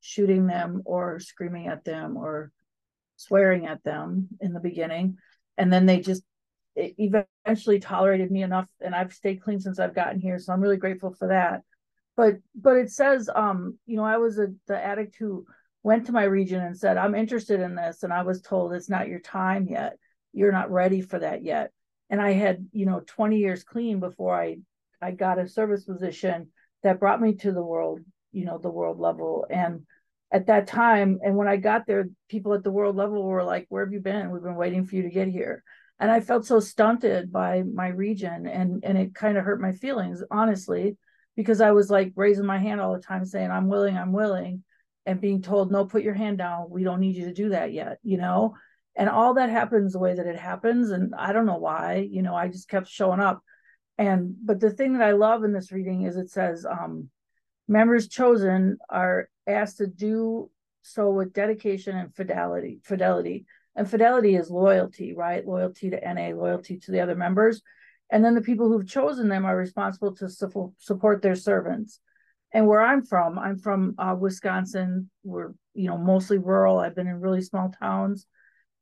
shooting 0.00 0.46
them 0.46 0.82
or 0.84 1.20
screaming 1.20 1.68
at 1.68 1.84
them 1.84 2.16
or 2.16 2.50
swearing 3.16 3.66
at 3.66 3.82
them 3.84 4.28
in 4.40 4.52
the 4.52 4.60
beginning. 4.60 5.18
And 5.56 5.72
then 5.72 5.86
they 5.86 6.00
just 6.00 6.22
eventually 6.76 7.78
tolerated 7.78 8.30
me 8.30 8.42
enough 8.42 8.66
and 8.80 8.94
I've 8.94 9.12
stayed 9.12 9.42
clean 9.42 9.60
since 9.60 9.78
I've 9.78 9.94
gotten 9.94 10.18
here. 10.18 10.38
So 10.38 10.52
I'm 10.52 10.60
really 10.60 10.76
grateful 10.76 11.14
for 11.14 11.28
that. 11.28 11.62
But 12.16 12.36
but 12.54 12.76
it 12.76 12.90
says 12.90 13.28
um, 13.34 13.78
you 13.86 13.96
know, 13.96 14.04
I 14.04 14.18
was 14.18 14.38
a 14.38 14.48
the 14.66 14.82
addict 14.82 15.16
who 15.16 15.46
went 15.82 16.06
to 16.06 16.12
my 16.12 16.24
region 16.24 16.62
and 16.62 16.76
said, 16.76 16.96
I'm 16.96 17.14
interested 17.14 17.60
in 17.60 17.74
this. 17.74 18.02
And 18.02 18.12
I 18.12 18.22
was 18.22 18.40
told 18.40 18.72
it's 18.72 18.88
not 18.88 19.06
your 19.06 19.20
time 19.20 19.68
yet. 19.68 19.98
You're 20.32 20.50
not 20.50 20.72
ready 20.72 21.02
for 21.02 21.18
that 21.18 21.44
yet. 21.44 21.70
And 22.10 22.20
I 22.20 22.32
had, 22.32 22.66
you 22.72 22.86
know, 22.86 23.02
20 23.06 23.38
years 23.38 23.62
clean 23.62 24.00
before 24.00 24.34
I 24.34 24.58
I 25.00 25.10
got 25.10 25.38
a 25.38 25.46
service 25.46 25.84
position 25.84 26.48
that 26.82 26.98
brought 26.98 27.20
me 27.20 27.34
to 27.34 27.52
the 27.52 27.62
world, 27.62 28.00
you 28.32 28.46
know, 28.46 28.58
the 28.58 28.70
world 28.70 28.98
level. 28.98 29.46
And 29.50 29.82
at 30.32 30.46
that 30.46 30.66
time, 30.66 31.20
and 31.22 31.36
when 31.36 31.48
I 31.48 31.56
got 31.56 31.86
there, 31.86 32.08
people 32.28 32.54
at 32.54 32.64
the 32.64 32.70
world 32.70 32.96
level 32.96 33.22
were 33.22 33.44
like, 33.44 33.66
Where 33.68 33.84
have 33.84 33.92
you 33.92 34.00
been? 34.00 34.30
We've 34.30 34.42
been 34.42 34.56
waiting 34.56 34.84
for 34.84 34.96
you 34.96 35.02
to 35.02 35.10
get 35.10 35.28
here. 35.28 35.62
And 36.00 36.10
I 36.10 36.20
felt 36.20 36.44
so 36.44 36.58
stunted 36.58 37.30
by 37.30 37.62
my 37.62 37.88
region 37.88 38.46
and 38.46 38.84
and 38.84 38.98
it 38.98 39.14
kind 39.14 39.38
of 39.38 39.44
hurt 39.44 39.60
my 39.60 39.72
feelings, 39.72 40.22
honestly, 40.30 40.96
because 41.36 41.60
I 41.60 41.70
was 41.72 41.90
like 41.90 42.12
raising 42.16 42.46
my 42.46 42.58
hand 42.58 42.80
all 42.80 42.94
the 42.94 43.00
time 43.00 43.24
saying, 43.24 43.50
I'm 43.50 43.68
willing, 43.68 43.96
I'm 43.96 44.12
willing, 44.12 44.64
and 45.06 45.20
being 45.20 45.42
told, 45.42 45.70
No, 45.70 45.84
put 45.84 46.02
your 46.02 46.14
hand 46.14 46.38
down. 46.38 46.68
We 46.70 46.84
don't 46.84 47.00
need 47.00 47.16
you 47.16 47.26
to 47.26 47.34
do 47.34 47.50
that 47.50 47.72
yet, 47.72 47.98
you 48.02 48.16
know? 48.16 48.54
And 48.96 49.08
all 49.08 49.34
that 49.34 49.50
happens 49.50 49.92
the 49.92 49.98
way 49.98 50.14
that 50.14 50.26
it 50.26 50.38
happens. 50.38 50.90
And 50.90 51.14
I 51.16 51.32
don't 51.32 51.46
know 51.46 51.58
why, 51.58 52.06
you 52.08 52.22
know, 52.22 52.34
I 52.34 52.48
just 52.48 52.68
kept 52.68 52.88
showing 52.88 53.20
up. 53.20 53.42
And 53.98 54.34
but 54.44 54.60
the 54.60 54.70
thing 54.70 54.94
that 54.94 55.02
I 55.02 55.12
love 55.12 55.44
in 55.44 55.52
this 55.52 55.72
reading 55.72 56.02
is 56.02 56.16
it 56.16 56.30
says, 56.30 56.66
um, 56.66 57.08
members 57.68 58.08
chosen 58.08 58.78
are 58.88 59.28
asked 59.46 59.78
to 59.78 59.86
do 59.86 60.50
so 60.82 61.10
with 61.10 61.32
dedication 61.32 61.96
and 61.96 62.14
fidelity, 62.14 62.80
fidelity, 62.84 63.46
and 63.76 63.88
fidelity 63.90 64.36
is 64.36 64.50
loyalty, 64.50 65.14
right? 65.14 65.46
Loyalty 65.46 65.90
to 65.90 66.14
NA, 66.14 66.36
loyalty 66.36 66.78
to 66.78 66.90
the 66.90 67.00
other 67.00 67.16
members. 67.16 67.62
And 68.10 68.24
then 68.24 68.34
the 68.34 68.40
people 68.40 68.68
who've 68.68 68.86
chosen 68.86 69.28
them 69.28 69.44
are 69.44 69.56
responsible 69.56 70.14
to 70.16 70.28
su- 70.28 70.74
support 70.78 71.22
their 71.22 71.34
servants. 71.34 72.00
And 72.52 72.68
where 72.68 72.82
I'm 72.82 73.04
from, 73.04 73.38
I'm 73.38 73.58
from 73.58 73.94
uh, 73.98 74.14
Wisconsin. 74.18 75.10
We're, 75.24 75.54
you 75.74 75.88
know, 75.88 75.98
mostly 75.98 76.38
rural. 76.38 76.78
I've 76.78 76.94
been 76.94 77.08
in 77.08 77.20
really 77.20 77.42
small 77.42 77.72
towns. 77.80 78.26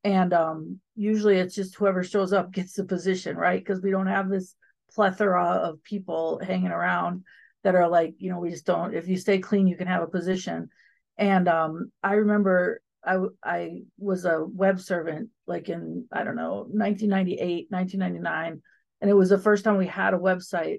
And 0.05 0.35
um, 0.35 0.81
usually 0.95 1.39
it's 1.39 1.55
just 1.55 1.77
whoever 1.77 2.03
shows 2.03 2.33
up 2.33 2.53
gets 2.53 2.75
the 2.75 2.85
position, 2.85 3.37
right? 3.37 3.59
Because 3.59 3.81
we 3.81 3.91
don't 3.91 4.09
have 4.09 4.29
this 4.29 4.55
plethora 4.95 5.45
of 5.45 5.83
people 5.83 6.39
hanging 6.45 6.71
around 6.71 7.25
that 7.65 7.75
are 7.75 7.89
like, 7.89 8.15
you 8.19 8.31
know, 8.31 8.39
we 8.39 8.51
just 8.51 8.67
don't, 8.67 8.95
if 8.95 9.09
you 9.09 9.17
stay 9.17 9.39
clean, 9.39 9.67
you 9.67 9.77
can 9.77 9.87
have 9.87 10.03
a 10.03 10.09
position. 10.09 10.69
And 11.17 11.49
um, 11.49 11.93
I 12.03 12.15
remember 12.15 12.81
I, 13.05 13.19
I 13.43 13.83
was 13.99 14.25
a 14.25 14.45
web 14.45 14.81
servant 14.81 15.31
like 15.47 15.69
in, 15.69 16.07
I 16.13 16.25
don't 16.25 16.37
know, 16.37 16.67
1998, 16.71 17.67
1999. 17.71 18.63
And 19.01 19.11
it 19.11 19.15
was 19.15 19.29
the 19.29 19.39
first 19.39 19.65
time 19.65 19.77
we 19.77 19.87
had 19.87 20.15
a 20.15 20.19
website. 20.19 20.79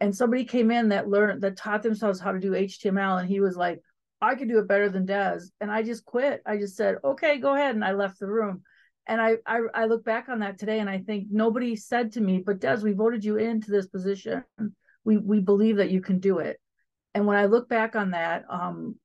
And 0.00 0.14
somebody 0.14 0.44
came 0.44 0.70
in 0.70 0.90
that 0.90 1.08
learned, 1.08 1.42
that 1.42 1.56
taught 1.56 1.82
themselves 1.82 2.20
how 2.20 2.32
to 2.32 2.38
do 2.38 2.52
HTML. 2.52 3.20
And 3.20 3.28
he 3.28 3.40
was 3.40 3.56
like, 3.56 3.80
I 4.20 4.34
could 4.34 4.48
do 4.48 4.58
it 4.58 4.68
better 4.68 4.88
than 4.88 5.06
Des. 5.06 5.40
And 5.60 5.70
I 5.70 5.82
just 5.82 6.04
quit. 6.04 6.42
I 6.46 6.56
just 6.56 6.76
said, 6.76 6.96
okay, 7.04 7.38
go 7.38 7.54
ahead. 7.54 7.74
And 7.74 7.84
I 7.84 7.92
left 7.92 8.18
the 8.18 8.26
room. 8.26 8.62
And 9.06 9.20
I, 9.20 9.36
I, 9.46 9.60
I 9.74 9.84
look 9.86 10.04
back 10.04 10.28
on 10.28 10.40
that 10.40 10.58
today 10.58 10.80
and 10.80 10.90
I 10.90 10.98
think 10.98 11.28
nobody 11.30 11.76
said 11.76 12.12
to 12.12 12.20
me, 12.20 12.42
but 12.44 12.60
Des, 12.60 12.80
we 12.82 12.92
voted 12.92 13.24
you 13.24 13.36
into 13.36 13.70
this 13.70 13.86
position. 13.86 14.44
We 15.08 15.16
we 15.16 15.40
believe 15.40 15.76
that 15.78 15.90
you 15.90 16.02
can 16.08 16.18
do 16.20 16.34
it. 16.38 16.56
And 17.14 17.26
when 17.26 17.38
I 17.38 17.46
look 17.46 17.66
back 17.68 17.96
on 17.96 18.10
that, 18.10 18.44
um, 18.50 18.96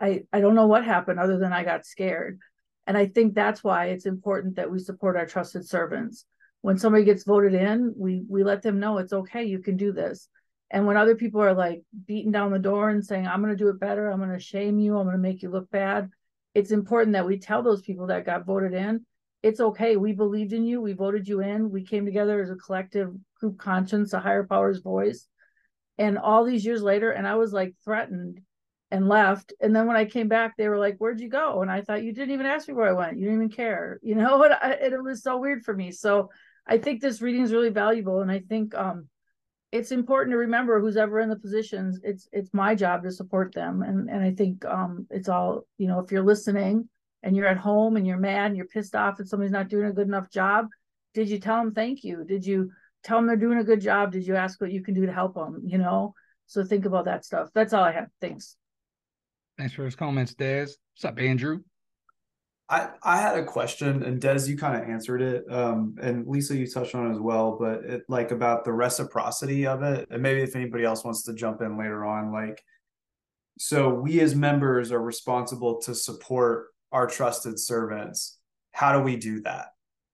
I, 0.00 0.22
I 0.32 0.40
don't 0.40 0.54
know 0.54 0.66
what 0.66 0.84
happened 0.84 1.20
other 1.20 1.38
than 1.38 1.52
I 1.52 1.62
got 1.64 1.84
scared. 1.84 2.38
And 2.86 2.96
I 2.96 3.06
think 3.06 3.34
that's 3.34 3.62
why 3.62 3.86
it's 3.86 4.06
important 4.06 4.56
that 4.56 4.70
we 4.70 4.78
support 4.78 5.18
our 5.18 5.26
trusted 5.26 5.68
servants. 5.68 6.24
When 6.62 6.78
somebody 6.78 7.04
gets 7.04 7.24
voted 7.24 7.54
in, 7.54 7.92
we 8.04 8.12
we 8.34 8.42
let 8.42 8.62
them 8.62 8.80
know 8.80 8.96
it's 8.96 9.12
okay, 9.12 9.44
you 9.44 9.58
can 9.58 9.76
do 9.76 9.92
this. 9.92 10.28
And 10.70 10.86
when 10.86 10.96
other 10.96 11.14
people 11.14 11.42
are 11.42 11.54
like 11.54 11.82
beating 12.06 12.32
down 12.32 12.52
the 12.52 12.68
door 12.70 12.88
and 12.88 13.04
saying, 13.04 13.26
I'm 13.26 13.42
going 13.42 13.56
to 13.56 13.64
do 13.64 13.68
it 13.68 13.80
better, 13.80 14.08
I'm 14.08 14.22
going 14.24 14.38
to 14.38 14.50
shame 14.52 14.78
you, 14.78 14.96
I'm 14.96 15.04
going 15.04 15.20
to 15.20 15.28
make 15.28 15.42
you 15.42 15.50
look 15.50 15.70
bad, 15.70 16.08
it's 16.54 16.70
important 16.70 17.12
that 17.14 17.26
we 17.26 17.38
tell 17.38 17.62
those 17.62 17.82
people 17.82 18.06
that 18.06 18.24
got 18.24 18.46
voted 18.46 18.72
in, 18.72 19.04
it's 19.42 19.60
okay. 19.60 19.96
We 19.96 20.12
believed 20.12 20.52
in 20.52 20.64
you. 20.64 20.80
We 20.80 20.92
voted 20.92 21.26
you 21.26 21.40
in. 21.40 21.70
We 21.70 21.84
came 21.84 22.04
together 22.04 22.42
as 22.42 22.50
a 22.50 22.56
collective 22.56 23.10
group 23.38 23.58
conscience, 23.58 24.12
a 24.12 24.20
higher 24.20 24.44
power's 24.44 24.80
voice. 24.80 25.28
And 26.00 26.18
all 26.18 26.44
these 26.44 26.64
years 26.64 26.82
later, 26.82 27.10
and 27.10 27.28
I 27.28 27.34
was 27.34 27.52
like 27.52 27.74
threatened 27.84 28.40
and 28.90 29.06
left. 29.06 29.52
And 29.60 29.76
then 29.76 29.86
when 29.86 29.96
I 29.96 30.06
came 30.06 30.28
back, 30.28 30.56
they 30.56 30.68
were 30.68 30.78
like, 30.78 30.96
Where'd 30.96 31.20
you 31.20 31.28
go? 31.28 31.60
And 31.60 31.70
I 31.70 31.82
thought, 31.82 32.02
You 32.02 32.12
didn't 32.12 32.32
even 32.32 32.46
ask 32.46 32.66
me 32.66 32.74
where 32.74 32.88
I 32.88 32.92
went. 32.92 33.18
You 33.18 33.26
didn't 33.26 33.42
even 33.42 33.50
care, 33.50 34.00
you 34.02 34.14
know? 34.14 34.42
And 34.42 34.94
it 34.94 35.02
was 35.02 35.22
so 35.22 35.36
weird 35.36 35.62
for 35.62 35.74
me. 35.74 35.92
So 35.92 36.30
I 36.66 36.78
think 36.78 37.00
this 37.00 37.20
reading 37.20 37.42
is 37.42 37.52
really 37.52 37.68
valuable. 37.68 38.22
And 38.22 38.30
I 38.30 38.40
think 38.40 38.74
um, 38.74 39.08
it's 39.72 39.92
important 39.92 40.32
to 40.32 40.38
remember 40.38 40.80
who's 40.80 40.96
ever 40.96 41.20
in 41.20 41.28
the 41.28 41.38
positions 41.38 42.00
it's 42.02 42.28
it's 42.32 42.52
my 42.52 42.74
job 42.74 43.02
to 43.02 43.10
support 43.10 43.54
them 43.54 43.82
and 43.82 44.10
and 44.10 44.22
i 44.22 44.32
think 44.32 44.64
um 44.64 45.06
it's 45.10 45.28
all 45.28 45.64
you 45.78 45.86
know 45.86 46.00
if 46.00 46.10
you're 46.10 46.24
listening 46.24 46.88
and 47.22 47.36
you're 47.36 47.46
at 47.46 47.56
home 47.56 47.96
and 47.96 48.06
you're 48.06 48.18
mad 48.18 48.46
and 48.46 48.56
you're 48.56 48.66
pissed 48.66 48.96
off 48.96 49.18
and 49.18 49.28
somebody's 49.28 49.52
not 49.52 49.68
doing 49.68 49.86
a 49.86 49.92
good 49.92 50.08
enough 50.08 50.30
job 50.30 50.66
did 51.14 51.28
you 51.28 51.38
tell 51.38 51.58
them 51.58 51.72
thank 51.72 52.02
you 52.02 52.24
did 52.24 52.44
you 52.44 52.70
tell 53.02 53.18
them 53.18 53.26
they're 53.26 53.36
doing 53.36 53.58
a 53.58 53.64
good 53.64 53.80
job 53.80 54.12
did 54.12 54.26
you 54.26 54.36
ask 54.36 54.60
what 54.60 54.72
you 54.72 54.82
can 54.82 54.94
do 54.94 55.06
to 55.06 55.12
help 55.12 55.34
them 55.34 55.60
you 55.64 55.78
know 55.78 56.14
so 56.46 56.64
think 56.64 56.84
about 56.84 57.04
that 57.04 57.24
stuff 57.24 57.48
that's 57.54 57.72
all 57.72 57.84
i 57.84 57.92
have 57.92 58.08
thanks 58.20 58.56
thanks 59.58 59.74
for 59.74 59.84
his 59.84 59.94
comments 59.94 60.34
des 60.34 60.66
what's 60.94 61.04
up 61.04 61.18
andrew 61.18 61.60
I, 62.70 62.90
I 63.02 63.16
had 63.16 63.36
a 63.36 63.44
question 63.44 64.04
and 64.04 64.20
Des, 64.20 64.46
you 64.46 64.56
kind 64.56 64.80
of 64.80 64.88
answered 64.88 65.20
it. 65.22 65.44
Um, 65.50 65.96
and 66.00 66.24
Lisa, 66.24 66.56
you 66.56 66.68
touched 66.68 66.94
on 66.94 67.08
it 67.08 67.14
as 67.14 67.18
well, 67.18 67.56
but 67.58 67.84
it 67.84 68.02
like 68.08 68.30
about 68.30 68.64
the 68.64 68.72
reciprocity 68.72 69.66
of 69.66 69.82
it. 69.82 70.06
And 70.08 70.22
maybe 70.22 70.40
if 70.42 70.54
anybody 70.54 70.84
else 70.84 71.02
wants 71.02 71.24
to 71.24 71.34
jump 71.34 71.62
in 71.62 71.76
later 71.76 72.04
on, 72.04 72.32
like, 72.32 72.62
so 73.58 73.92
we 73.92 74.20
as 74.20 74.36
members 74.36 74.92
are 74.92 75.02
responsible 75.02 75.80
to 75.82 75.96
support 75.96 76.68
our 76.92 77.06
trusted 77.06 77.58
servants. 77.58 78.38
How 78.72 78.96
do 78.96 79.00
we 79.00 79.16
do 79.16 79.40
that? 79.42 79.66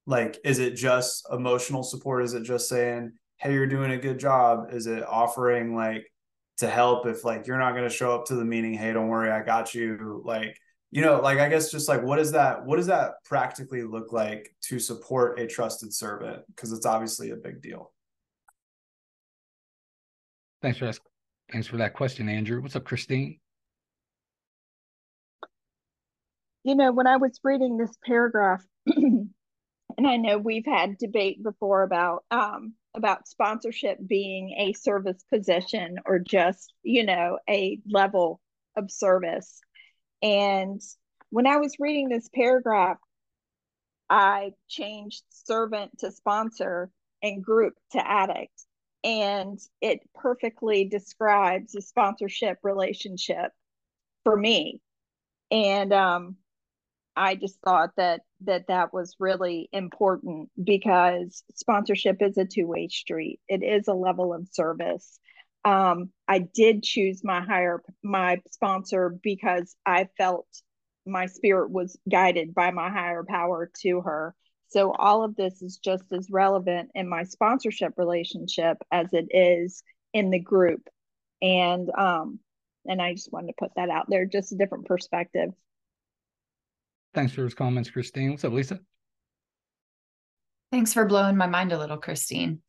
Like, 0.06 0.38
is 0.44 0.58
it 0.58 0.76
just 0.76 1.26
emotional 1.32 1.82
support? 1.82 2.24
Is 2.24 2.34
it 2.34 2.44
just 2.44 2.68
saying, 2.68 3.12
Hey, 3.38 3.52
you're 3.52 3.66
doing 3.66 3.92
a 3.92 3.98
good 3.98 4.18
job? 4.18 4.68
Is 4.72 4.86
it 4.86 5.04
offering 5.04 5.74
like 5.74 6.10
to 6.58 6.68
help 6.68 7.06
if 7.06 7.24
like 7.24 7.46
you're 7.46 7.58
not 7.58 7.72
going 7.72 7.88
to 7.88 7.94
show 7.94 8.14
up 8.14 8.26
to 8.26 8.34
the 8.34 8.44
meeting? 8.44 8.72
Hey, 8.72 8.92
don't 8.92 9.08
worry, 9.08 9.30
I 9.30 9.42
got 9.42 9.74
you. 9.74 10.22
Like, 10.24 10.56
you 10.90 11.02
know 11.02 11.20
like 11.20 11.38
i 11.38 11.48
guess 11.48 11.70
just 11.70 11.88
like 11.88 12.02
what 12.02 12.16
does 12.16 12.32
that 12.32 12.64
what 12.64 12.76
does 12.76 12.86
that 12.86 13.22
practically 13.24 13.82
look 13.82 14.12
like 14.12 14.54
to 14.62 14.78
support 14.78 15.38
a 15.38 15.46
trusted 15.46 15.92
servant 15.92 16.42
because 16.48 16.72
it's 16.72 16.86
obviously 16.86 17.30
a 17.30 17.36
big 17.36 17.60
deal 17.60 17.92
thanks 20.62 20.78
for 20.78 20.86
that 20.86 20.98
thanks 21.52 21.66
for 21.66 21.76
that 21.76 21.92
question 21.92 22.28
andrew 22.28 22.62
what's 22.62 22.76
up 22.76 22.84
christine 22.84 23.38
you 26.64 26.74
know 26.74 26.92
when 26.92 27.06
i 27.06 27.16
was 27.16 27.38
reading 27.42 27.76
this 27.76 27.92
paragraph 28.04 28.64
and 29.96 30.06
i 30.06 30.16
know 30.16 30.38
we've 30.38 30.66
had 30.66 30.98
debate 30.98 31.42
before 31.42 31.82
about 31.82 32.24
um 32.30 32.74
about 32.94 33.28
sponsorship 33.28 33.98
being 34.06 34.54
a 34.58 34.72
service 34.72 35.22
position 35.32 35.98
or 36.06 36.18
just 36.18 36.72
you 36.82 37.04
know 37.04 37.38
a 37.48 37.78
level 37.88 38.40
of 38.76 38.90
service 38.90 39.60
and 40.22 40.80
when 41.30 41.46
I 41.46 41.56
was 41.56 41.78
reading 41.78 42.08
this 42.08 42.28
paragraph, 42.34 42.98
I 44.08 44.52
changed 44.68 45.22
servant 45.28 45.98
to 45.98 46.12
sponsor 46.12 46.90
and 47.22 47.44
group 47.44 47.74
to 47.92 48.06
addict. 48.06 48.64
And 49.02 49.58
it 49.80 50.00
perfectly 50.14 50.84
describes 50.84 51.72
the 51.72 51.82
sponsorship 51.82 52.58
relationship 52.62 53.52
for 54.24 54.36
me. 54.36 54.80
And 55.50 55.92
um, 55.92 56.36
I 57.14 57.34
just 57.36 57.60
thought 57.60 57.90
that 57.96 58.22
that 58.42 58.66
that 58.68 58.92
was 58.92 59.16
really 59.18 59.68
important 59.72 60.50
because 60.62 61.42
sponsorship 61.54 62.20
is 62.20 62.36
a 62.36 62.44
two-way 62.44 62.88
street. 62.88 63.40
It 63.48 63.62
is 63.62 63.88
a 63.88 63.94
level 63.94 64.34
of 64.34 64.48
service 64.52 65.18
um, 65.66 66.10
I 66.28 66.38
did 66.38 66.84
choose 66.84 67.24
my 67.24 67.40
higher 67.40 67.82
my 68.02 68.40
sponsor 68.52 69.18
because 69.20 69.74
I 69.84 70.08
felt 70.16 70.46
my 71.04 71.26
spirit 71.26 71.70
was 71.72 71.98
guided 72.08 72.54
by 72.54 72.70
my 72.70 72.88
higher 72.88 73.24
power 73.28 73.68
to 73.82 74.00
her. 74.02 74.34
So 74.68 74.92
all 74.92 75.24
of 75.24 75.34
this 75.34 75.62
is 75.62 75.78
just 75.78 76.04
as 76.12 76.30
relevant 76.30 76.90
in 76.94 77.08
my 77.08 77.24
sponsorship 77.24 77.94
relationship 77.96 78.76
as 78.92 79.12
it 79.12 79.26
is 79.30 79.82
in 80.12 80.30
the 80.30 80.38
group. 80.38 80.88
And 81.42 81.90
um 81.98 82.38
and 82.88 83.02
I 83.02 83.14
just 83.14 83.32
wanted 83.32 83.48
to 83.48 83.54
put 83.58 83.72
that 83.74 83.90
out 83.90 84.06
there, 84.08 84.24
just 84.24 84.52
a 84.52 84.56
different 84.56 84.86
perspective. 84.86 85.50
Thanks 87.16 87.32
for 87.32 87.40
those 87.40 87.54
comments, 87.54 87.88
Christine. 87.88 88.32
What's 88.32 88.44
up, 88.44 88.52
Lisa? 88.52 88.78
Thanks 90.70 90.92
for 90.92 91.06
blowing 91.06 91.34
my 91.34 91.46
mind 91.46 91.72
a 91.72 91.78
little, 91.78 91.96
Christine. 91.96 92.60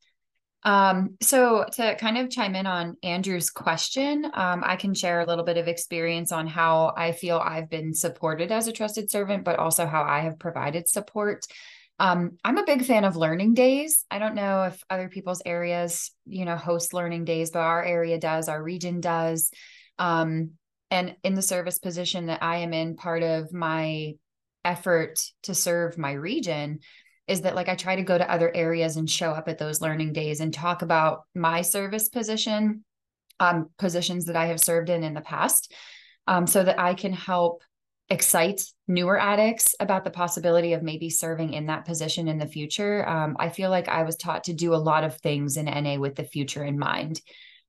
Um, 0.62 1.16
so 1.20 1.66
to 1.72 1.96
kind 1.96 2.16
of 2.16 2.30
chime 2.30 2.54
in 2.54 2.66
on 2.66 2.96
Andrew's 3.02 3.50
question, 3.50 4.24
um, 4.32 4.62
I 4.64 4.76
can 4.76 4.94
share 4.94 5.20
a 5.20 5.26
little 5.26 5.44
bit 5.44 5.58
of 5.58 5.68
experience 5.68 6.32
on 6.32 6.46
how 6.46 6.94
I 6.96 7.12
feel 7.12 7.36
I've 7.36 7.68
been 7.68 7.92
supported 7.92 8.50
as 8.50 8.66
a 8.68 8.72
trusted 8.72 9.10
servant, 9.10 9.44
but 9.44 9.58
also 9.58 9.84
how 9.84 10.02
I 10.02 10.20
have 10.20 10.38
provided 10.38 10.88
support. 10.88 11.44
Um, 11.98 12.38
I'm 12.42 12.56
a 12.56 12.64
big 12.64 12.86
fan 12.86 13.04
of 13.04 13.16
learning 13.16 13.52
days. 13.52 14.06
I 14.10 14.18
don't 14.18 14.34
know 14.34 14.62
if 14.62 14.82
other 14.88 15.10
people's 15.10 15.42
areas, 15.44 16.10
you 16.24 16.46
know, 16.46 16.56
host 16.56 16.94
learning 16.94 17.26
days, 17.26 17.50
but 17.50 17.60
our 17.60 17.84
area 17.84 18.18
does, 18.18 18.48
our 18.48 18.62
region 18.62 19.02
does. 19.02 19.50
Um, 19.98 20.52
and 20.90 21.16
in 21.22 21.34
the 21.34 21.42
service 21.42 21.78
position 21.78 22.26
that 22.28 22.42
I 22.42 22.58
am 22.58 22.72
in, 22.72 22.96
part 22.96 23.22
of 23.22 23.52
my 23.52 24.14
effort 24.68 25.18
to 25.44 25.54
serve 25.54 25.96
my 25.96 26.12
region 26.12 26.80
is 27.26 27.42
that 27.42 27.54
like 27.54 27.68
I 27.68 27.74
try 27.74 27.96
to 27.96 28.02
go 28.02 28.16
to 28.16 28.30
other 28.30 28.54
areas 28.54 28.96
and 28.96 29.08
show 29.08 29.30
up 29.30 29.48
at 29.48 29.58
those 29.58 29.80
learning 29.80 30.12
days 30.12 30.40
and 30.40 30.52
talk 30.52 30.82
about 30.82 31.24
my 31.34 31.62
service 31.62 32.08
position, 32.08 32.84
um, 33.40 33.70
positions 33.78 34.26
that 34.26 34.36
I 34.36 34.46
have 34.46 34.60
served 34.60 34.90
in 34.90 35.02
in 35.02 35.14
the 35.14 35.20
past, 35.20 35.72
um, 36.26 36.46
so 36.46 36.62
that 36.62 36.78
I 36.78 36.94
can 36.94 37.12
help 37.12 37.62
excite 38.10 38.62
newer 38.86 39.18
addicts 39.18 39.74
about 39.80 40.04
the 40.04 40.10
possibility 40.10 40.72
of 40.72 40.82
maybe 40.82 41.10
serving 41.10 41.52
in 41.52 41.66
that 41.66 41.84
position 41.84 42.28
in 42.28 42.38
the 42.38 42.46
future. 42.46 43.06
Um, 43.06 43.36
I 43.38 43.50
feel 43.50 43.70
like 43.70 43.88
I 43.88 44.02
was 44.02 44.16
taught 44.16 44.44
to 44.44 44.54
do 44.54 44.74
a 44.74 44.76
lot 44.76 45.04
of 45.04 45.16
things 45.18 45.56
in 45.56 45.66
NA 45.66 45.98
with 45.98 46.14
the 46.14 46.24
future 46.24 46.64
in 46.64 46.78
mind. 46.78 47.20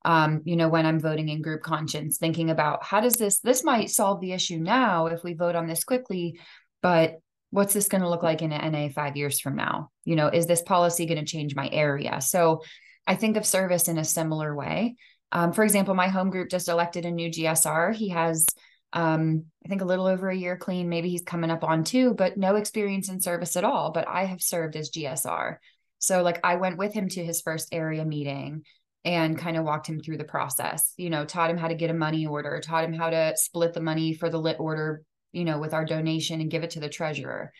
Um, 0.05 0.41
you 0.45 0.55
know, 0.55 0.69
when 0.69 0.85
I'm 0.85 0.99
voting 1.01 1.27
in 1.27 1.41
group 1.41 1.61
conscience, 1.61 2.17
thinking 2.17 2.49
about 2.49 2.85
how 2.85 3.01
does 3.01 3.15
this, 3.15 3.41
this 3.41 3.65
might 3.65 3.89
solve 3.89 4.21
the 4.21 4.31
issue 4.31 4.57
now 4.57 5.07
if 5.07 5.25
we 5.25 5.33
vote 5.33 5.55
on 5.55 5.67
this 5.67 5.83
quickly, 5.83 6.39
but 6.81 7.19
what's 7.51 7.73
this 7.73 7.87
going 7.87 8.01
to 8.01 8.09
look 8.09 8.23
like 8.23 8.41
in 8.41 8.49
NA 8.51 8.89
five 8.89 9.17
years 9.17 9.39
from 9.39 9.55
now? 9.55 9.89
You 10.05 10.15
know, 10.15 10.27
is 10.27 10.45
this 10.45 10.61
policy 10.61 11.05
going 11.05 11.23
to 11.23 11.31
change 11.31 11.55
my 11.55 11.69
area? 11.71 12.21
So 12.21 12.61
I 13.07 13.15
think 13.15 13.37
of 13.37 13.45
service 13.45 13.87
in 13.87 13.97
a 13.97 14.05
similar 14.05 14.55
way. 14.55 14.95
Um, 15.31 15.53
for 15.53 15.63
example, 15.63 15.95
my 15.95 16.07
home 16.07 16.29
group 16.29 16.49
just 16.49 16.67
elected 16.67 17.05
a 17.05 17.11
new 17.11 17.29
GSR. 17.29 17.93
He 17.93 18.09
has 18.09 18.45
Um, 18.91 19.45
I 19.63 19.69
think 19.69 19.81
a 19.81 19.85
little 19.85 20.07
over 20.07 20.29
a 20.29 20.35
year 20.35 20.57
clean, 20.57 20.89
maybe 20.89 21.09
he's 21.09 21.21
coming 21.21 21.51
up 21.51 21.63
on 21.63 21.83
two, 21.83 22.15
but 22.15 22.37
no 22.37 22.55
experience 22.55 23.07
in 23.09 23.21
service 23.21 23.55
at 23.55 23.63
all. 23.63 23.91
But 23.91 24.07
I 24.07 24.25
have 24.25 24.41
served 24.41 24.75
as 24.75 24.89
GSR. 24.89 25.57
So 25.99 26.23
like 26.23 26.39
I 26.43 26.55
went 26.55 26.77
with 26.77 26.93
him 26.93 27.07
to 27.09 27.23
his 27.23 27.41
first 27.41 27.69
area 27.71 28.03
meeting 28.03 28.63
and 29.05 29.37
kind 29.37 29.57
of 29.57 29.63
walked 29.63 29.87
him 29.87 29.99
through 29.99 30.17
the 30.17 30.23
process, 30.23 30.93
you 30.97 31.09
know, 31.09 31.23
taught 31.23 31.51
him 31.51 31.57
how 31.57 31.67
to 31.67 31.75
get 31.75 31.91
a 31.91 31.93
money 31.93 32.25
order, 32.25 32.59
taught 32.59 32.83
him 32.83 32.93
how 32.93 33.11
to 33.11 33.33
split 33.35 33.73
the 33.73 33.81
money 33.81 34.13
for 34.15 34.29
the 34.29 34.39
lit 34.39 34.59
order, 34.59 35.03
you 35.31 35.45
know, 35.45 35.59
with 35.59 35.73
our 35.73 35.85
donation 35.85 36.41
and 36.41 36.51
give 36.51 36.63
it 36.63 36.71
to 36.71 36.79
the 36.79 36.89
treasurer. 36.89 37.51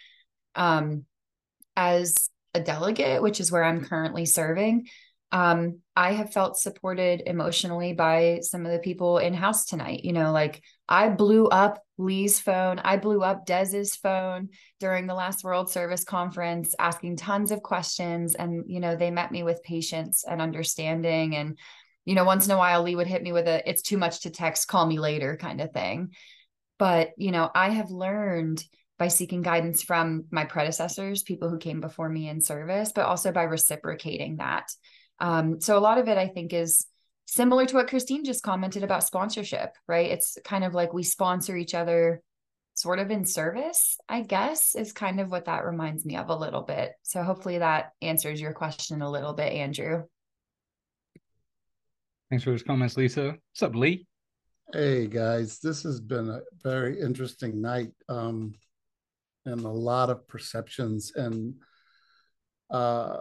Um, 0.56 1.06
as 1.76 2.30
a 2.54 2.60
delegate, 2.60 3.22
which 3.22 3.40
is 3.40 3.52
where 3.52 3.64
I'm 3.64 3.86
currently 3.86 4.26
serving, 4.26 4.88
um, 5.32 5.80
I 5.96 6.14
have 6.14 6.34
felt 6.34 6.58
supported 6.58 7.22
emotionally 7.26 7.94
by 7.94 8.40
some 8.42 8.66
of 8.66 8.72
the 8.72 8.80
people 8.80 9.20
in 9.20 9.34
house 9.34 9.66
tonight. 9.66 10.04
You 10.04 10.14
know, 10.14 10.32
like 10.32 10.64
I 10.88 11.10
blew 11.10 11.48
up 11.48 11.84
Lee's 11.98 12.40
phone, 12.40 12.80
I 12.80 12.98
blew 12.98 13.22
up 13.22 13.46
Des's 13.46 13.96
phone 13.96 14.50
during 14.80 15.06
the 15.06 15.14
last 15.14 15.44
World 15.44 15.70
Service 15.70 16.04
Conference, 16.04 16.74
asking 16.80 17.18
tons 17.18 17.52
of 17.52 17.62
questions. 17.62 18.36
And, 18.36 18.64
you 18.68 18.80
know, 18.80 18.96
they 18.96 19.12
met 19.12 19.32
me 19.32 19.44
with 19.44 19.64
patience 19.64 20.24
and 20.28 20.42
understanding. 20.42 21.36
And, 21.36 21.60
you 22.06 22.16
know, 22.16 22.24
once 22.24 22.46
in 22.46 22.52
a 22.52 22.58
while, 22.58 22.82
Lee 22.82 22.96
would 22.96 23.08
hit 23.08 23.22
me 23.22 23.32
with 23.32 23.48
a, 23.48 23.70
it's 23.70 23.84
too 23.84 23.98
much 23.98 24.22
to 24.22 24.32
text, 24.32 24.68
call 24.68 24.86
me 24.86 24.98
later 24.98 25.38
kind 25.38 25.62
of 25.62 25.72
thing. 25.72 26.14
But, 26.80 27.12
you 27.18 27.32
know, 27.32 27.52
I 27.54 27.70
have 27.70 27.92
learned 27.92 28.64
by 28.98 29.10
seeking 29.10 29.42
guidance 29.42 29.84
from 29.84 30.26
my 30.32 30.46
predecessors, 30.46 31.24
people 31.24 31.50
who 31.50 31.58
came 31.58 31.82
before 31.82 32.10
me 32.10 32.28
in 32.28 32.42
service, 32.42 32.92
but 32.94 33.06
also 33.06 33.32
by 33.32 33.44
reciprocating 33.44 34.38
that. 34.38 34.72
Um, 35.20 35.62
so 35.62 35.78
a 35.78 35.80
lot 35.80 36.00
of 36.00 36.08
it, 36.08 36.18
I 36.18 36.28
think, 36.28 36.54
is 36.54 36.86
similar 37.26 37.66
to 37.66 37.76
what 37.76 37.88
Christine 37.88 38.26
just 38.26 38.44
commented 38.44 38.84
about 38.84 39.04
sponsorship, 39.04 39.76
right? 39.88 40.10
It's 40.10 40.38
kind 40.44 40.64
of 40.64 40.74
like 40.74 40.94
we 40.94 41.04
sponsor 41.04 41.56
each 41.56 41.76
other 41.76 42.22
sort 42.74 43.00
of 43.00 43.12
in 43.12 43.26
service, 43.26 43.98
I 44.08 44.22
guess, 44.22 44.74
is 44.74 44.94
kind 44.94 45.20
of 45.20 45.30
what 45.30 45.46
that 45.46 45.66
reminds 45.66 46.06
me 46.06 46.16
of 46.16 46.30
a 46.30 46.36
little 46.36 46.62
bit. 46.62 46.94
So 47.04 47.24
hopefully 47.24 47.60
that 47.60 47.92
answers 48.02 48.40
your 48.40 48.54
question 48.54 49.02
a 49.02 49.12
little 49.12 49.34
bit, 49.34 49.52
Andrew. 49.54 50.04
Thanks 52.30 52.44
for 52.44 52.52
those 52.52 52.64
comments, 52.64 52.96
Lisa. 52.96 53.36
What's 53.52 53.64
up, 53.64 53.76
Lee? 53.76 54.09
Hey 54.72 55.08
guys, 55.08 55.60
this 55.60 55.82
has 55.82 56.00
been 56.00 56.30
a 56.30 56.42
very 56.62 57.02
interesting 57.02 57.60
night 57.60 57.92
um, 58.08 58.54
and 59.48 59.62
a 59.62 59.68
lot 59.68 60.12
of 60.12 60.28
perceptions 60.28 61.12
and 61.16 61.56
uh, 62.70 63.18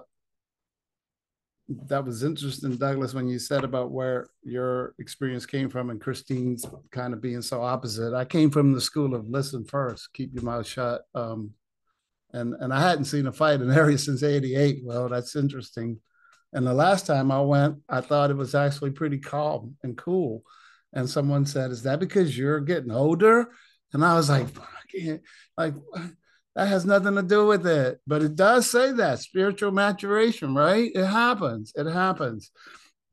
that 1.86 2.04
was 2.04 2.22
interesting, 2.22 2.76
Douglas, 2.76 3.14
when 3.14 3.28
you 3.28 3.38
said 3.38 3.64
about 3.64 3.90
where 3.90 4.28
your 4.42 4.94
experience 4.98 5.46
came 5.46 5.70
from 5.70 5.88
and 5.88 5.98
Christine's 5.98 6.66
kind 6.90 7.14
of 7.14 7.22
being 7.22 7.40
so 7.40 7.62
opposite. 7.62 8.12
I 8.12 8.26
came 8.26 8.50
from 8.50 8.74
the 8.74 8.80
school 8.80 9.14
of 9.14 9.30
listen 9.30 9.64
first, 9.64 10.12
keep 10.12 10.34
your 10.34 10.44
mouth 10.44 10.66
shut. 10.66 11.02
Um, 11.14 11.52
and 12.34 12.54
and 12.60 12.74
I 12.74 12.80
hadn't 12.80 13.06
seen 13.06 13.26
a 13.26 13.32
fight 13.32 13.62
in 13.62 13.70
area 13.70 13.96
since 13.96 14.22
'88. 14.22 14.82
Well, 14.84 15.08
that's 15.08 15.34
interesting. 15.34 15.98
And 16.52 16.66
the 16.66 16.74
last 16.74 17.06
time 17.06 17.30
I 17.30 17.40
went, 17.40 17.78
I 17.88 18.02
thought 18.02 18.30
it 18.30 18.36
was 18.36 18.54
actually 18.54 18.90
pretty 18.90 19.18
calm 19.18 19.76
and 19.82 19.96
cool. 19.96 20.42
And 20.92 21.08
someone 21.08 21.46
said, 21.46 21.70
"Is 21.70 21.82
that 21.82 22.00
because 22.00 22.36
you're 22.36 22.60
getting 22.60 22.90
older?" 22.90 23.50
And 23.92 24.04
I 24.04 24.14
was 24.14 24.28
like, 24.28 24.48
like 25.56 25.74
that 26.54 26.66
has 26.66 26.84
nothing 26.84 27.14
to 27.14 27.22
do 27.22 27.46
with 27.46 27.66
it. 27.66 28.00
But 28.06 28.22
it 28.22 28.34
does 28.34 28.68
say 28.68 28.92
that 28.92 29.20
spiritual 29.20 29.70
maturation, 29.70 30.54
right? 30.54 30.90
It 30.92 31.06
happens. 31.06 31.72
It 31.76 31.86
happens. 31.86 32.50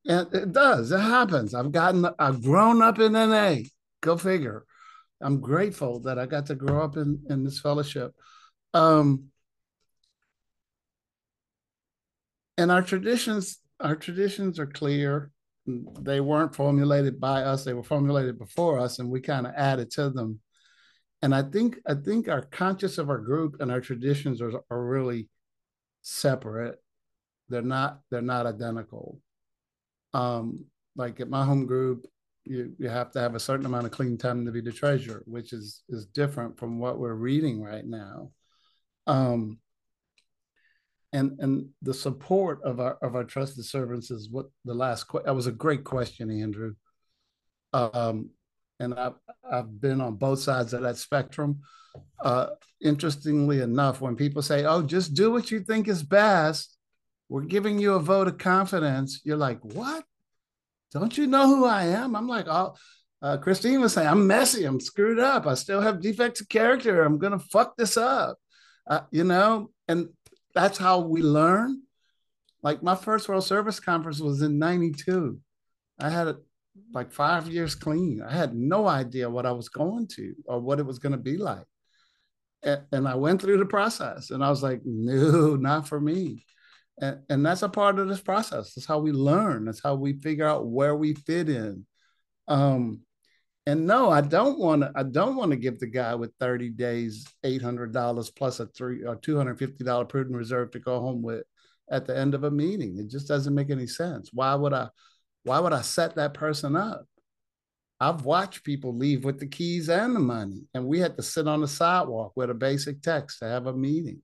And 0.07 0.33
it 0.33 0.51
does. 0.51 0.91
It 0.91 0.99
happens. 0.99 1.53
I've 1.53 1.71
gotten, 1.71 2.07
I've 2.17 2.41
grown 2.41 2.81
up 2.81 2.99
in 2.99 3.13
NA. 3.13 3.57
Go 4.01 4.17
figure. 4.17 4.65
I'm 5.21 5.41
grateful 5.41 5.99
that 6.01 6.19
I 6.19 6.25
got 6.25 6.47
to 6.47 6.55
grow 6.55 6.83
up 6.83 6.97
in, 6.97 7.21
in 7.29 7.43
this 7.43 7.59
fellowship. 7.59 8.13
Um, 8.73 9.25
and 12.57 12.71
our 12.71 12.81
traditions, 12.81 13.59
our 13.79 13.95
traditions 13.95 14.59
are 14.59 14.65
clear. 14.65 15.31
They 15.67 16.21
weren't 16.21 16.55
formulated 16.55 17.19
by 17.19 17.41
us, 17.41 17.63
they 17.63 17.73
were 17.73 17.83
formulated 17.83 18.37
before 18.37 18.79
us, 18.79 18.99
and 18.99 19.09
we 19.09 19.21
kind 19.21 19.47
of 19.47 19.53
added 19.55 19.91
to 19.91 20.09
them 20.09 20.39
and 21.25 21.33
I 21.33 21.41
think 21.41 21.79
I 21.87 21.95
think 21.95 22.27
our 22.27 22.41
conscious 22.41 22.99
of 22.99 23.09
our 23.09 23.17
group 23.17 23.57
and 23.59 23.71
our 23.71 23.81
traditions 23.81 24.41
are, 24.41 24.61
are 24.69 24.85
really 24.85 25.27
separate. 26.03 26.75
They're 27.49 27.63
not 27.63 28.01
they're 28.11 28.21
not 28.21 28.45
identical. 28.45 29.19
Um, 30.13 30.65
like 30.95 31.19
at 31.19 31.29
my 31.29 31.43
home 31.43 31.65
group, 31.65 32.05
you, 32.43 32.73
you 32.77 32.89
have 32.89 33.11
to 33.13 33.19
have 33.19 33.33
a 33.33 33.39
certain 33.39 33.65
amount 33.65 33.85
of 33.85 33.91
clean 33.91 34.19
time 34.19 34.45
to 34.45 34.51
be 34.51 34.61
the 34.61 34.71
treasurer, 34.71 35.23
which 35.25 35.51
is 35.51 35.83
is 35.89 36.05
different 36.05 36.59
from 36.59 36.79
what 36.79 36.99
we're 36.99 37.15
reading 37.15 37.61
right 37.61 37.85
now. 37.85 38.29
Um, 39.07 39.57
and 41.15 41.39
and 41.39 41.69
the 41.81 41.93
support 41.93 42.61
of 42.63 42.79
our 42.79 42.97
of 43.01 43.15
our 43.15 43.23
trusted 43.23 43.65
servants 43.65 44.11
is 44.11 44.29
what 44.29 44.47
the 44.65 44.73
last 44.73 45.05
that 45.23 45.35
was 45.35 45.47
a 45.47 45.51
great 45.51 45.83
question, 45.83 46.29
Andrew. 46.29 46.75
Um, 47.73 48.29
and 48.79 48.93
I've, 48.93 49.13
I've 49.49 49.79
been 49.79 50.01
on 50.01 50.15
both 50.15 50.39
sides 50.39 50.73
of 50.73 50.81
that 50.81 50.97
spectrum. 50.97 51.61
Uh, 52.19 52.47
interestingly 52.81 53.61
enough, 53.61 54.01
when 54.01 54.17
people 54.17 54.41
say, 54.41 54.65
oh, 54.65 54.81
just 54.81 55.13
do 55.13 55.31
what 55.31 55.49
you 55.49 55.61
think 55.61 55.87
is 55.87 56.03
best, 56.03 56.77
we're 57.29 57.43
giving 57.43 57.79
you 57.79 57.93
a 57.93 57.99
vote 57.99 58.27
of 58.27 58.37
confidence, 58.37 59.21
you're 59.23 59.37
like, 59.37 59.63
what? 59.63 60.03
Don't 60.91 61.17
you 61.17 61.27
know 61.27 61.47
who 61.47 61.65
I 61.65 61.85
am? 61.85 62.15
I'm 62.15 62.27
like, 62.27 62.47
oh, 62.49 62.75
uh, 63.21 63.37
Christine 63.37 63.79
was 63.79 63.93
saying, 63.93 64.09
I'm 64.09 64.27
messy, 64.27 64.65
I'm 64.65 64.81
screwed 64.81 65.19
up, 65.19 65.47
I 65.47 65.53
still 65.53 65.79
have 65.79 66.01
defects 66.01 66.41
of 66.41 66.49
character, 66.49 67.03
I'm 67.03 67.17
gonna 67.17 67.39
fuck 67.39 67.77
this 67.77 67.95
up, 67.95 68.37
uh, 68.87 69.01
you 69.11 69.23
know? 69.23 69.71
And 69.87 70.09
that's 70.55 70.77
how 70.77 70.99
we 70.99 71.21
learn. 71.21 71.81
Like 72.63 72.81
my 72.81 72.95
first 72.95 73.29
World 73.29 73.43
Service 73.43 73.79
Conference 73.79 74.19
was 74.19 74.41
in 74.41 74.57
92. 74.57 75.37
I 75.99 76.09
had 76.09 76.35
like 76.93 77.11
five 77.11 77.47
years 77.47 77.75
clean. 77.75 78.21
I 78.21 78.33
had 78.33 78.55
no 78.55 78.87
idea 78.87 79.29
what 79.29 79.45
I 79.45 79.51
was 79.51 79.69
going 79.69 80.07
to 80.15 80.33
or 80.45 80.59
what 80.59 80.79
it 80.79 80.85
was 80.85 80.97
going 80.97 81.11
to 81.11 81.17
be 81.17 81.37
like. 81.37 81.65
And, 82.63 82.81
and 82.91 83.07
I 83.07 83.15
went 83.15 83.41
through 83.41 83.57
the 83.57 83.65
process 83.65 84.31
and 84.31 84.43
I 84.43 84.49
was 84.49 84.63
like, 84.63 84.81
no, 84.83 85.55
not 85.55 85.87
for 85.87 85.99
me. 85.99 86.45
And, 86.99 87.19
and 87.29 87.45
that's 87.45 87.61
a 87.61 87.69
part 87.69 87.99
of 87.99 88.07
this 88.07 88.21
process. 88.21 88.73
That's 88.73 88.87
how 88.87 88.99
we 88.99 89.11
learn. 89.11 89.65
That's 89.65 89.83
how 89.83 89.95
we 89.95 90.13
figure 90.21 90.47
out 90.47 90.65
where 90.65 90.95
we 90.95 91.13
fit 91.13 91.49
in. 91.49 91.85
Um, 92.47 93.01
and 93.67 93.87
no, 93.87 94.09
I 94.09 94.21
don't 94.21 94.59
want 94.59 94.81
to. 94.83 94.91
I 94.95 95.03
don't 95.03 95.35
want 95.35 95.51
to 95.51 95.57
give 95.57 95.79
the 95.79 95.87
guy 95.87 96.13
with 96.15 96.31
thirty 96.39 96.69
days, 96.69 97.25
eight 97.43 97.61
hundred 97.61 97.93
dollars 97.93 98.29
plus 98.29 98.59
a 98.59 98.67
three 98.67 99.03
or 99.03 99.15
two 99.15 99.37
hundred 99.37 99.59
fifty 99.59 99.83
dollar 99.83 100.05
prudent 100.05 100.35
reserve 100.35 100.71
to 100.71 100.79
go 100.79 100.99
home 100.99 101.21
with 101.21 101.43
at 101.89 102.05
the 102.05 102.17
end 102.17 102.33
of 102.33 102.43
a 102.43 102.51
meeting. 102.51 102.97
It 102.97 103.09
just 103.09 103.27
doesn't 103.27 103.55
make 103.55 103.69
any 103.69 103.87
sense. 103.87 104.29
Why 104.33 104.55
would 104.55 104.73
I? 104.73 104.89
Why 105.43 105.59
would 105.59 105.73
I 105.73 105.81
set 105.81 106.15
that 106.15 106.33
person 106.33 106.75
up? 106.75 107.05
I've 107.99 108.25
watched 108.25 108.65
people 108.65 108.95
leave 108.95 109.23
with 109.23 109.39
the 109.39 109.47
keys 109.47 109.89
and 109.89 110.15
the 110.15 110.19
money, 110.19 110.63
and 110.73 110.85
we 110.85 110.99
had 110.99 111.15
to 111.17 111.23
sit 111.23 111.47
on 111.47 111.61
the 111.61 111.67
sidewalk 111.67 112.33
with 112.35 112.49
a 112.49 112.53
basic 112.53 113.01
text 113.01 113.39
to 113.39 113.45
have 113.45 113.67
a 113.67 113.73
meeting. 113.73 114.21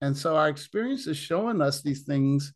And 0.00 0.16
so 0.16 0.34
our 0.34 0.48
experience 0.48 1.06
is 1.06 1.18
showing 1.18 1.60
us 1.60 1.82
these 1.82 2.04
things. 2.04 2.54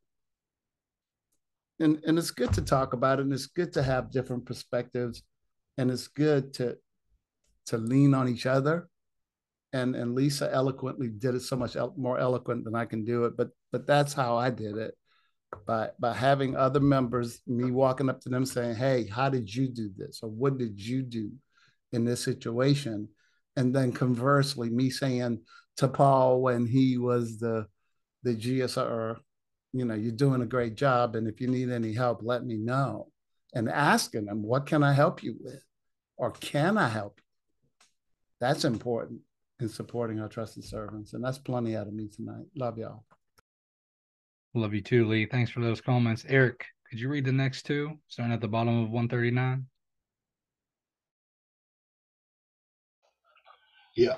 And, 1.78 2.00
and 2.06 2.18
it's 2.18 2.30
good 2.30 2.52
to 2.54 2.62
talk 2.62 2.94
about 2.94 3.18
it, 3.18 3.24
and 3.24 3.32
it's 3.32 3.46
good 3.46 3.72
to 3.74 3.82
have 3.82 4.12
different 4.12 4.46
perspectives, 4.46 5.22
and 5.78 5.90
it's 5.90 6.08
good 6.08 6.54
to 6.54 6.76
to 7.66 7.78
lean 7.78 8.14
on 8.14 8.28
each 8.28 8.46
other. 8.46 8.88
And 9.72 9.96
and 9.96 10.14
Lisa 10.14 10.52
eloquently 10.52 11.08
did 11.08 11.34
it 11.34 11.40
so 11.40 11.56
much 11.56 11.76
more 11.96 12.18
eloquent 12.18 12.64
than 12.64 12.74
I 12.74 12.84
can 12.84 13.04
do 13.04 13.24
it, 13.24 13.36
but 13.36 13.50
but 13.72 13.86
that's 13.86 14.12
how 14.12 14.36
I 14.36 14.50
did 14.50 14.76
it 14.76 14.96
by 15.66 15.90
by 15.98 16.14
having 16.14 16.56
other 16.56 16.80
members, 16.80 17.40
me 17.46 17.70
walking 17.70 18.08
up 18.08 18.20
to 18.22 18.28
them 18.28 18.46
saying, 18.46 18.76
"Hey, 18.76 19.06
how 19.06 19.28
did 19.28 19.52
you 19.52 19.68
do 19.68 19.90
this?" 19.96 20.20
or 20.22 20.30
"What 20.30 20.58
did 20.58 20.80
you 20.80 21.02
do 21.02 21.32
in 21.92 22.04
this 22.04 22.22
situation?" 22.22 23.08
and 23.56 23.74
then 23.74 23.92
conversely, 23.92 24.70
me 24.70 24.90
saying 24.90 25.40
to 25.76 25.88
Paul 25.88 26.42
when 26.42 26.66
he 26.66 26.98
was 26.98 27.38
the 27.38 27.66
the 28.22 28.34
GSR, 28.34 29.18
you 29.74 29.84
know, 29.84 29.94
you're 29.94 30.12
doing 30.12 30.40
a 30.40 30.46
great 30.46 30.76
job, 30.76 31.14
and 31.14 31.28
if 31.28 31.40
you 31.40 31.46
need 31.48 31.70
any 31.70 31.92
help, 31.92 32.20
let 32.22 32.44
me 32.44 32.56
know. 32.56 33.08
And 33.54 33.68
asking 33.68 34.24
them, 34.26 34.42
"What 34.42 34.66
can 34.66 34.82
I 34.82 34.92
help 34.92 35.22
you 35.22 35.36
with?" 35.40 35.64
or 36.16 36.32
"Can 36.32 36.76
I 36.76 36.88
help 36.88 37.18
you?" 37.18 37.24
That's 38.40 38.64
important 38.64 39.22
in 39.60 39.68
supporting 39.68 40.20
our 40.20 40.28
trusted 40.28 40.64
servants, 40.64 41.12
and 41.12 41.24
that's 41.24 41.38
plenty 41.38 41.76
out 41.76 41.86
of 41.86 41.94
me 41.94 42.08
tonight. 42.08 42.46
Love 42.56 42.78
y'all. 42.78 43.06
Love 44.54 44.74
you 44.74 44.82
too, 44.82 45.06
Lee. 45.06 45.26
Thanks 45.26 45.50
for 45.50 45.60
those 45.60 45.80
comments. 45.80 46.24
Eric, 46.28 46.66
could 46.88 47.00
you 47.00 47.08
read 47.08 47.24
the 47.24 47.32
next 47.32 47.62
two, 47.62 47.98
starting 48.08 48.34
at 48.34 48.40
the 48.40 48.48
bottom 48.48 48.82
of 48.82 48.90
139? 48.90 49.66
Yeah. 53.96 54.16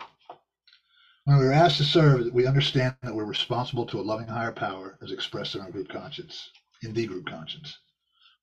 When 1.25 1.39
we 1.39 1.47
are 1.47 1.53
asked 1.53 1.79
to 1.79 1.85
serve, 1.85 2.33
we 2.33 2.47
understand 2.47 2.97
that 3.03 3.15
we're 3.15 3.25
responsible 3.25 3.85
to 3.87 3.99
a 3.99 4.03
loving 4.03 4.29
higher 4.29 4.53
power 4.53 4.99
as 5.03 5.13
expressed 5.13 5.55
in 5.55 5.61
our 5.61 5.71
group 5.71 5.89
conscience, 5.89 6.51
in 6.83 6.95
the 6.95 7.07
group 7.07 7.27
conscience. 7.27 7.79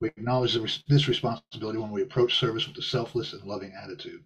We 0.04 0.10
acknowledge 0.10 0.84
this 0.90 1.08
responsibility 1.08 1.80
when 1.80 1.92
we 1.92 2.02
approach 2.02 2.38
service 2.38 2.68
with 2.68 2.78
a 2.78 2.82
selfless 2.82 3.32
and 3.32 3.42
loving 3.46 3.72
attitude. 3.72 4.22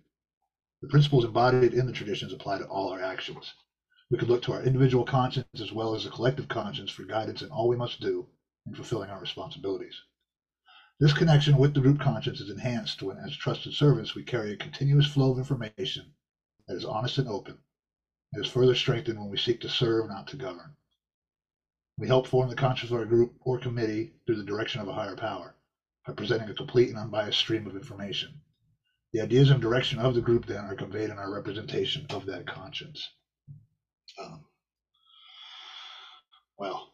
The 0.82 0.88
principles 0.88 1.24
embodied 1.24 1.76
in 1.76 1.86
the 1.86 1.94
traditions 1.94 2.34
apply 2.34 2.58
to 2.58 2.66
all 2.66 2.90
our 2.90 3.00
actions. 3.00 3.54
We 4.10 4.18
can 4.18 4.28
look 4.28 4.42
to 4.44 4.54
our 4.54 4.64
individual 4.64 5.06
conscience 5.06 5.62
as 5.62 5.72
well 5.72 5.94
as 5.94 6.04
the 6.04 6.10
collective 6.10 6.48
conscience 6.48 6.90
for 6.90 7.04
guidance 7.04 7.44
in 7.44 7.52
all 7.52 7.68
we 7.68 7.76
must 7.76 8.02
do 8.02 8.28
in 8.66 8.74
fulfilling 8.74 9.12
our 9.12 9.20
responsibilities. 9.20 10.02
This 11.00 11.14
connection 11.14 11.58
with 11.58 11.76
the 11.76 11.82
group 11.82 12.00
conscience 12.00 12.42
is 12.42 12.50
enhanced 12.50 13.04
when, 13.04 13.20
as 13.20 13.38
trusted 13.38 13.74
servants, 13.74 14.16
we 14.16 14.24
carry 14.24 14.54
a 14.54 14.58
continuous 14.58 15.06
flow 15.06 15.32
of 15.32 15.38
information 15.38 16.12
that 16.68 16.76
is 16.76 16.86
honest 16.86 17.20
and 17.20 17.28
open. 17.28 17.60
It 18.34 18.40
is 18.40 18.52
further 18.52 18.74
strengthened 18.74 19.20
when 19.20 19.30
we 19.30 19.38
seek 19.38 19.62
to 19.62 19.70
serve, 19.70 20.10
not 20.10 20.26
to 20.30 20.38
govern. 20.38 20.76
We 22.00 22.08
help 22.08 22.26
form 22.26 22.50
the 22.50 22.56
conscience 22.56 22.90
of 22.90 22.98
our 22.98 23.06
group 23.06 23.36
or 23.42 23.60
committee 23.60 24.14
through 24.26 24.38
the 24.38 24.44
direction 24.44 24.82
of 24.82 24.88
a 24.88 24.94
higher 24.94 25.16
power 25.16 25.54
by 26.08 26.14
presenting 26.14 26.50
a 26.50 26.54
complete 26.54 26.90
and 26.90 26.98
unbiased 26.98 27.38
stream 27.38 27.68
of 27.68 27.76
information. 27.76 28.40
The 29.14 29.22
ideas 29.22 29.50
and 29.50 29.62
direction 29.62 30.00
of 30.00 30.14
the 30.14 30.22
group 30.22 30.46
then 30.46 30.66
are 30.66 30.76
conveyed 30.76 31.10
in 31.10 31.20
our 31.20 31.32
representation 31.32 32.06
of 32.10 32.26
that 32.28 32.48
conscience. 32.48 33.10
Um, 34.20 34.46
well, 36.58 36.94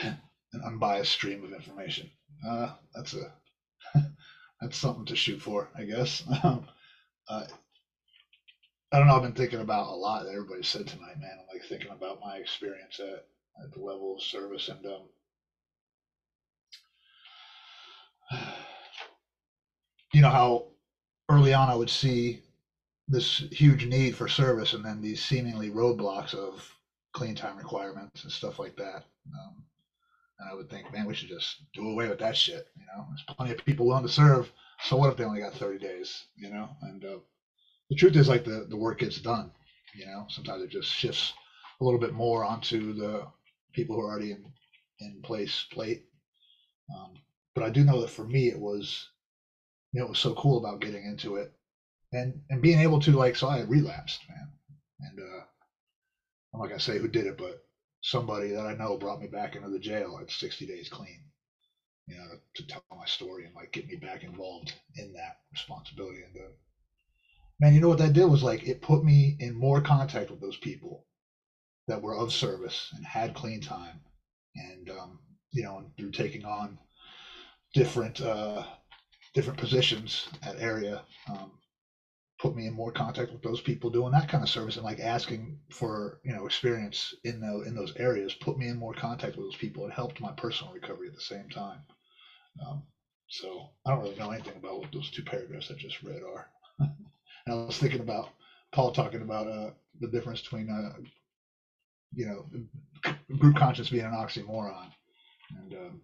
an 0.00 0.62
unbiased 0.64 1.12
stream 1.12 1.44
of 1.44 1.52
information. 1.52 2.08
Uh, 2.46 2.70
that's 2.94 3.14
a 3.14 3.32
that's 4.60 4.76
something 4.76 5.04
to 5.06 5.16
shoot 5.16 5.40
for, 5.40 5.68
I 5.76 5.84
guess. 5.84 6.22
Um, 6.44 6.66
uh, 7.28 7.44
I 8.92 8.98
don't 8.98 9.08
know. 9.08 9.16
I've 9.16 9.22
been 9.22 9.32
thinking 9.32 9.60
about 9.60 9.88
a 9.88 9.94
lot 9.94 10.24
that 10.24 10.32
everybody 10.32 10.62
said 10.62 10.86
tonight, 10.86 11.18
man. 11.18 11.36
I'm 11.38 11.46
like 11.52 11.66
thinking 11.68 11.90
about 11.90 12.20
my 12.20 12.36
experience 12.36 13.00
at, 13.00 13.24
at 13.62 13.72
the 13.72 13.80
level 13.80 14.14
of 14.14 14.22
service 14.22 14.68
and 14.68 14.84
um, 14.86 15.08
you 20.12 20.20
know 20.20 20.30
how 20.30 20.66
early 21.28 21.52
on 21.52 21.68
I 21.68 21.74
would 21.74 21.90
see 21.90 22.40
this 23.08 23.44
huge 23.50 23.84
need 23.84 24.14
for 24.14 24.28
service 24.28 24.72
and 24.72 24.84
then 24.84 25.00
these 25.00 25.22
seemingly 25.22 25.70
roadblocks 25.70 26.34
of 26.34 26.74
clean 27.12 27.34
time 27.34 27.56
requirements 27.56 28.22
and 28.22 28.32
stuff 28.32 28.58
like 28.58 28.76
that. 28.76 29.04
Um, 29.32 29.62
and 30.38 30.48
I 30.50 30.54
would 30.54 30.68
think, 30.68 30.92
man, 30.92 31.06
we 31.06 31.14
should 31.14 31.28
just 31.28 31.56
do 31.74 31.88
away 31.88 32.08
with 32.08 32.18
that 32.18 32.36
shit. 32.36 32.66
You 32.76 32.84
know, 32.86 33.04
there's 33.08 33.24
plenty 33.36 33.52
of 33.52 33.64
people 33.64 33.86
willing 33.86 34.02
to 34.02 34.08
serve. 34.08 34.50
So 34.82 34.96
what 34.96 35.10
if 35.10 35.16
they 35.16 35.24
only 35.24 35.40
got 35.40 35.52
30 35.52 35.78
days? 35.78 36.24
You 36.36 36.50
know, 36.50 36.68
and 36.82 37.04
uh, 37.04 37.18
the 37.90 37.96
truth 37.96 38.16
is, 38.16 38.28
like 38.28 38.44
the 38.44 38.66
the 38.68 38.76
work 38.76 38.98
gets 38.98 39.18
done. 39.18 39.50
You 39.94 40.06
know, 40.06 40.26
sometimes 40.28 40.62
it 40.62 40.70
just 40.70 40.90
shifts 40.90 41.32
a 41.80 41.84
little 41.84 42.00
bit 42.00 42.12
more 42.12 42.44
onto 42.44 42.92
the 42.94 43.26
people 43.72 43.94
who 43.94 44.02
are 44.02 44.10
already 44.10 44.32
in 44.32 44.44
in 45.00 45.20
place 45.22 45.64
plate. 45.70 46.02
Um, 46.94 47.14
but 47.54 47.64
I 47.64 47.70
do 47.70 47.84
know 47.84 48.00
that 48.00 48.10
for 48.10 48.24
me, 48.24 48.48
it 48.48 48.58
was, 48.58 49.08
you 49.92 50.00
know, 50.00 50.06
it 50.06 50.10
was 50.10 50.18
so 50.18 50.34
cool 50.34 50.58
about 50.58 50.80
getting 50.80 51.04
into 51.04 51.36
it 51.36 51.52
and 52.12 52.40
and 52.50 52.62
being 52.62 52.80
able 52.80 52.98
to 53.00 53.12
like. 53.12 53.36
So 53.36 53.48
I 53.48 53.60
relapsed, 53.60 54.20
man, 54.28 54.48
and 55.00 55.18
uh, 55.20 55.42
I'm 56.52 56.60
not 56.60 56.68
gonna 56.68 56.80
say 56.80 56.98
who 56.98 57.08
did 57.08 57.26
it, 57.26 57.38
but 57.38 57.64
somebody 58.02 58.50
that 58.50 58.66
I 58.66 58.74
know 58.74 58.96
brought 58.96 59.20
me 59.20 59.26
back 59.26 59.56
into 59.56 59.68
the 59.68 59.78
jail 59.78 60.18
at 60.20 60.30
60 60.30 60.66
days 60.66 60.88
clean. 60.88 61.20
You 62.06 62.16
know, 62.16 62.24
to, 62.56 62.62
to 62.62 62.68
tell 62.68 62.82
my 62.94 63.06
story 63.06 63.46
and 63.46 63.54
like 63.54 63.72
get 63.72 63.86
me 63.88 63.96
back 63.96 64.24
involved 64.24 64.74
in 64.96 65.14
that 65.14 65.38
responsibility. 65.52 66.18
And 66.22 66.36
uh, 66.36 66.50
man, 67.60 67.72
you 67.72 67.80
know 67.80 67.88
what 67.88 67.96
that 67.98 68.12
did 68.12 68.26
was 68.26 68.42
like 68.42 68.68
it 68.68 68.82
put 68.82 69.02
me 69.02 69.36
in 69.38 69.54
more 69.54 69.80
contact 69.80 70.30
with 70.30 70.40
those 70.40 70.58
people 70.58 71.06
that 71.88 72.02
were 72.02 72.14
of 72.14 72.30
service 72.32 72.90
and 72.94 73.06
had 73.06 73.34
clean 73.34 73.60
time, 73.60 74.00
and 74.54 74.90
um, 74.90 75.18
you 75.52 75.62
know, 75.62 75.78
and 75.78 75.96
through 75.96 76.10
taking 76.10 76.44
on 76.44 76.78
different 77.74 78.20
uh, 78.20 78.64
different 79.34 79.58
positions 79.58 80.28
at 80.42 80.60
area, 80.60 81.02
um, 81.28 81.50
put 82.38 82.54
me 82.54 82.66
in 82.66 82.72
more 82.72 82.90
contact 82.90 83.32
with 83.32 83.42
those 83.42 83.60
people 83.60 83.90
doing 83.90 84.12
that 84.12 84.28
kind 84.28 84.42
of 84.42 84.48
service 84.48 84.76
and 84.76 84.84
like 84.84 85.00
asking 85.00 85.56
for 85.70 86.18
you 86.24 86.32
know 86.32 86.46
experience 86.46 87.14
in 87.24 87.40
the 87.40 87.60
in 87.62 87.74
those 87.74 87.92
areas 87.96 88.34
put 88.34 88.56
me 88.56 88.68
in 88.68 88.76
more 88.76 88.92
contact 88.92 89.36
with 89.36 89.46
those 89.46 89.56
people 89.56 89.86
it 89.86 89.92
helped 89.92 90.20
my 90.20 90.30
personal 90.32 90.72
recovery 90.72 91.06
at 91.06 91.14
the 91.14 91.20
same 91.20 91.48
time. 91.48 91.80
Um, 92.64 92.82
so 93.28 93.70
i 93.86 93.90
don't 93.90 94.00
really 94.00 94.16
know 94.16 94.30
anything 94.30 94.56
about 94.56 94.78
what 94.80 94.92
those 94.92 95.10
two 95.10 95.22
paragraphs 95.22 95.70
i 95.70 95.74
just 95.74 96.02
read 96.02 96.22
are. 96.22 96.46
And 97.46 97.54
i 97.54 97.64
was 97.64 97.76
thinking 97.78 98.00
about 98.00 98.28
paul 98.72 98.90
talking 98.90 99.20
about 99.20 99.46
uh, 99.46 99.70
the 100.00 100.08
difference 100.08 100.40
between 100.40 100.70
uh, 100.70 100.90
you 102.14 102.26
know 102.26 102.44
group 103.38 103.54
conscience 103.56 103.88
being 103.90 104.04
an 104.04 104.12
oxymoron 104.12 104.88
and 105.58 105.74
um, 105.74 106.00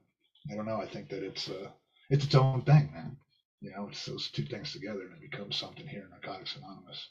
i 0.50 0.54
don't 0.54 0.66
know 0.66 0.80
i 0.80 0.86
think 0.86 1.08
that 1.08 1.22
it's 1.22 1.48
uh, 1.48 1.68
it's 2.10 2.24
its 2.24 2.34
own 2.34 2.62
thing 2.62 2.90
man 2.92 3.16
you 3.60 3.70
know, 3.72 3.88
it's 3.90 4.04
those 4.06 4.30
two 4.30 4.44
things 4.44 4.72
together 4.72 5.02
and 5.02 5.12
it 5.12 5.30
becomes 5.30 5.56
something 5.56 5.86
here 5.86 6.02
in 6.02 6.10
Narcotics 6.10 6.56
Anonymous, 6.56 7.08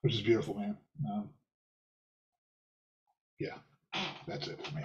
which 0.00 0.14
is 0.14 0.22
beautiful, 0.22 0.54
man. 0.54 0.76
Um, 1.10 1.28
yeah, 3.38 3.58
that's 4.26 4.48
it 4.48 4.64
for 4.64 4.74
me. 4.74 4.82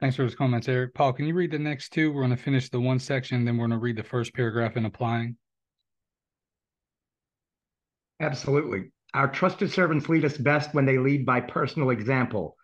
Thanks 0.00 0.16
for 0.16 0.22
those 0.22 0.34
comments, 0.34 0.68
Eric. 0.68 0.94
Paul, 0.94 1.12
can 1.12 1.26
you 1.26 1.34
read 1.34 1.52
the 1.52 1.58
next 1.58 1.90
two? 1.90 2.12
We're 2.12 2.22
going 2.22 2.36
to 2.36 2.42
finish 2.42 2.68
the 2.68 2.80
one 2.80 2.98
section, 2.98 3.44
then 3.44 3.56
we're 3.56 3.68
going 3.68 3.78
to 3.78 3.82
read 3.82 3.96
the 3.96 4.02
first 4.02 4.34
paragraph 4.34 4.76
in 4.76 4.84
applying. 4.84 5.36
Absolutely. 8.20 8.90
Our 9.14 9.28
trusted 9.28 9.70
servants 9.70 10.08
lead 10.08 10.24
us 10.24 10.36
best 10.36 10.74
when 10.74 10.84
they 10.84 10.98
lead 10.98 11.24
by 11.24 11.40
personal 11.40 11.90
example. 11.90 12.56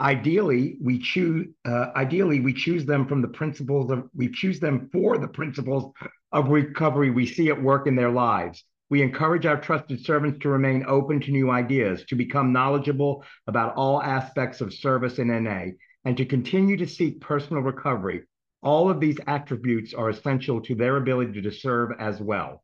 Ideally, 0.00 0.76
we 0.80 0.98
choose. 0.98 1.48
Uh, 1.64 1.86
ideally, 1.96 2.38
we 2.40 2.54
choose 2.54 2.86
them 2.86 3.06
from 3.06 3.20
the 3.20 3.28
principles 3.28 3.90
of. 3.90 4.08
We 4.14 4.28
choose 4.30 4.60
them 4.60 4.88
for 4.92 5.18
the 5.18 5.26
principles 5.26 5.92
of 6.30 6.48
recovery 6.48 7.10
we 7.10 7.26
see 7.26 7.48
at 7.48 7.60
work 7.60 7.88
in 7.88 7.96
their 7.96 8.10
lives. 8.10 8.64
We 8.90 9.02
encourage 9.02 9.44
our 9.44 9.60
trusted 9.60 10.04
servants 10.04 10.38
to 10.40 10.48
remain 10.48 10.84
open 10.86 11.20
to 11.20 11.32
new 11.32 11.50
ideas, 11.50 12.04
to 12.06 12.14
become 12.14 12.52
knowledgeable 12.52 13.24
about 13.46 13.74
all 13.74 14.00
aspects 14.00 14.60
of 14.60 14.72
service 14.72 15.18
in 15.18 15.28
NA, 15.28 15.72
and 16.04 16.16
to 16.16 16.24
continue 16.24 16.76
to 16.76 16.86
seek 16.86 17.20
personal 17.20 17.62
recovery. 17.62 18.22
All 18.62 18.88
of 18.88 19.00
these 19.00 19.18
attributes 19.26 19.94
are 19.94 20.10
essential 20.10 20.60
to 20.62 20.74
their 20.74 20.96
ability 20.96 21.42
to 21.42 21.50
serve 21.50 21.90
as 21.98 22.20
well. 22.20 22.62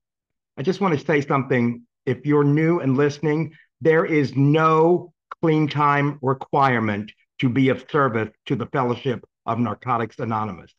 I 0.56 0.62
just 0.62 0.80
want 0.80 0.98
to 0.98 1.04
say 1.04 1.20
something. 1.20 1.82
If 2.06 2.26
you're 2.26 2.44
new 2.44 2.80
and 2.80 2.96
listening, 2.96 3.52
there 3.80 4.04
is 4.04 4.36
no 4.36 5.12
clean 5.42 5.68
time 5.68 6.18
requirement 6.22 7.12
to 7.40 7.48
be 7.48 7.68
of 7.68 7.84
service 7.90 8.30
to 8.46 8.56
the 8.56 8.66
Fellowship 8.66 9.24
of 9.46 9.58
Narcotics 9.58 10.18
Anonymous. 10.18 10.72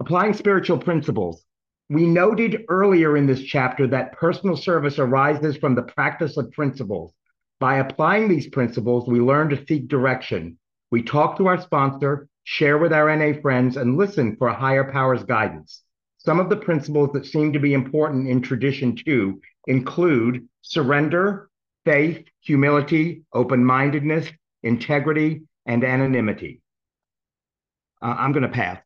Applying 0.00 0.34
spiritual 0.34 0.78
principles. 0.78 1.44
We 1.88 2.06
noted 2.06 2.64
earlier 2.68 3.16
in 3.16 3.26
this 3.26 3.42
chapter 3.42 3.86
that 3.88 4.12
personal 4.12 4.56
service 4.56 4.98
arises 4.98 5.56
from 5.56 5.74
the 5.74 5.82
practice 5.82 6.36
of 6.36 6.50
principles. 6.52 7.12
By 7.60 7.76
applying 7.78 8.28
these 8.28 8.48
principles, 8.48 9.06
we 9.06 9.20
learn 9.20 9.48
to 9.50 9.64
seek 9.66 9.88
direction. 9.88 10.58
We 10.90 11.02
talk 11.02 11.36
to 11.38 11.46
our 11.46 11.60
sponsor, 11.60 12.28
share 12.44 12.78
with 12.78 12.92
our 12.92 13.14
NA 13.14 13.40
friends, 13.40 13.76
and 13.76 13.96
listen 13.96 14.36
for 14.36 14.48
a 14.48 14.54
higher 14.54 14.90
power's 14.90 15.24
guidance. 15.24 15.82
Some 16.18 16.40
of 16.40 16.48
the 16.48 16.56
principles 16.56 17.10
that 17.12 17.26
seem 17.26 17.52
to 17.52 17.58
be 17.58 17.74
important 17.74 18.28
in 18.28 18.40
tradition 18.40 18.96
two 18.96 19.40
include 19.66 20.48
surrender, 20.62 21.50
faith, 21.84 22.24
humility, 22.40 23.22
open 23.32 23.64
mindedness, 23.64 24.28
integrity, 24.62 25.42
and 25.66 25.84
anonymity. 25.84 26.60
Uh, 28.02 28.14
I'm 28.18 28.32
going 28.32 28.42
to 28.42 28.48
pass. 28.48 28.78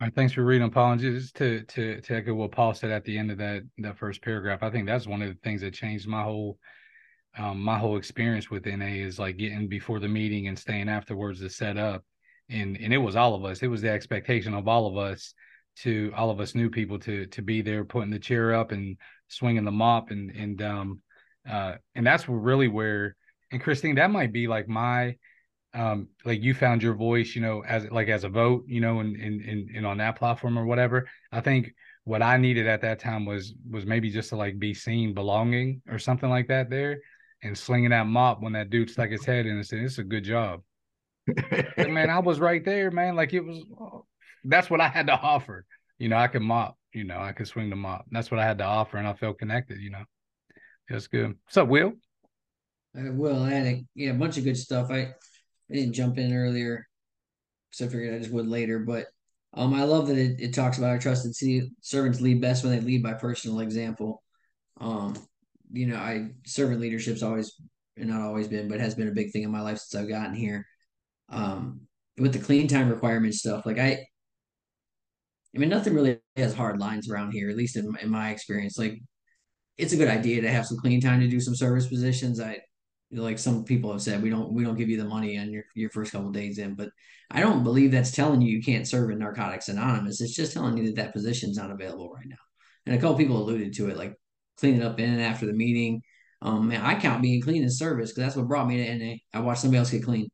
All 0.00 0.06
right, 0.06 0.14
thanks 0.14 0.32
for 0.32 0.44
reading, 0.44 0.66
Apologies 0.68 1.32
to 1.32 1.62
to 1.62 2.00
to 2.00 2.14
echo 2.14 2.32
what 2.32 2.52
Paul 2.52 2.72
said 2.72 2.90
at 2.90 3.04
the 3.04 3.18
end 3.18 3.32
of 3.32 3.38
that 3.38 3.64
that 3.78 3.98
first 3.98 4.22
paragraph. 4.22 4.62
I 4.62 4.70
think 4.70 4.86
that's 4.86 5.08
one 5.08 5.22
of 5.22 5.28
the 5.28 5.40
things 5.42 5.60
that 5.62 5.74
changed 5.74 6.06
my 6.06 6.22
whole 6.22 6.56
um, 7.36 7.60
my 7.60 7.78
whole 7.78 7.96
experience 7.96 8.48
with 8.48 8.66
NA 8.66 8.86
is 8.86 9.18
like 9.18 9.38
getting 9.38 9.66
before 9.66 9.98
the 9.98 10.08
meeting 10.08 10.46
and 10.46 10.56
staying 10.56 10.88
afterwards 10.88 11.40
to 11.40 11.50
set 11.50 11.76
up, 11.76 12.04
and 12.48 12.76
and 12.76 12.92
it 12.92 12.98
was 12.98 13.16
all 13.16 13.34
of 13.34 13.44
us. 13.44 13.60
It 13.62 13.66
was 13.66 13.82
the 13.82 13.90
expectation 13.90 14.54
of 14.54 14.68
all 14.68 14.86
of 14.86 14.96
us 14.96 15.34
to 15.82 16.12
all 16.16 16.30
of 16.30 16.40
us 16.40 16.54
new 16.54 16.70
people 16.70 16.98
to 17.00 17.26
to 17.26 17.42
be 17.42 17.62
there, 17.62 17.84
putting 17.84 18.10
the 18.10 18.18
chair 18.18 18.54
up 18.54 18.72
and 18.72 18.96
swinging 19.28 19.64
the 19.64 19.70
mop 19.70 20.10
and 20.10 20.30
and 20.30 20.62
um 20.62 21.00
uh 21.48 21.74
and 21.94 22.06
that's 22.06 22.28
really 22.28 22.68
where 22.68 23.16
and 23.52 23.62
Christine 23.62 23.96
that 23.96 24.10
might 24.10 24.32
be 24.32 24.46
like 24.46 24.68
my 24.68 25.16
um 25.74 26.08
like 26.24 26.42
you 26.42 26.54
found 26.54 26.82
your 26.82 26.94
voice 26.94 27.34
you 27.34 27.42
know 27.42 27.62
as 27.66 27.90
like 27.90 28.08
as 28.08 28.24
a 28.24 28.28
vote 28.28 28.64
you 28.66 28.80
know 28.80 29.00
and 29.00 29.16
and 29.16 29.42
and, 29.42 29.70
and 29.76 29.86
on 29.86 29.98
that 29.98 30.16
platform 30.16 30.58
or 30.58 30.66
whatever. 30.66 31.08
I 31.30 31.40
think 31.40 31.74
what 32.04 32.22
I 32.22 32.38
needed 32.38 32.66
at 32.66 32.80
that 32.80 32.98
time 32.98 33.26
was 33.26 33.54
was 33.70 33.84
maybe 33.84 34.10
just 34.10 34.30
to 34.30 34.36
like 34.36 34.58
be 34.58 34.74
seen 34.74 35.14
belonging 35.14 35.82
or 35.88 35.98
something 35.98 36.30
like 36.30 36.48
that 36.48 36.70
there 36.70 37.00
and 37.42 37.56
slinging 37.56 37.90
that 37.90 38.06
mop 38.06 38.40
when 38.40 38.54
that 38.54 38.70
dude 38.70 38.90
stuck 38.90 39.10
his 39.10 39.24
head 39.24 39.46
in 39.46 39.56
and 39.56 39.66
said 39.66 39.80
it's 39.80 39.98
a 39.98 40.04
good 40.04 40.24
job. 40.24 40.62
Man 41.76 42.10
I 42.10 42.18
was 42.18 42.40
right 42.40 42.64
there 42.64 42.90
man. 42.90 43.14
Like 43.14 43.34
it 43.34 43.44
was 43.44 43.62
that's 44.44 44.70
what 44.70 44.80
I 44.80 44.88
had 44.88 45.06
to 45.08 45.18
offer 45.18 45.64
you 45.98 46.08
know 46.08 46.16
I 46.16 46.28
could 46.28 46.42
mop 46.42 46.78
you 46.92 47.04
know, 47.04 47.18
I 47.20 47.32
could 47.32 47.46
swing 47.46 47.70
the 47.70 47.76
mop. 47.76 48.06
That's 48.10 48.30
what 48.30 48.40
I 48.40 48.46
had 48.46 48.58
to 48.58 48.64
offer, 48.64 48.96
and 48.96 49.06
I 49.06 49.12
felt 49.12 49.38
connected. 49.38 49.78
You 49.78 49.90
know, 49.90 50.04
was 50.90 51.06
good. 51.06 51.34
What's 51.44 51.56
up, 51.56 51.68
Will? 51.68 51.92
I 52.96 53.10
Will, 53.10 53.42
I 53.42 53.50
had 53.50 53.66
a 53.66 53.84
yeah, 53.94 54.10
a 54.10 54.14
bunch 54.14 54.38
of 54.38 54.44
good 54.44 54.56
stuff. 54.56 54.90
I, 54.90 55.00
I 55.00 55.14
didn't 55.70 55.92
jump 55.92 56.18
in 56.18 56.32
earlier, 56.32 56.86
so 57.70 57.84
I 57.84 57.88
figured 57.88 58.14
I 58.14 58.18
just 58.18 58.32
would 58.32 58.46
later. 58.48 58.78
But 58.78 59.06
Um, 59.54 59.74
I 59.74 59.84
love 59.84 60.08
that 60.08 60.18
it, 60.18 60.40
it 60.40 60.54
talks 60.54 60.78
about 60.78 60.90
our 60.90 60.98
trusted 60.98 61.34
servants 61.80 62.20
lead 62.20 62.40
best 62.40 62.64
when 62.64 62.72
they 62.72 62.80
lead 62.80 63.02
by 63.02 63.14
personal 63.14 63.60
example. 63.60 64.22
Um, 64.80 65.14
you 65.70 65.86
know, 65.86 65.96
I 65.96 66.30
servant 66.46 66.80
leadership's 66.80 67.22
always 67.22 67.60
not 67.96 68.20
always 68.20 68.48
been, 68.48 68.68
but 68.68 68.80
has 68.80 68.94
been 68.94 69.08
a 69.08 69.12
big 69.12 69.32
thing 69.32 69.42
in 69.42 69.50
my 69.50 69.60
life 69.60 69.78
since 69.78 70.00
I've 70.00 70.08
gotten 70.08 70.34
here. 70.34 70.66
Um, 71.28 71.82
with 72.18 72.32
the 72.32 72.38
clean 72.38 72.68
time 72.68 72.88
requirement 72.88 73.34
stuff, 73.34 73.66
like 73.66 73.78
I, 73.78 74.06
I 75.58 75.60
mean, 75.60 75.70
nothing 75.70 75.94
really 75.94 76.20
has 76.36 76.54
hard 76.54 76.78
lines 76.78 77.10
around 77.10 77.32
here, 77.32 77.50
at 77.50 77.56
least 77.56 77.76
in, 77.76 77.92
in 78.00 78.08
my 78.08 78.30
experience. 78.30 78.78
Like, 78.78 79.00
it's 79.76 79.92
a 79.92 79.96
good 79.96 80.06
idea 80.06 80.40
to 80.40 80.50
have 80.50 80.66
some 80.66 80.78
clean 80.78 81.00
time 81.00 81.18
to 81.18 81.26
do 81.26 81.40
some 81.40 81.56
service 81.56 81.88
positions. 81.88 82.40
I, 82.40 82.60
like 83.10 83.40
some 83.40 83.64
people 83.64 83.90
have 83.90 84.00
said, 84.00 84.22
we 84.22 84.30
don't 84.30 84.52
we 84.52 84.62
don't 84.62 84.76
give 84.76 84.88
you 84.88 84.98
the 84.98 85.08
money 85.08 85.36
on 85.36 85.50
your 85.50 85.64
your 85.74 85.90
first 85.90 86.12
couple 86.12 86.30
days 86.30 86.58
in, 86.58 86.76
but 86.76 86.90
I 87.28 87.40
don't 87.40 87.64
believe 87.64 87.90
that's 87.90 88.12
telling 88.12 88.40
you 88.40 88.56
you 88.56 88.62
can't 88.62 88.86
serve 88.86 89.10
in 89.10 89.18
Narcotics 89.18 89.68
Anonymous. 89.68 90.20
It's 90.20 90.36
just 90.36 90.52
telling 90.52 90.76
you 90.76 90.86
that 90.86 90.96
that 90.96 91.12
position's 91.12 91.56
not 91.56 91.72
available 91.72 92.12
right 92.14 92.26
now. 92.28 92.36
And 92.86 92.94
a 92.94 93.00
couple 93.00 93.16
people 93.16 93.42
alluded 93.42 93.72
to 93.74 93.88
it, 93.88 93.96
like 93.96 94.14
cleaning 94.58 94.84
up 94.84 95.00
in 95.00 95.10
and 95.10 95.22
after 95.22 95.46
the 95.46 95.52
meeting. 95.54 96.02
Um, 96.40 96.68
man, 96.68 96.82
I 96.82 97.00
count 97.00 97.20
being 97.20 97.42
clean 97.42 97.64
as 97.64 97.78
service 97.78 98.10
because 98.10 98.26
that's 98.26 98.36
what 98.36 98.46
brought 98.46 98.68
me 98.68 98.76
to 98.76 98.94
NA. 98.94 99.14
I 99.34 99.40
watched 99.40 99.62
somebody 99.62 99.78
else 99.78 99.90
get 99.90 100.04
clean. 100.04 100.28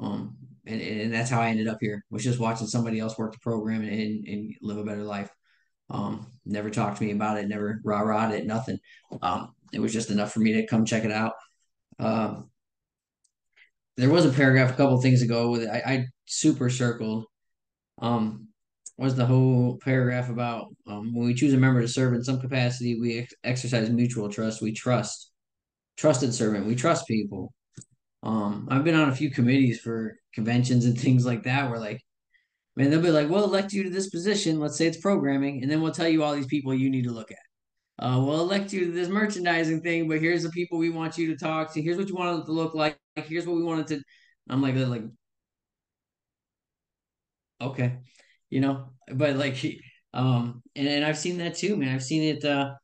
Um, 0.00 0.36
and, 0.68 0.80
and 0.80 1.14
that's 1.14 1.30
how 1.30 1.40
I 1.40 1.48
ended 1.48 1.68
up 1.68 1.78
here 1.80 2.04
was 2.10 2.22
just 2.22 2.38
watching 2.38 2.66
somebody 2.66 3.00
else 3.00 3.16
work 3.16 3.32
the 3.32 3.38
program 3.38 3.82
and, 3.82 4.26
and, 4.26 4.54
live 4.60 4.76
a 4.76 4.84
better 4.84 5.02
life. 5.02 5.30
Um, 5.90 6.26
never 6.44 6.68
talked 6.68 6.98
to 6.98 7.04
me 7.04 7.12
about 7.12 7.38
it, 7.38 7.48
never 7.48 7.80
rah 7.84 8.00
rah 8.00 8.30
it, 8.30 8.46
nothing. 8.46 8.78
Um, 9.22 9.54
it 9.72 9.80
was 9.80 9.92
just 9.92 10.10
enough 10.10 10.32
for 10.32 10.40
me 10.40 10.52
to 10.54 10.66
come 10.66 10.84
check 10.84 11.04
it 11.04 11.12
out. 11.12 11.32
Um, 11.98 12.50
there 13.96 14.10
was 14.10 14.26
a 14.26 14.30
paragraph 14.30 14.70
a 14.70 14.76
couple 14.76 15.00
things 15.00 15.22
ago 15.22 15.50
with 15.50 15.66
I, 15.66 15.82
I 15.86 16.06
super 16.26 16.68
circled. 16.68 17.24
Um, 18.00 18.48
was 18.98 19.14
the 19.14 19.26
whole 19.26 19.78
paragraph 19.78 20.28
about 20.28 20.66
um, 20.86 21.14
when 21.14 21.26
we 21.26 21.34
choose 21.34 21.54
a 21.54 21.56
member 21.56 21.80
to 21.80 21.88
serve 21.88 22.14
in 22.14 22.22
some 22.24 22.40
capacity, 22.40 23.00
we 23.00 23.20
ex- 23.20 23.34
exercise 23.44 23.88
mutual 23.90 24.28
trust. 24.28 24.60
We 24.60 24.72
trust, 24.72 25.30
trusted 25.96 26.34
servant. 26.34 26.66
We 26.66 26.74
trust 26.74 27.06
people. 27.06 27.52
Um, 28.28 28.68
I've 28.70 28.84
been 28.84 28.94
on 28.94 29.08
a 29.08 29.14
few 29.14 29.30
committees 29.30 29.80
for 29.80 30.18
conventions 30.34 30.84
and 30.84 30.98
things 31.00 31.24
like 31.24 31.44
that 31.44 31.70
where 31.70 31.80
like, 31.80 32.02
man, 32.76 32.90
they'll 32.90 33.00
be 33.00 33.10
like, 33.10 33.30
we'll 33.30 33.44
elect 33.44 33.72
you 33.72 33.84
to 33.84 33.90
this 33.90 34.10
position. 34.10 34.60
Let's 34.60 34.76
say 34.76 34.86
it's 34.86 35.00
programming, 35.00 35.62
and 35.62 35.70
then 35.70 35.80
we'll 35.80 35.92
tell 35.92 36.08
you 36.08 36.22
all 36.22 36.34
these 36.34 36.46
people 36.46 36.74
you 36.74 36.90
need 36.90 37.04
to 37.04 37.10
look 37.10 37.30
at. 37.30 37.38
Uh, 37.98 38.20
we'll 38.20 38.40
elect 38.40 38.72
you 38.72 38.84
to 38.84 38.92
this 38.92 39.08
merchandising 39.08 39.80
thing, 39.80 40.08
but 40.08 40.20
here's 40.20 40.42
the 40.42 40.50
people 40.50 40.78
we 40.78 40.90
want 40.90 41.16
you 41.16 41.28
to 41.28 41.42
talk 41.42 41.72
to. 41.72 41.82
Here's 41.82 41.96
what 41.96 42.08
you 42.08 42.14
want 42.14 42.42
it 42.42 42.46
to 42.46 42.52
look 42.52 42.74
like. 42.74 42.98
Here's 43.16 43.46
what 43.46 43.56
we 43.56 43.64
wanted 43.64 43.86
to. 43.88 44.02
I'm 44.50 44.60
like, 44.60 44.76
like, 44.76 45.04
okay, 47.62 47.96
you 48.50 48.60
know, 48.60 48.90
but 49.10 49.36
like, 49.36 49.56
um, 50.12 50.62
and, 50.76 50.86
and 50.86 51.04
I've 51.04 51.18
seen 51.18 51.38
that 51.38 51.56
too, 51.56 51.76
man. 51.76 51.94
I've 51.94 52.04
seen 52.04 52.36
it, 52.36 52.44
uh, 52.44 52.74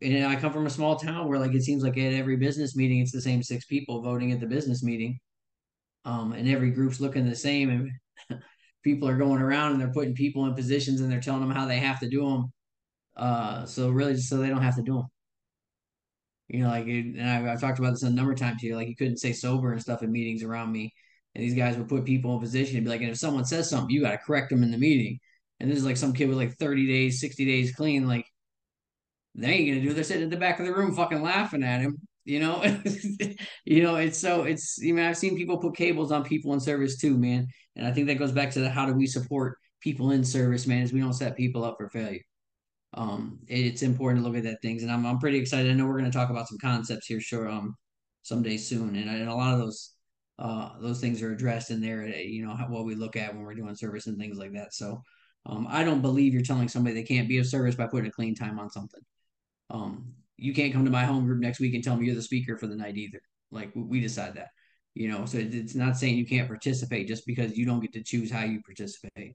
and 0.00 0.26
I 0.26 0.36
come 0.36 0.52
from 0.52 0.66
a 0.66 0.70
small 0.70 0.96
town 0.96 1.28
where 1.28 1.38
like 1.38 1.54
it 1.54 1.62
seems 1.62 1.82
like 1.82 1.98
at 1.98 2.12
every 2.12 2.36
business 2.36 2.76
meeting 2.76 3.00
it's 3.00 3.12
the 3.12 3.20
same 3.20 3.42
six 3.42 3.64
people 3.64 4.02
voting 4.02 4.32
at 4.32 4.40
the 4.40 4.46
business 4.46 4.82
meeting, 4.82 5.18
um, 6.04 6.32
and 6.32 6.48
every 6.48 6.70
group's 6.70 7.00
looking 7.00 7.28
the 7.28 7.36
same, 7.36 7.70
and 8.30 8.40
people 8.84 9.08
are 9.08 9.16
going 9.16 9.42
around 9.42 9.72
and 9.72 9.80
they're 9.80 9.92
putting 9.92 10.14
people 10.14 10.46
in 10.46 10.54
positions 10.54 11.00
and 11.00 11.10
they're 11.10 11.20
telling 11.20 11.40
them 11.40 11.50
how 11.50 11.66
they 11.66 11.78
have 11.78 12.00
to 12.00 12.08
do 12.08 12.20
them, 12.24 12.52
uh, 13.16 13.66
so 13.66 13.90
really 13.90 14.14
just 14.14 14.28
so 14.28 14.38
they 14.38 14.48
don't 14.48 14.62
have 14.62 14.76
to 14.76 14.82
do 14.82 14.94
them. 14.94 15.06
You 16.48 16.64
know, 16.64 16.68
like, 16.68 16.86
and 16.86 17.20
I've, 17.20 17.46
I've 17.46 17.60
talked 17.60 17.78
about 17.78 17.92
this 17.92 18.02
a 18.02 18.10
number 18.10 18.32
of 18.32 18.38
times 18.38 18.60
here. 18.60 18.76
Like, 18.76 18.88
you 18.88 18.96
couldn't 18.96 19.16
say 19.18 19.32
sober 19.32 19.72
and 19.72 19.80
stuff 19.80 20.02
in 20.02 20.12
meetings 20.12 20.42
around 20.42 20.70
me, 20.70 20.92
and 21.34 21.42
these 21.42 21.54
guys 21.54 21.76
would 21.76 21.88
put 21.88 22.04
people 22.04 22.34
in 22.34 22.40
position 22.40 22.76
and 22.76 22.84
be 22.84 22.90
like, 22.90 23.00
and 23.00 23.10
if 23.10 23.18
someone 23.18 23.44
says 23.44 23.70
something, 23.70 23.90
you 23.90 24.02
got 24.02 24.10
to 24.10 24.18
correct 24.18 24.50
them 24.50 24.62
in 24.62 24.70
the 24.70 24.78
meeting. 24.78 25.18
And 25.60 25.70
this 25.70 25.78
is 25.78 25.84
like 25.84 25.96
some 25.96 26.12
kid 26.12 26.28
with 26.28 26.36
like 26.36 26.54
30 26.58 26.86
days, 26.86 27.20
60 27.20 27.44
days 27.44 27.72
clean. 27.74 28.06
Like, 28.06 28.26
they 29.34 29.48
ain't 29.48 29.68
gonna 29.68 29.80
do. 29.80 29.92
They're 29.94 30.04
sitting 30.04 30.24
at 30.24 30.30
the 30.30 30.36
back 30.36 30.60
of 30.60 30.66
the 30.66 30.74
room, 30.74 30.94
fucking 30.94 31.22
laughing 31.22 31.62
at 31.62 31.80
him. 31.80 31.96
You 32.24 32.40
know, 32.40 32.62
you 33.64 33.82
know. 33.82 33.96
It's 33.96 34.18
so 34.18 34.44
it's. 34.44 34.78
You 34.78 34.94
know, 34.94 35.08
I've 35.08 35.16
seen 35.16 35.36
people 35.36 35.58
put 35.58 35.76
cables 35.76 36.12
on 36.12 36.24
people 36.24 36.52
in 36.52 36.60
service 36.60 36.98
too, 36.98 37.16
man. 37.16 37.46
And 37.76 37.86
I 37.86 37.92
think 37.92 38.06
that 38.08 38.18
goes 38.18 38.32
back 38.32 38.50
to 38.52 38.60
the 38.60 38.70
how 38.70 38.86
do 38.86 38.92
we 38.92 39.06
support 39.06 39.58
people 39.80 40.10
in 40.12 40.24
service, 40.24 40.66
man? 40.66 40.82
Is 40.82 40.92
we 40.92 41.00
don't 41.00 41.14
set 41.14 41.36
people 41.36 41.64
up 41.64 41.76
for 41.78 41.88
failure. 41.88 42.22
Um, 42.94 43.38
it's 43.48 43.82
important 43.82 44.22
to 44.22 44.28
look 44.28 44.36
at 44.36 44.44
that 44.44 44.60
things, 44.62 44.82
and 44.82 44.92
I'm 44.92 45.06
I'm 45.06 45.18
pretty 45.18 45.38
excited. 45.38 45.70
I 45.70 45.74
know 45.74 45.86
we're 45.86 46.00
to 46.02 46.10
talk 46.10 46.30
about 46.30 46.48
some 46.48 46.58
concepts 46.58 47.06
here, 47.06 47.20
sure, 47.20 47.48
um, 47.48 47.74
someday 48.22 48.58
soon, 48.58 48.96
and, 48.96 49.08
and 49.08 49.28
a 49.28 49.34
lot 49.34 49.54
of 49.54 49.60
those 49.60 49.94
uh 50.38 50.70
those 50.80 51.00
things 51.00 51.22
are 51.22 51.32
addressed 51.32 51.70
in 51.70 51.80
there. 51.80 52.02
Eh, 52.02 52.22
you 52.22 52.44
know 52.44 52.54
how, 52.54 52.66
what 52.66 52.84
we 52.84 52.94
look 52.94 53.16
at 53.16 53.34
when 53.34 53.44
we're 53.44 53.54
doing 53.54 53.74
service 53.74 54.06
and 54.06 54.18
things 54.18 54.36
like 54.36 54.52
that. 54.52 54.74
So, 54.74 55.02
um, 55.46 55.66
I 55.70 55.84
don't 55.84 56.02
believe 56.02 56.34
you're 56.34 56.42
telling 56.42 56.68
somebody 56.68 56.94
they 56.94 57.02
can't 57.02 57.28
be 57.28 57.38
of 57.38 57.46
service 57.46 57.74
by 57.74 57.86
putting 57.86 58.08
a 58.08 58.12
clean 58.12 58.34
time 58.34 58.58
on 58.58 58.70
something. 58.70 59.00
Um, 59.72 60.12
you 60.36 60.52
can't 60.52 60.72
come 60.72 60.84
to 60.84 60.90
my 60.90 61.04
home 61.04 61.24
group 61.24 61.40
next 61.40 61.58
week 61.58 61.74
and 61.74 61.82
tell 61.82 61.96
me 61.96 62.06
you're 62.06 62.14
the 62.14 62.22
speaker 62.22 62.56
for 62.56 62.66
the 62.66 62.76
night 62.76 62.96
either. 62.96 63.20
Like 63.50 63.72
we 63.74 64.00
decide 64.00 64.34
that, 64.34 64.50
you 64.94 65.08
know. 65.08 65.24
So 65.26 65.38
it's 65.38 65.74
not 65.74 65.96
saying 65.96 66.16
you 66.16 66.26
can't 66.26 66.48
participate 66.48 67.08
just 67.08 67.26
because 67.26 67.56
you 67.56 67.66
don't 67.66 67.80
get 67.80 67.92
to 67.94 68.02
choose 68.02 68.30
how 68.30 68.44
you 68.44 68.60
participate. 68.62 69.34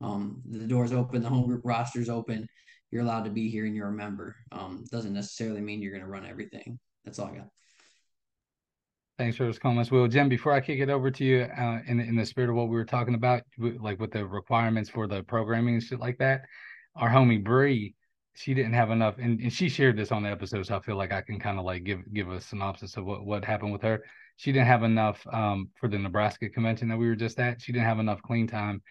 Um, 0.00 0.42
the 0.48 0.66
doors 0.66 0.92
open, 0.92 1.22
the 1.22 1.28
home 1.28 1.46
group 1.46 1.62
roster's 1.64 2.08
open. 2.08 2.48
You're 2.90 3.02
allowed 3.02 3.24
to 3.24 3.30
be 3.30 3.50
here 3.50 3.66
and 3.66 3.74
you're 3.74 3.88
a 3.88 3.92
member. 3.92 4.36
Um, 4.52 4.84
doesn't 4.90 5.12
necessarily 5.12 5.60
mean 5.60 5.82
you're 5.82 5.92
going 5.92 6.04
to 6.04 6.08
run 6.08 6.26
everything. 6.26 6.78
That's 7.04 7.18
all 7.18 7.28
I 7.28 7.36
got. 7.36 7.48
Thanks 9.18 9.38
for 9.38 9.44
those 9.44 9.58
comments, 9.58 9.90
Will. 9.90 10.08
Jim, 10.08 10.28
before 10.28 10.52
I 10.52 10.60
kick 10.60 10.78
it 10.78 10.90
over 10.90 11.10
to 11.10 11.24
you, 11.24 11.48
uh, 11.58 11.78
in 11.86 12.00
in 12.00 12.16
the 12.16 12.26
spirit 12.26 12.50
of 12.50 12.56
what 12.56 12.68
we 12.68 12.76
were 12.76 12.84
talking 12.84 13.14
about, 13.14 13.42
like 13.58 13.98
with 13.98 14.10
the 14.10 14.26
requirements 14.26 14.90
for 14.90 15.06
the 15.06 15.22
programming 15.22 15.74
and 15.74 15.82
shit 15.82 15.98
like 15.98 16.18
that, 16.18 16.42
our 16.94 17.08
homie 17.08 17.42
Bree, 17.42 17.94
she 18.36 18.54
didn't 18.54 18.74
have 18.74 18.90
enough, 18.90 19.16
and, 19.18 19.40
and 19.40 19.52
she 19.52 19.68
shared 19.68 19.96
this 19.96 20.12
on 20.12 20.22
the 20.22 20.30
episode, 20.30 20.66
so 20.66 20.76
I 20.76 20.80
feel 20.80 20.96
like 20.96 21.12
I 21.12 21.22
can 21.22 21.40
kind 21.40 21.58
of 21.58 21.64
like 21.64 21.84
give 21.84 22.00
give 22.12 22.30
a 22.30 22.40
synopsis 22.40 22.96
of 22.96 23.04
what 23.04 23.24
what 23.24 23.44
happened 23.44 23.72
with 23.72 23.82
her. 23.82 24.04
She 24.36 24.52
didn't 24.52 24.66
have 24.66 24.82
enough 24.82 25.26
um, 25.32 25.70
for 25.80 25.88
the 25.88 25.98
Nebraska 25.98 26.48
convention 26.50 26.88
that 26.88 26.98
we 26.98 27.08
were 27.08 27.16
just 27.16 27.40
at. 27.40 27.60
She 27.62 27.72
didn't 27.72 27.86
have 27.86 27.98
enough 27.98 28.20
clean 28.22 28.46
time 28.46 28.82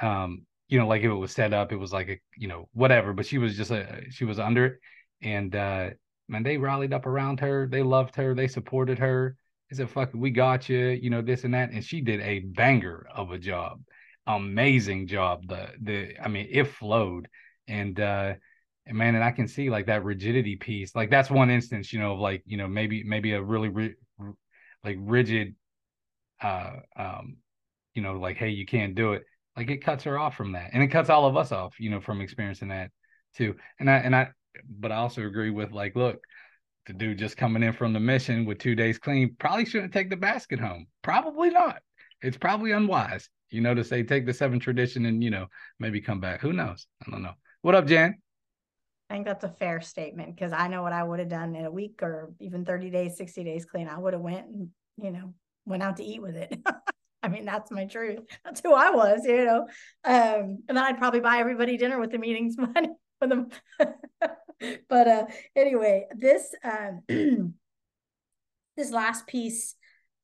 um, 0.00 0.42
you 0.68 0.78
know, 0.78 0.86
like 0.86 1.02
if 1.02 1.10
it 1.10 1.14
was 1.14 1.32
set 1.32 1.52
up, 1.52 1.72
it 1.72 1.76
was 1.76 1.92
like 1.92 2.08
a, 2.08 2.20
you 2.36 2.48
know, 2.48 2.68
whatever. 2.72 3.12
But 3.12 3.26
she 3.26 3.38
was 3.38 3.56
just 3.56 3.70
a, 3.70 4.04
she 4.10 4.24
was 4.24 4.38
under 4.38 4.66
it, 4.66 4.80
and 5.22 5.54
uh, 5.54 5.90
man, 6.28 6.42
they 6.42 6.56
rallied 6.56 6.92
up 6.92 7.06
around 7.06 7.40
her. 7.40 7.66
They 7.70 7.82
loved 7.82 8.14
her. 8.16 8.34
They 8.34 8.48
supported 8.48 8.98
her. 8.98 9.36
They 9.68 9.76
said, 9.76 9.90
"Fuck, 9.90 10.10
we 10.14 10.30
got 10.30 10.68
you," 10.68 10.78
you 10.78 11.10
know, 11.10 11.22
this 11.22 11.44
and 11.44 11.54
that, 11.54 11.70
and 11.72 11.84
she 11.84 12.00
did 12.00 12.20
a 12.20 12.40
banger 12.40 13.06
of 13.14 13.32
a 13.32 13.38
job, 13.38 13.82
amazing 14.26 15.08
job. 15.08 15.48
The 15.48 15.70
the, 15.80 16.18
I 16.22 16.28
mean, 16.28 16.48
it 16.50 16.68
flowed, 16.68 17.28
and 17.66 17.98
uh, 17.98 18.34
and 18.90 18.98
man, 18.98 19.14
and 19.14 19.24
I 19.24 19.30
can 19.30 19.48
see 19.48 19.70
like 19.70 19.86
that 19.86 20.04
rigidity 20.04 20.56
piece. 20.56 20.94
Like 20.94 21.08
that's 21.08 21.30
one 21.30 21.48
instance, 21.48 21.94
you 21.94 21.98
know, 21.98 22.12
of 22.12 22.18
like 22.18 22.42
you 22.44 22.58
know 22.58 22.68
maybe 22.68 23.02
maybe 23.04 23.32
a 23.32 23.42
really 23.42 23.70
ri- 23.70 23.96
like 24.84 24.98
rigid, 25.00 25.54
uh, 26.42 26.72
um, 26.96 27.38
you 27.94 28.02
know, 28.02 28.18
like 28.18 28.36
hey, 28.36 28.50
you 28.50 28.66
can't 28.66 28.94
do 28.94 29.14
it 29.14 29.22
like 29.56 29.70
it 29.70 29.84
cuts 29.84 30.04
her 30.04 30.18
off 30.18 30.36
from 30.36 30.52
that. 30.52 30.70
And 30.72 30.82
it 30.82 30.88
cuts 30.88 31.10
all 31.10 31.26
of 31.26 31.36
us 31.36 31.52
off 31.52 31.78
you 31.78 31.90
know 31.90 32.00
from 32.00 32.20
experiencing 32.20 32.68
that 32.68 32.90
too. 33.34 33.54
And 33.78 33.90
i 33.90 33.96
and 33.96 34.14
i 34.14 34.28
but 34.68 34.90
i 34.90 34.96
also 34.96 35.22
agree 35.22 35.50
with 35.50 35.70
like 35.70 35.94
look 35.94 36.20
the 36.86 36.92
dude 36.92 37.18
just 37.18 37.36
coming 37.36 37.62
in 37.62 37.72
from 37.72 37.92
the 37.92 38.00
mission 38.00 38.44
with 38.44 38.58
two 38.58 38.74
days 38.74 38.98
clean 38.98 39.36
probably 39.38 39.64
shouldn't 39.64 39.92
take 39.92 40.10
the 40.10 40.16
basket 40.16 40.58
home. 40.58 40.86
Probably 41.02 41.50
not. 41.50 41.80
It's 42.22 42.36
probably 42.36 42.72
unwise 42.72 43.28
you 43.50 43.60
know 43.60 43.74
to 43.74 43.84
say 43.84 44.02
take 44.02 44.26
the 44.26 44.34
seven 44.34 44.60
tradition 44.60 45.06
and 45.06 45.22
you 45.22 45.30
know 45.30 45.46
maybe 45.78 46.00
come 46.00 46.20
back. 46.20 46.40
Who 46.40 46.52
knows? 46.52 46.86
I 47.06 47.10
don't 47.10 47.22
know. 47.22 47.34
What 47.62 47.74
up 47.74 47.86
jan 47.86 48.18
I 49.10 49.14
think 49.14 49.26
that's 49.26 49.42
a 49.42 49.48
fair 49.48 49.80
statement 49.80 50.36
because 50.36 50.52
I 50.52 50.68
know 50.68 50.82
what 50.82 50.92
I 50.92 51.02
would 51.02 51.18
have 51.18 51.28
done 51.28 51.56
in 51.56 51.64
a 51.64 51.70
week 51.70 51.98
or 52.00 52.32
even 52.38 52.64
30 52.64 52.90
days, 52.90 53.16
60 53.16 53.42
days 53.42 53.64
clean. 53.64 53.88
I 53.88 53.98
would 53.98 54.12
have 54.12 54.22
went 54.22 54.46
and, 54.46 54.68
you 55.02 55.10
know, 55.10 55.34
went 55.66 55.82
out 55.82 55.96
to 55.96 56.04
eat 56.04 56.22
with 56.22 56.36
it. 56.36 56.56
I 57.22 57.28
mean, 57.28 57.44
that's 57.44 57.72
my 57.72 57.86
truth. 57.86 58.20
That's 58.44 58.60
who 58.60 58.72
I 58.72 58.90
was, 58.90 59.22
you 59.24 59.44
know. 59.44 59.66
Um, 60.04 60.62
and 60.68 60.76
then 60.76 60.78
I'd 60.78 60.98
probably 60.98 61.18
buy 61.18 61.38
everybody 61.38 61.76
dinner 61.76 61.98
with 61.98 62.12
the 62.12 62.18
meetings 62.18 62.56
money 62.58 62.90
for 63.18 63.26
them. 63.26 63.48
but 64.88 65.08
uh, 65.08 65.26
anyway, 65.56 66.06
this 66.16 66.54
um, 66.62 67.02
this 68.76 68.92
last 68.92 69.26
piece 69.26 69.74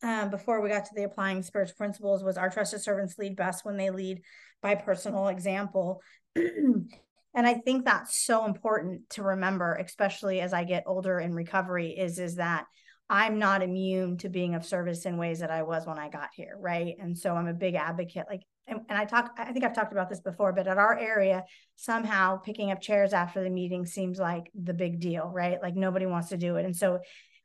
um, 0.05 0.30
before 0.30 0.61
we 0.61 0.68
got 0.68 0.84
to 0.84 0.95
the 0.95 1.03
applying 1.03 1.43
spiritual 1.43 1.76
principles 1.76 2.22
was 2.22 2.39
our 2.39 2.51
trusted 2.51 2.82
servants 2.82 3.18
lead 3.18 3.34
best 3.34 3.64
when 3.64 3.76
they 3.76 3.91
lead 3.91 4.22
by 4.62 4.76
personal 4.76 5.26
example. 5.26 6.01
and 7.37 7.47
I 7.47 7.55
think 7.55 7.84
that's 7.84 8.24
so 8.24 8.47
important 8.47 9.11
to 9.11 9.22
remember, 9.22 9.74
especially 9.74 10.41
as 10.41 10.53
I 10.53 10.64
get 10.64 10.84
older 10.87 11.20
in 11.20 11.34
recovery, 11.34 11.91
is 11.91 12.18
is 12.18 12.37
that 12.37 12.64
I'm 13.09 13.39
not 13.39 13.62
immune 13.62 14.16
to 14.18 14.28
being 14.28 14.55
of 14.55 14.64
service 14.64 15.07
in 15.07 15.16
ways 15.16 15.39
that 15.41 15.51
I 15.51 15.62
was 15.62 15.87
when 15.87 15.99
I 15.99 16.09
got 16.09 16.30
here, 16.34 16.57
right? 16.59 16.97
And 16.99 17.16
so 17.16 17.37
I'm 17.37 17.47
a 17.47 17.55
big 17.55 17.74
advocate. 17.76 18.24
Like, 18.28 18.43
and, 18.66 18.80
and 18.89 18.99
I 18.99 19.05
talk, 19.05 19.30
I 19.39 19.53
think 19.53 19.64
I've 19.64 19.76
talked 19.76 19.93
about 19.93 20.09
this 20.09 20.20
before, 20.20 20.53
but 20.53 20.66
at 20.66 20.78
our 20.78 20.99
area, 20.99 21.45
somehow 21.76 22.39
picking 22.39 22.72
up 22.72 22.80
chairs 22.80 23.12
after 23.12 23.45
the 23.45 23.51
meeting 23.51 23.87
seems 23.87 24.18
like 24.18 24.51
the 24.61 24.74
big 24.74 24.99
deal, 24.99 25.30
right? 25.32 25.62
Like 25.62 25.76
nobody 25.76 26.07
wants 26.07 26.30
to 26.30 26.37
do 26.37 26.57
it. 26.57 26.64
And 26.64 26.74
so 26.74 26.99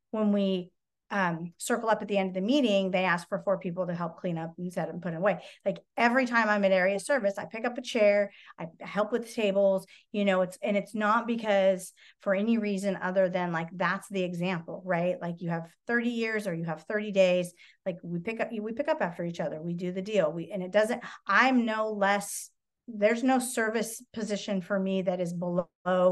when 0.09 0.31
we 0.31 0.71
um, 1.11 1.53
circle 1.57 1.89
up 1.89 2.01
at 2.01 2.07
the 2.07 2.17
end 2.17 2.29
of 2.29 2.33
the 2.35 2.41
meeting, 2.41 2.89
they 2.89 3.03
ask 3.03 3.27
for 3.27 3.39
four 3.39 3.59
people 3.59 3.85
to 3.85 3.93
help 3.93 4.17
clean 4.17 4.37
up 4.37 4.53
and 4.57 4.71
set 4.71 4.89
and 4.89 5.01
put 5.01 5.13
it 5.13 5.17
away. 5.17 5.39
Like 5.65 5.79
every 5.97 6.25
time 6.25 6.47
I'm 6.47 6.63
at 6.63 6.71
area 6.71 6.99
service, 6.99 7.37
I 7.37 7.45
pick 7.45 7.65
up 7.65 7.77
a 7.77 7.81
chair, 7.81 8.31
I 8.57 8.67
help 8.79 9.11
with 9.11 9.33
tables, 9.33 9.85
you 10.13 10.23
know, 10.23 10.41
it's, 10.41 10.57
and 10.63 10.77
it's 10.77 10.95
not 10.95 11.27
because 11.27 11.91
for 12.21 12.33
any 12.33 12.57
reason 12.57 12.97
other 13.01 13.27
than 13.27 13.51
like, 13.51 13.67
that's 13.73 14.07
the 14.09 14.23
example, 14.23 14.81
right? 14.85 15.21
Like 15.21 15.41
you 15.41 15.49
have 15.49 15.67
30 15.87 16.09
years 16.09 16.47
or 16.47 16.53
you 16.53 16.63
have 16.63 16.83
30 16.83 17.11
days, 17.11 17.53
like 17.85 17.97
we 18.01 18.19
pick 18.19 18.39
up, 18.39 18.49
we 18.51 18.71
pick 18.71 18.87
up 18.87 19.01
after 19.01 19.25
each 19.25 19.41
other, 19.41 19.61
we 19.61 19.73
do 19.73 19.91
the 19.91 20.01
deal. 20.01 20.31
We, 20.31 20.49
and 20.49 20.63
it 20.63 20.71
doesn't, 20.71 21.03
I'm 21.27 21.65
no 21.65 21.91
less, 21.91 22.49
there's 22.87 23.21
no 23.21 23.39
service 23.39 24.01
position 24.13 24.61
for 24.61 24.79
me 24.79 25.01
that 25.03 25.19
is 25.19 25.33
below, 25.33 25.67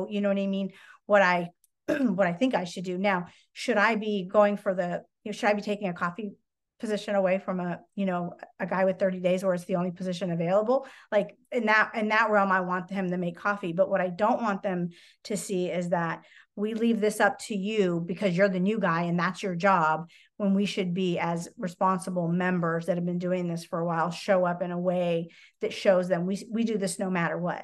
you 0.09 0.19
know 0.19 0.29
what 0.29 0.37
I 0.37 0.47
mean? 0.47 0.71
What 1.05 1.21
I 1.21 1.49
what 2.15 2.27
I 2.27 2.33
think 2.33 2.55
I 2.55 2.63
should 2.63 2.83
do. 2.83 2.97
Now, 2.97 3.27
should 3.53 3.77
I 3.77 3.95
be 3.95 4.27
going 4.31 4.57
for 4.57 4.73
the, 4.73 5.03
you 5.23 5.31
know, 5.31 5.31
should 5.31 5.49
I 5.49 5.53
be 5.53 5.61
taking 5.61 5.87
a 5.87 5.93
coffee 5.93 6.31
position 6.79 7.15
away 7.15 7.39
from 7.39 7.59
a, 7.59 7.79
you 7.95 8.05
know, 8.05 8.33
a 8.59 8.65
guy 8.65 8.85
with 8.85 8.99
30 8.99 9.19
days 9.19 9.43
where 9.43 9.53
it's 9.53 9.65
the 9.65 9.75
only 9.75 9.91
position 9.91 10.31
available? 10.31 10.87
Like 11.11 11.35
in 11.51 11.65
that, 11.65 11.91
in 11.95 12.09
that 12.09 12.29
realm, 12.29 12.51
I 12.51 12.61
want 12.61 12.89
him 12.89 13.09
to 13.11 13.17
make 13.17 13.37
coffee. 13.37 13.73
But 13.73 13.89
what 13.89 14.01
I 14.01 14.09
don't 14.09 14.41
want 14.41 14.63
them 14.63 14.89
to 15.25 15.35
see 15.35 15.69
is 15.69 15.89
that 15.89 16.23
we 16.59 16.73
leave 16.73 16.99
this 16.99 17.21
up 17.21 17.39
to 17.39 17.55
you 17.55 18.03
because 18.05 18.35
you're 18.35 18.49
the 18.49 18.59
new 18.59 18.79
guy 18.79 19.03
and 19.03 19.17
that's 19.17 19.41
your 19.41 19.55
job 19.55 20.09
when 20.35 20.53
we 20.53 20.65
should 20.65 20.93
be 20.93 21.17
as 21.17 21.47
responsible 21.57 22.27
members 22.27 22.85
that 22.85 22.97
have 22.97 23.05
been 23.05 23.17
doing 23.17 23.47
this 23.47 23.63
for 23.63 23.79
a 23.79 23.85
while 23.85 24.11
show 24.11 24.45
up 24.45 24.61
in 24.61 24.71
a 24.71 24.79
way 24.79 25.29
that 25.61 25.73
shows 25.73 26.09
them 26.09 26.25
we, 26.25 26.45
we 26.51 26.65
do 26.65 26.77
this 26.77 26.99
no 26.99 27.09
matter 27.09 27.37
what 27.37 27.63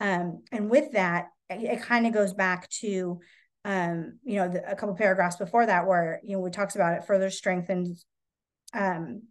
um, 0.00 0.42
and 0.52 0.68
with 0.68 0.92
that 0.92 1.28
it, 1.48 1.62
it 1.62 1.82
kind 1.82 2.06
of 2.06 2.12
goes 2.12 2.34
back 2.34 2.68
to 2.68 3.20
um, 3.64 4.18
you 4.24 4.36
know, 4.36 4.48
the, 4.48 4.70
a 4.70 4.76
couple 4.76 4.94
paragraphs 4.94 5.36
before 5.36 5.66
that 5.66 5.86
where, 5.86 6.20
you 6.22 6.32
know, 6.32 6.40
we 6.40 6.50
talks 6.50 6.74
about 6.74 6.94
it 6.94 7.06
further 7.06 7.30
strengthens, 7.30 8.04
um, 8.74 9.22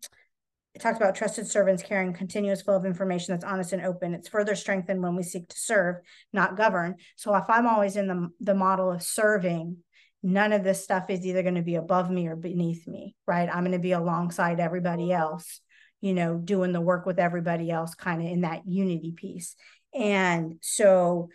it 0.74 0.82
talks 0.82 0.98
about 0.98 1.14
trusted 1.14 1.46
servants 1.46 1.84
carrying 1.84 2.14
continuous 2.14 2.64
flow 2.64 2.76
of 2.76 2.86
information 2.86 3.34
that's 3.34 3.46
honest 3.46 3.74
and 3.74 3.86
open. 3.86 4.16
It's 4.16 4.30
further 4.30 4.56
strengthened 4.56 5.04
when 5.04 5.16
we 5.16 5.22
seek 5.22 5.48
to 5.50 5.58
serve, 5.58 5.98
not 6.32 6.58
govern. 6.58 6.96
So 7.16 7.36
if 7.36 7.48
I'm 7.48 7.68
always 7.68 7.96
in 7.96 8.08
the, 8.08 8.30
the 8.40 8.56
model 8.56 8.92
of 8.92 9.04
serving, 9.04 9.78
none 10.24 10.52
of 10.52 10.64
this 10.64 10.84
stuff 10.84 11.10
is 11.10 11.26
either 11.26 11.44
going 11.44 11.56
to 11.56 11.62
be 11.62 11.76
above 11.76 12.10
me 12.10 12.28
or 12.28 12.36
beneath 12.36 12.88
me, 12.88 13.16
right? 13.28 13.50
I'm 13.54 13.64
going 13.64 13.74
to 13.74 13.80
be 13.80 13.92
alongside 13.92 14.60
everybody 14.60 15.12
else, 15.12 15.60
you 16.02 16.14
know, 16.14 16.38
doing 16.38 16.72
the 16.72 16.82
work 16.82 17.06
with 17.06 17.20
everybody 17.20 17.70
else, 17.70 17.94
kind 17.94 18.22
of 18.22 18.28
in 18.28 18.42
that 18.42 18.66
unity 18.66 19.12
piece. 19.12 19.56
And 19.94 20.56
so 20.62 21.30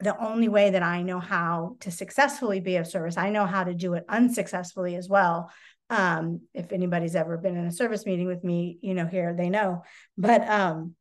the 0.00 0.18
only 0.18 0.48
way 0.48 0.70
that 0.70 0.82
I 0.82 1.02
know 1.02 1.18
how 1.18 1.76
to 1.80 1.90
successfully 1.90 2.60
be 2.60 2.76
of 2.76 2.86
service, 2.86 3.16
I 3.16 3.30
know 3.30 3.46
how 3.46 3.64
to 3.64 3.74
do 3.74 3.94
it 3.94 4.04
unsuccessfully 4.08 4.94
as 4.94 5.08
well. 5.08 5.50
Um, 5.90 6.42
if 6.54 6.72
anybody's 6.72 7.16
ever 7.16 7.36
been 7.36 7.56
in 7.56 7.66
a 7.66 7.72
service 7.72 8.06
meeting 8.06 8.26
with 8.26 8.44
me, 8.44 8.78
you 8.80 8.94
know, 8.94 9.06
here 9.06 9.34
they 9.34 9.50
know. 9.50 9.82
But 10.16 10.48
um, 10.48 10.94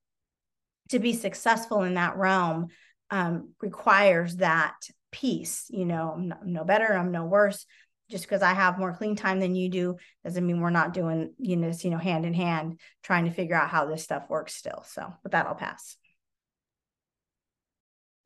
to 0.89 0.99
be 0.99 1.13
successful 1.13 1.83
in 1.83 1.95
that 1.95 2.17
realm 2.17 2.67
um, 3.11 3.49
requires 3.61 4.37
that 4.37 4.75
piece. 5.11 5.65
You 5.69 5.85
know, 5.85 6.13
I'm, 6.15 6.33
I'm 6.41 6.53
no 6.53 6.63
better, 6.63 6.93
I'm 6.93 7.11
no 7.11 7.25
worse. 7.25 7.65
Just 8.09 8.23
because 8.23 8.41
I 8.41 8.53
have 8.53 8.79
more 8.79 8.93
clean 8.93 9.17
time 9.17 9.41
than 9.41 9.53
you 9.53 9.67
do 9.67 9.97
doesn't 10.23 10.45
mean 10.45 10.61
we're 10.61 10.69
not 10.69 10.93
doing, 10.93 11.33
you 11.39 11.57
know, 11.57 11.73
you 11.81 11.89
know, 11.89 11.97
hand 11.97 12.25
in 12.25 12.33
hand, 12.33 12.79
trying 13.03 13.25
to 13.25 13.31
figure 13.31 13.55
out 13.55 13.69
how 13.69 13.85
this 13.85 14.01
stuff 14.01 14.29
works 14.29 14.55
still. 14.55 14.85
So, 14.87 15.13
with 15.23 15.33
that, 15.33 15.45
I'll 15.45 15.55
pass. 15.55 15.97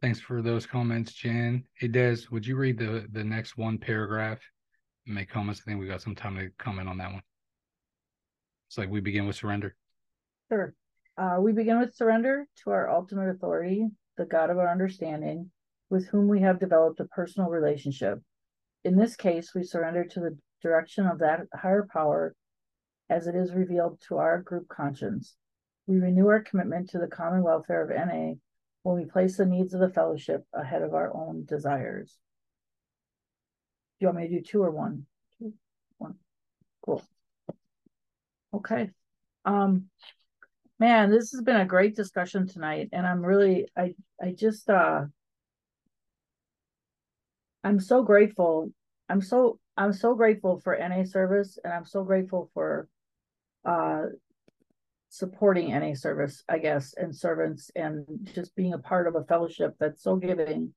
Thanks 0.01 0.19
for 0.19 0.41
those 0.41 0.65
comments, 0.65 1.13
Jen. 1.13 1.63
Hey, 1.75 1.87
Des, 1.87 2.17
would 2.31 2.43
you 2.43 2.55
read 2.55 2.79
the, 2.79 3.05
the 3.11 3.23
next 3.23 3.55
one 3.55 3.77
paragraph 3.77 4.39
and 5.05 5.13
make 5.13 5.29
comments? 5.29 5.61
I 5.61 5.69
think 5.69 5.79
we 5.79 5.85
got 5.85 6.01
some 6.01 6.15
time 6.15 6.37
to 6.37 6.49
comment 6.57 6.89
on 6.89 6.97
that 6.97 7.11
one. 7.11 7.21
It's 8.67 8.79
like 8.79 8.89
we 8.89 8.99
begin 8.99 9.27
with 9.27 9.35
surrender. 9.35 9.75
Sure. 10.51 10.73
Uh, 11.19 11.37
we 11.39 11.51
begin 11.51 11.79
with 11.79 11.93
surrender 11.93 12.47
to 12.63 12.71
our 12.71 12.89
ultimate 12.89 13.29
authority, 13.29 13.89
the 14.17 14.25
God 14.25 14.49
of 14.49 14.57
our 14.57 14.71
understanding, 14.71 15.51
with 15.91 16.07
whom 16.07 16.27
we 16.27 16.41
have 16.41 16.59
developed 16.59 16.99
a 16.99 17.05
personal 17.05 17.51
relationship. 17.51 18.19
In 18.83 18.97
this 18.97 19.15
case, 19.15 19.53
we 19.53 19.61
surrender 19.61 20.03
to 20.03 20.19
the 20.19 20.35
direction 20.63 21.05
of 21.05 21.19
that 21.19 21.41
higher 21.53 21.87
power 21.93 22.33
as 23.11 23.27
it 23.27 23.35
is 23.35 23.53
revealed 23.53 24.01
to 24.07 24.17
our 24.17 24.41
group 24.41 24.67
conscience. 24.67 25.35
We 25.85 25.99
renew 25.99 26.27
our 26.27 26.41
commitment 26.41 26.89
to 26.89 26.97
the 26.97 27.05
common 27.05 27.43
welfare 27.43 27.83
of 27.83 27.89
NA 27.91 28.33
when 28.83 28.95
we 28.97 29.05
place 29.05 29.37
the 29.37 29.45
needs 29.45 29.73
of 29.73 29.79
the 29.79 29.89
fellowship 29.89 30.45
ahead 30.53 30.81
of 30.81 30.93
our 30.93 31.13
own 31.15 31.45
desires. 31.45 32.17
Do 33.99 34.05
you 34.05 34.07
want 34.07 34.19
me 34.19 34.27
to 34.27 34.35
do 34.35 34.41
two 34.41 34.63
or 34.63 34.71
one? 34.71 35.05
Two, 35.37 35.53
one. 35.97 36.15
Cool. 36.83 37.03
Okay. 38.53 38.89
Um, 39.45 39.85
man, 40.79 41.11
this 41.11 41.31
has 41.31 41.41
been 41.41 41.57
a 41.57 41.65
great 41.65 41.95
discussion 41.95 42.47
tonight, 42.47 42.89
and 42.91 43.05
I'm 43.05 43.23
really, 43.23 43.67
I, 43.77 43.93
I 44.21 44.31
just, 44.31 44.69
uh, 44.69 45.05
I'm 47.63 47.79
so 47.79 48.01
grateful. 48.01 48.71
I'm 49.07 49.21
so, 49.21 49.59
I'm 49.77 49.93
so 49.93 50.15
grateful 50.15 50.59
for 50.59 50.75
NA 50.77 51.03
service, 51.03 51.59
and 51.63 51.71
I'm 51.71 51.85
so 51.85 52.03
grateful 52.03 52.49
for, 52.55 52.87
uh, 53.63 54.05
supporting 55.11 55.71
NA 55.71 55.93
service, 55.93 56.41
I 56.47 56.57
guess, 56.57 56.93
and 56.95 57.13
servants 57.13 57.69
and 57.75 58.05
just 58.33 58.55
being 58.55 58.71
a 58.71 58.77
part 58.77 59.07
of 59.07 59.15
a 59.15 59.25
fellowship 59.25 59.75
that's 59.77 60.01
so 60.01 60.15
giving 60.15 60.73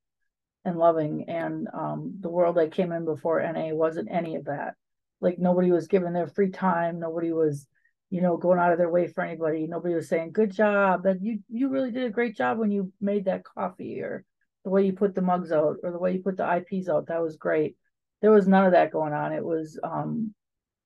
and 0.64 0.76
loving. 0.76 1.26
And 1.28 1.68
um, 1.72 2.16
the 2.18 2.28
world 2.28 2.58
I 2.58 2.66
came 2.66 2.90
in 2.90 3.04
before 3.04 3.40
NA 3.40 3.68
wasn't 3.68 4.10
any 4.10 4.34
of 4.34 4.46
that. 4.46 4.74
Like 5.20 5.38
nobody 5.38 5.70
was 5.70 5.86
given 5.86 6.12
their 6.12 6.26
free 6.26 6.50
time. 6.50 6.98
Nobody 6.98 7.32
was, 7.32 7.68
you 8.10 8.22
know, 8.22 8.36
going 8.36 8.58
out 8.58 8.72
of 8.72 8.78
their 8.78 8.90
way 8.90 9.06
for 9.06 9.22
anybody. 9.22 9.68
Nobody 9.68 9.94
was 9.94 10.08
saying, 10.08 10.32
good 10.32 10.50
job. 10.50 11.04
That 11.04 11.22
you 11.22 11.38
you 11.48 11.68
really 11.68 11.92
did 11.92 12.04
a 12.04 12.10
great 12.10 12.36
job 12.36 12.58
when 12.58 12.72
you 12.72 12.92
made 13.00 13.26
that 13.26 13.44
coffee 13.44 14.00
or 14.00 14.24
the 14.64 14.70
way 14.70 14.84
you 14.84 14.94
put 14.94 15.14
the 15.14 15.22
mugs 15.22 15.52
out 15.52 15.76
or 15.84 15.92
the 15.92 15.98
way 15.98 16.12
you 16.12 16.22
put 16.22 16.38
the 16.38 16.56
IPs 16.56 16.88
out. 16.88 17.06
That 17.06 17.22
was 17.22 17.36
great. 17.36 17.76
There 18.20 18.32
was 18.32 18.48
none 18.48 18.64
of 18.64 18.72
that 18.72 18.90
going 18.90 19.12
on. 19.12 19.32
It 19.32 19.44
was 19.44 19.78
um 19.84 20.34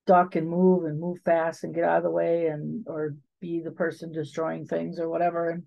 duck 0.06 0.36
and 0.36 0.50
move 0.50 0.84
and 0.84 1.00
move 1.00 1.18
fast 1.24 1.64
and 1.64 1.74
get 1.74 1.84
out 1.84 1.96
of 1.98 2.02
the 2.02 2.10
way 2.10 2.46
and 2.48 2.84
or 2.86 3.14
be 3.40 3.60
the 3.60 3.70
person 3.70 4.12
destroying 4.12 4.66
things 4.66 4.98
or 4.98 5.08
whatever. 5.08 5.50
And 5.50 5.62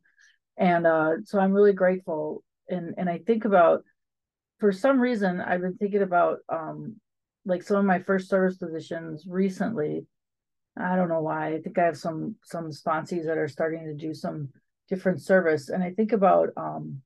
and 0.58 0.86
uh 0.86 1.12
so 1.24 1.40
i'm 1.40 1.54
really 1.54 1.74
grateful. 1.74 2.44
And 2.70 2.96
and 2.98 3.10
i 3.10 3.20
think 3.20 3.46
about 3.46 3.84
for 4.60 4.72
some 4.72 5.00
reason 5.00 5.42
i've 5.42 5.62
been 5.62 5.78
thinking 5.78 6.02
about 6.02 6.40
um 6.50 6.98
like 7.46 7.64
some 7.64 7.78
of 7.78 7.86
my 7.86 8.00
first 8.00 8.30
service 8.30 8.58
positions 8.58 9.26
recently. 9.28 10.06
I 10.78 10.96
don't 10.96 11.10
know 11.10 11.22
why. 11.22 11.54
I 11.54 11.62
think 11.62 11.78
i 11.80 11.86
have 11.86 11.98
some 11.98 12.36
some 12.44 12.70
sponsees 12.70 13.26
that 13.26 13.38
are 13.38 13.48
starting 13.48 13.86
to 13.86 13.94
do 13.94 14.14
some 14.14 14.50
different 14.90 15.22
service. 15.22 15.70
And 15.70 15.84
i 15.84 15.92
think 15.92 16.12
about 16.12 16.50
um 16.58 17.02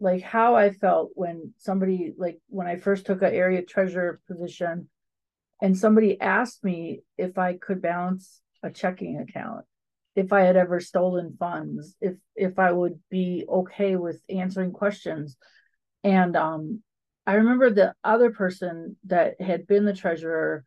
like 0.00 0.22
how 0.22 0.54
i 0.54 0.70
felt 0.70 1.10
when 1.14 1.52
somebody 1.58 2.12
like 2.16 2.38
when 2.48 2.66
i 2.66 2.76
first 2.76 3.06
took 3.06 3.22
an 3.22 3.32
area 3.32 3.62
treasurer 3.62 4.20
position 4.28 4.88
and 5.62 5.76
somebody 5.76 6.20
asked 6.20 6.62
me 6.62 7.00
if 7.16 7.38
i 7.38 7.54
could 7.54 7.80
balance 7.80 8.40
a 8.66 8.72
checking 8.72 9.18
account. 9.18 9.64
If 10.14 10.32
i 10.32 10.40
had 10.40 10.56
ever 10.56 10.80
stolen 10.80 11.36
funds 11.38 11.94
if 12.00 12.14
if 12.34 12.58
i 12.58 12.72
would 12.72 12.98
be 13.10 13.44
okay 13.48 13.96
with 13.96 14.20
answering 14.28 14.72
questions. 14.72 15.36
And 16.02 16.36
um 16.36 16.82
i 17.26 17.34
remember 17.34 17.70
the 17.70 17.94
other 18.02 18.30
person 18.30 18.96
that 19.04 19.40
had 19.40 19.66
been 19.66 19.84
the 19.84 19.94
treasurer 19.94 20.64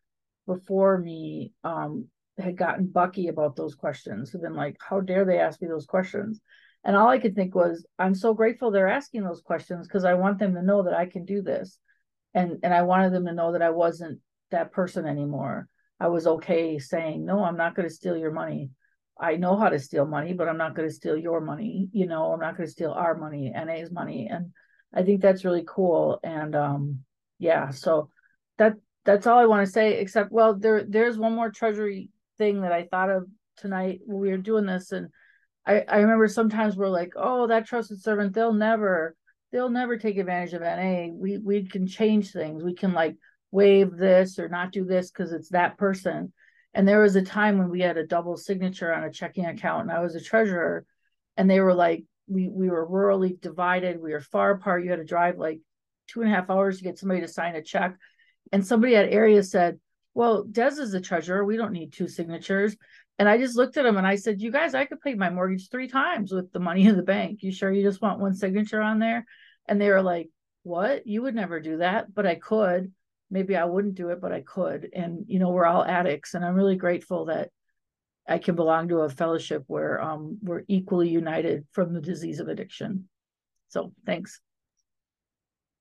before 0.48 0.98
me 0.98 1.54
um 1.64 2.08
had 2.38 2.58
gotten 2.58 2.88
bucky 2.88 3.28
about 3.28 3.56
those 3.56 3.76
questions. 3.76 4.32
Had 4.32 4.42
been 4.42 4.56
like 4.56 4.78
how 4.80 5.02
dare 5.02 5.26
they 5.26 5.40
ask 5.40 5.62
me 5.62 5.68
those 5.68 5.86
questions? 5.86 6.40
And 6.84 6.96
all 6.96 7.10
i 7.10 7.20
could 7.20 7.36
think 7.36 7.54
was 7.54 7.86
i'm 7.98 8.16
so 8.16 8.34
grateful 8.34 8.72
they're 8.72 8.88
asking 8.88 9.24
those 9.24 9.42
questions 9.42 9.88
because 9.88 10.06
i 10.06 10.14
want 10.14 10.40
them 10.40 10.54
to 10.56 10.62
know 10.62 10.84
that 10.84 10.94
i 10.94 11.06
can 11.06 11.26
do 11.26 11.42
this. 11.42 11.78
And 12.34 12.60
and 12.64 12.74
i 12.74 12.84
wanted 12.84 13.14
them 13.14 13.26
to 13.26 13.34
know 13.34 13.52
that 13.54 13.62
i 13.62 13.72
wasn't 13.72 14.20
that 14.52 14.72
person 14.72 15.06
anymore 15.06 15.68
I 16.00 16.08
was 16.08 16.28
okay 16.28 16.80
saying, 16.80 17.26
no, 17.26 17.44
I'm 17.44 17.58
not 17.58 17.76
going 17.76 17.88
to 17.88 17.94
steal 17.94 18.18
your 18.18 18.32
money. 18.32 18.72
I 19.20 19.36
know 19.36 19.58
how 19.58 19.70
to 19.70 19.80
steal 19.80 20.06
money, 20.06 20.34
but 20.34 20.48
I'm 20.48 20.58
not 20.58 20.76
going 20.76 20.88
to 20.88 20.94
steal 20.94 21.18
your 21.18 21.42
money. 21.42 21.90
You 21.92 22.08
know, 22.08 22.32
I'm 22.32 22.40
not 22.40 22.56
going 22.56 22.68
to 22.68 22.72
steal 22.72 22.92
our 22.92 23.16
money, 23.16 23.52
NA's 23.54 23.92
money. 23.92 24.30
And 24.32 24.52
I 24.94 25.04
think 25.04 25.22
that's 25.22 25.44
really 25.44 25.66
cool. 25.68 26.20
And 26.24 26.56
um, 26.56 27.00
yeah, 27.38 27.72
so 27.72 28.10
that 28.58 28.76
that's 29.04 29.28
all 29.28 29.40
I 29.40 29.46
want 29.46 29.66
to 29.66 29.72
say, 29.72 30.00
except 30.00 30.32
well, 30.32 30.56
there 30.56 30.84
there's 30.88 31.18
one 31.18 31.34
more 31.34 31.52
treasury 31.52 32.10
thing 32.38 32.62
that 32.62 32.72
I 32.72 32.84
thought 32.84 33.10
of 33.10 33.28
tonight 33.58 34.00
when 34.06 34.22
we 34.22 34.30
were 34.30 34.38
doing 34.38 34.66
this. 34.66 34.92
And 34.94 35.10
I, 35.66 35.82
I 35.82 35.98
remember 35.98 36.28
sometimes 36.28 36.76
we're 36.76 36.88
like, 36.88 37.14
oh, 37.16 37.48
that 37.48 37.68
trusted 37.68 38.02
servant, 38.02 38.34
they'll 38.34 38.54
never, 38.54 39.16
they'll 39.52 39.70
never 39.70 39.98
take 39.98 40.18
advantage 40.18 40.54
of 40.54 40.62
NA. 40.62 41.08
We 41.14 41.38
we 41.38 41.66
can 41.66 41.88
change 41.88 42.32
things. 42.32 42.64
We 42.64 42.74
can 42.74 42.94
like 42.94 43.16
waive 43.52 43.98
this 43.98 44.40
or 44.40 44.50
not 44.50 44.72
do 44.72 44.86
this 44.86 45.12
because 45.12 45.32
it's 45.32 45.50
that 45.50 45.78
person. 45.78 46.32
And 46.74 46.88
there 46.88 47.02
was 47.02 47.16
a 47.16 47.22
time 47.22 47.58
when 47.58 47.70
we 47.70 47.82
had 47.82 47.98
a 47.98 48.06
double 48.06 48.38
signature 48.38 48.94
on 48.94 49.04
a 49.04 49.12
checking 49.12 49.46
account 49.46 49.84
and 49.84 49.92
I 49.92 50.02
was 50.02 50.16
a 50.16 50.22
treasurer 50.22 50.86
and 51.36 51.50
they 51.50 51.60
were 51.60 51.74
like, 51.74 52.06
we, 52.28 52.48
we 52.48 52.70
were 52.70 52.88
rurally 52.88 53.40
divided. 53.42 54.00
We 54.00 54.14
were 54.14 54.22
far 54.22 54.52
apart. 54.52 54.84
You 54.84 54.92
had 54.92 54.98
to 54.98 55.06
drive 55.06 55.38
like 55.38 55.62
two 56.08 56.22
and 56.22 56.32
a 56.32 56.36
half 56.36 56.50
hours 56.50 56.78
to 56.78 56.84
get 56.84 57.00
somebody 57.00 57.22
to 57.22 57.28
sign 57.28 57.56
a 57.56 57.64
check. 57.64 57.96
And 58.52 58.66
somebody 58.66 58.96
at 58.96 59.12
area 59.12 59.42
said, 59.42 59.80
well, 60.14 60.44
Des 60.44 60.80
is 60.80 60.92
the 60.92 61.02
treasurer. 61.02 61.44
We 61.44 61.58
don't 61.58 61.72
need 61.72 61.94
two 61.94 62.08
signatures. 62.08 62.76
And 63.18 63.28
I 63.28 63.38
just 63.38 63.58
looked 63.58 63.78
at 63.78 63.86
him 63.86 63.98
and 63.98 64.08
I 64.08 64.16
said, 64.16 64.42
you 64.42 64.52
guys, 64.52 64.74
I 64.74 64.86
could 64.86 65.02
pay 65.02 65.14
my 65.14 65.30
mortgage 65.30 65.70
three 65.70 65.88
times 65.88 66.32
with 66.32 66.52
the 66.52 66.60
money 66.60 66.86
in 66.86 66.96
the 66.96 67.04
bank. 67.04 67.42
You 67.42 67.52
sure 67.52 67.72
you 67.72 67.84
just 67.84 68.02
want 68.02 68.20
one 68.20 68.34
signature 68.34 68.82
on 68.82 69.00
there? 69.00 69.26
And 69.68 69.80
they 69.80 69.90
were 69.90 70.02
like, 70.02 70.30
what? 70.64 71.06
You 71.08 71.24
would 71.24 71.36
never 71.36 71.60
do 71.60 71.78
that, 71.78 72.14
but 72.14 72.26
I 72.26 72.36
could. 72.36 72.92
Maybe 73.32 73.56
I 73.56 73.66
wouldn't 73.66 73.96
do 73.96 74.10
it, 74.10 74.22
but 74.22 74.32
I 74.32 74.42
could. 74.42 74.90
And, 74.94 75.26
you 75.28 75.40
know, 75.40 75.50
we're 75.50 75.66
all 75.66 75.84
addicts. 75.84 76.34
And 76.34 76.44
I'm 76.44 76.56
really 76.56 76.76
grateful 76.76 77.26
that 77.26 77.50
I 78.28 78.38
can 78.38 78.56
belong 78.56 78.90
to 78.90 79.00
a 79.00 79.10
fellowship 79.10 79.64
where 79.68 80.02
um, 80.02 80.38
we're 80.42 80.64
equally 80.68 81.10
united 81.10 81.66
from 81.72 81.94
the 81.94 82.02
disease 82.02 82.40
of 82.40 82.48
addiction. 82.48 83.10
So 83.70 83.94
thanks. 84.06 84.40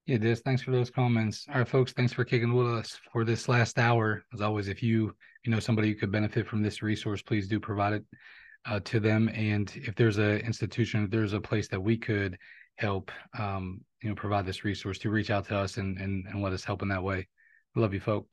Yeah, 0.06 0.16
Des, 0.16 0.36
thanks 0.36 0.62
for 0.62 0.70
those 0.70 0.88
comments. 0.88 1.44
All 1.50 1.58
right, 1.58 1.68
folks, 1.68 1.92
thanks 1.92 2.14
for 2.14 2.24
kicking 2.24 2.54
with 2.54 2.66
us 2.66 2.98
for 3.12 3.24
this 3.26 3.46
last 3.46 3.78
hour. 3.78 4.24
As 4.32 4.40
always, 4.40 4.68
if 4.68 4.82
you 4.82 5.14
you 5.44 5.52
know 5.52 5.60
somebody 5.60 5.88
who 5.88 5.96
could 5.96 6.10
benefit 6.10 6.46
from 6.46 6.62
this 6.62 6.82
resource, 6.82 7.20
please 7.20 7.46
do 7.46 7.60
provide 7.60 7.92
it 7.92 8.04
uh, 8.64 8.80
to 8.84 9.00
them. 9.00 9.28
And 9.34 9.70
if 9.74 9.94
there's 9.96 10.16
a 10.16 10.42
institution, 10.42 11.04
if 11.04 11.10
there's 11.10 11.34
a 11.34 11.40
place 11.40 11.68
that 11.68 11.80
we 11.80 11.98
could 11.98 12.38
help, 12.76 13.10
um, 13.38 13.82
you 14.02 14.08
know, 14.08 14.14
provide 14.14 14.46
this 14.46 14.64
resource, 14.64 14.98
to 15.00 15.10
reach 15.10 15.30
out 15.30 15.46
to 15.48 15.58
us 15.58 15.76
and 15.76 15.98
and, 15.98 16.26
and 16.26 16.42
let 16.42 16.54
us 16.54 16.64
help 16.64 16.80
in 16.80 16.88
that 16.88 17.02
way. 17.02 17.28
Love 17.74 17.94
you, 17.94 18.00
folks. 18.00 18.28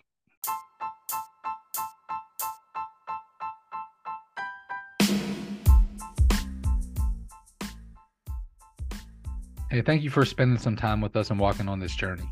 Hey, 9.70 9.82
thank 9.82 10.04
you 10.04 10.10
for 10.10 10.24
spending 10.24 10.58
some 10.58 10.78
time 10.78 11.02
with 11.02 11.18
us 11.18 11.32
and 11.32 11.40
walking 11.40 11.68
on 11.68 11.80
this 11.80 11.96
journey. 11.96 12.30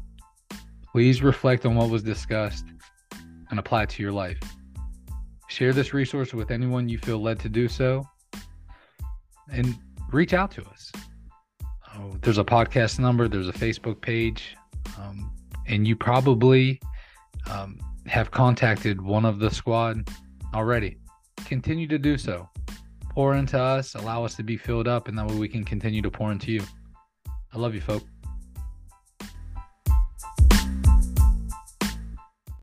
Please 0.91 1.21
reflect 1.21 1.65
on 1.65 1.75
what 1.75 1.89
was 1.89 2.01
discussed 2.01 2.65
and 3.49 3.59
apply 3.59 3.83
it 3.83 3.89
to 3.89 4.01
your 4.01 4.13
life. 4.13 4.39
Share 5.49 5.73
this 5.73 5.93
resource 5.93 6.33
with 6.33 6.51
anyone 6.51 6.87
you 6.87 6.97
feel 6.97 7.21
led 7.21 7.39
to 7.41 7.49
do 7.49 7.67
so 7.67 8.07
and 9.51 9.77
reach 10.11 10.33
out 10.33 10.51
to 10.51 10.63
us. 10.67 10.91
Oh, 11.95 12.15
there's 12.21 12.37
a 12.37 12.45
podcast 12.45 12.97
number, 12.97 13.27
there's 13.27 13.49
a 13.49 13.53
Facebook 13.53 13.99
page, 13.99 14.55
um, 14.97 15.31
and 15.67 15.85
you 15.87 15.95
probably 15.95 16.79
um, 17.49 17.79
have 18.05 18.31
contacted 18.31 19.01
one 19.01 19.25
of 19.25 19.39
the 19.39 19.49
squad 19.49 20.07
already. 20.53 20.97
Continue 21.45 21.87
to 21.87 21.97
do 21.97 22.17
so. 22.17 22.49
Pour 23.09 23.35
into 23.35 23.59
us, 23.59 23.95
allow 23.95 24.23
us 24.25 24.35
to 24.35 24.43
be 24.43 24.57
filled 24.57 24.87
up, 24.87 25.07
and 25.07 25.17
that 25.17 25.27
way 25.27 25.35
we 25.35 25.47
can 25.47 25.63
continue 25.63 26.01
to 26.01 26.09
pour 26.09 26.31
into 26.31 26.51
you. 26.51 26.63
I 27.53 27.57
love 27.57 27.75
you, 27.75 27.81
folks. 27.81 28.12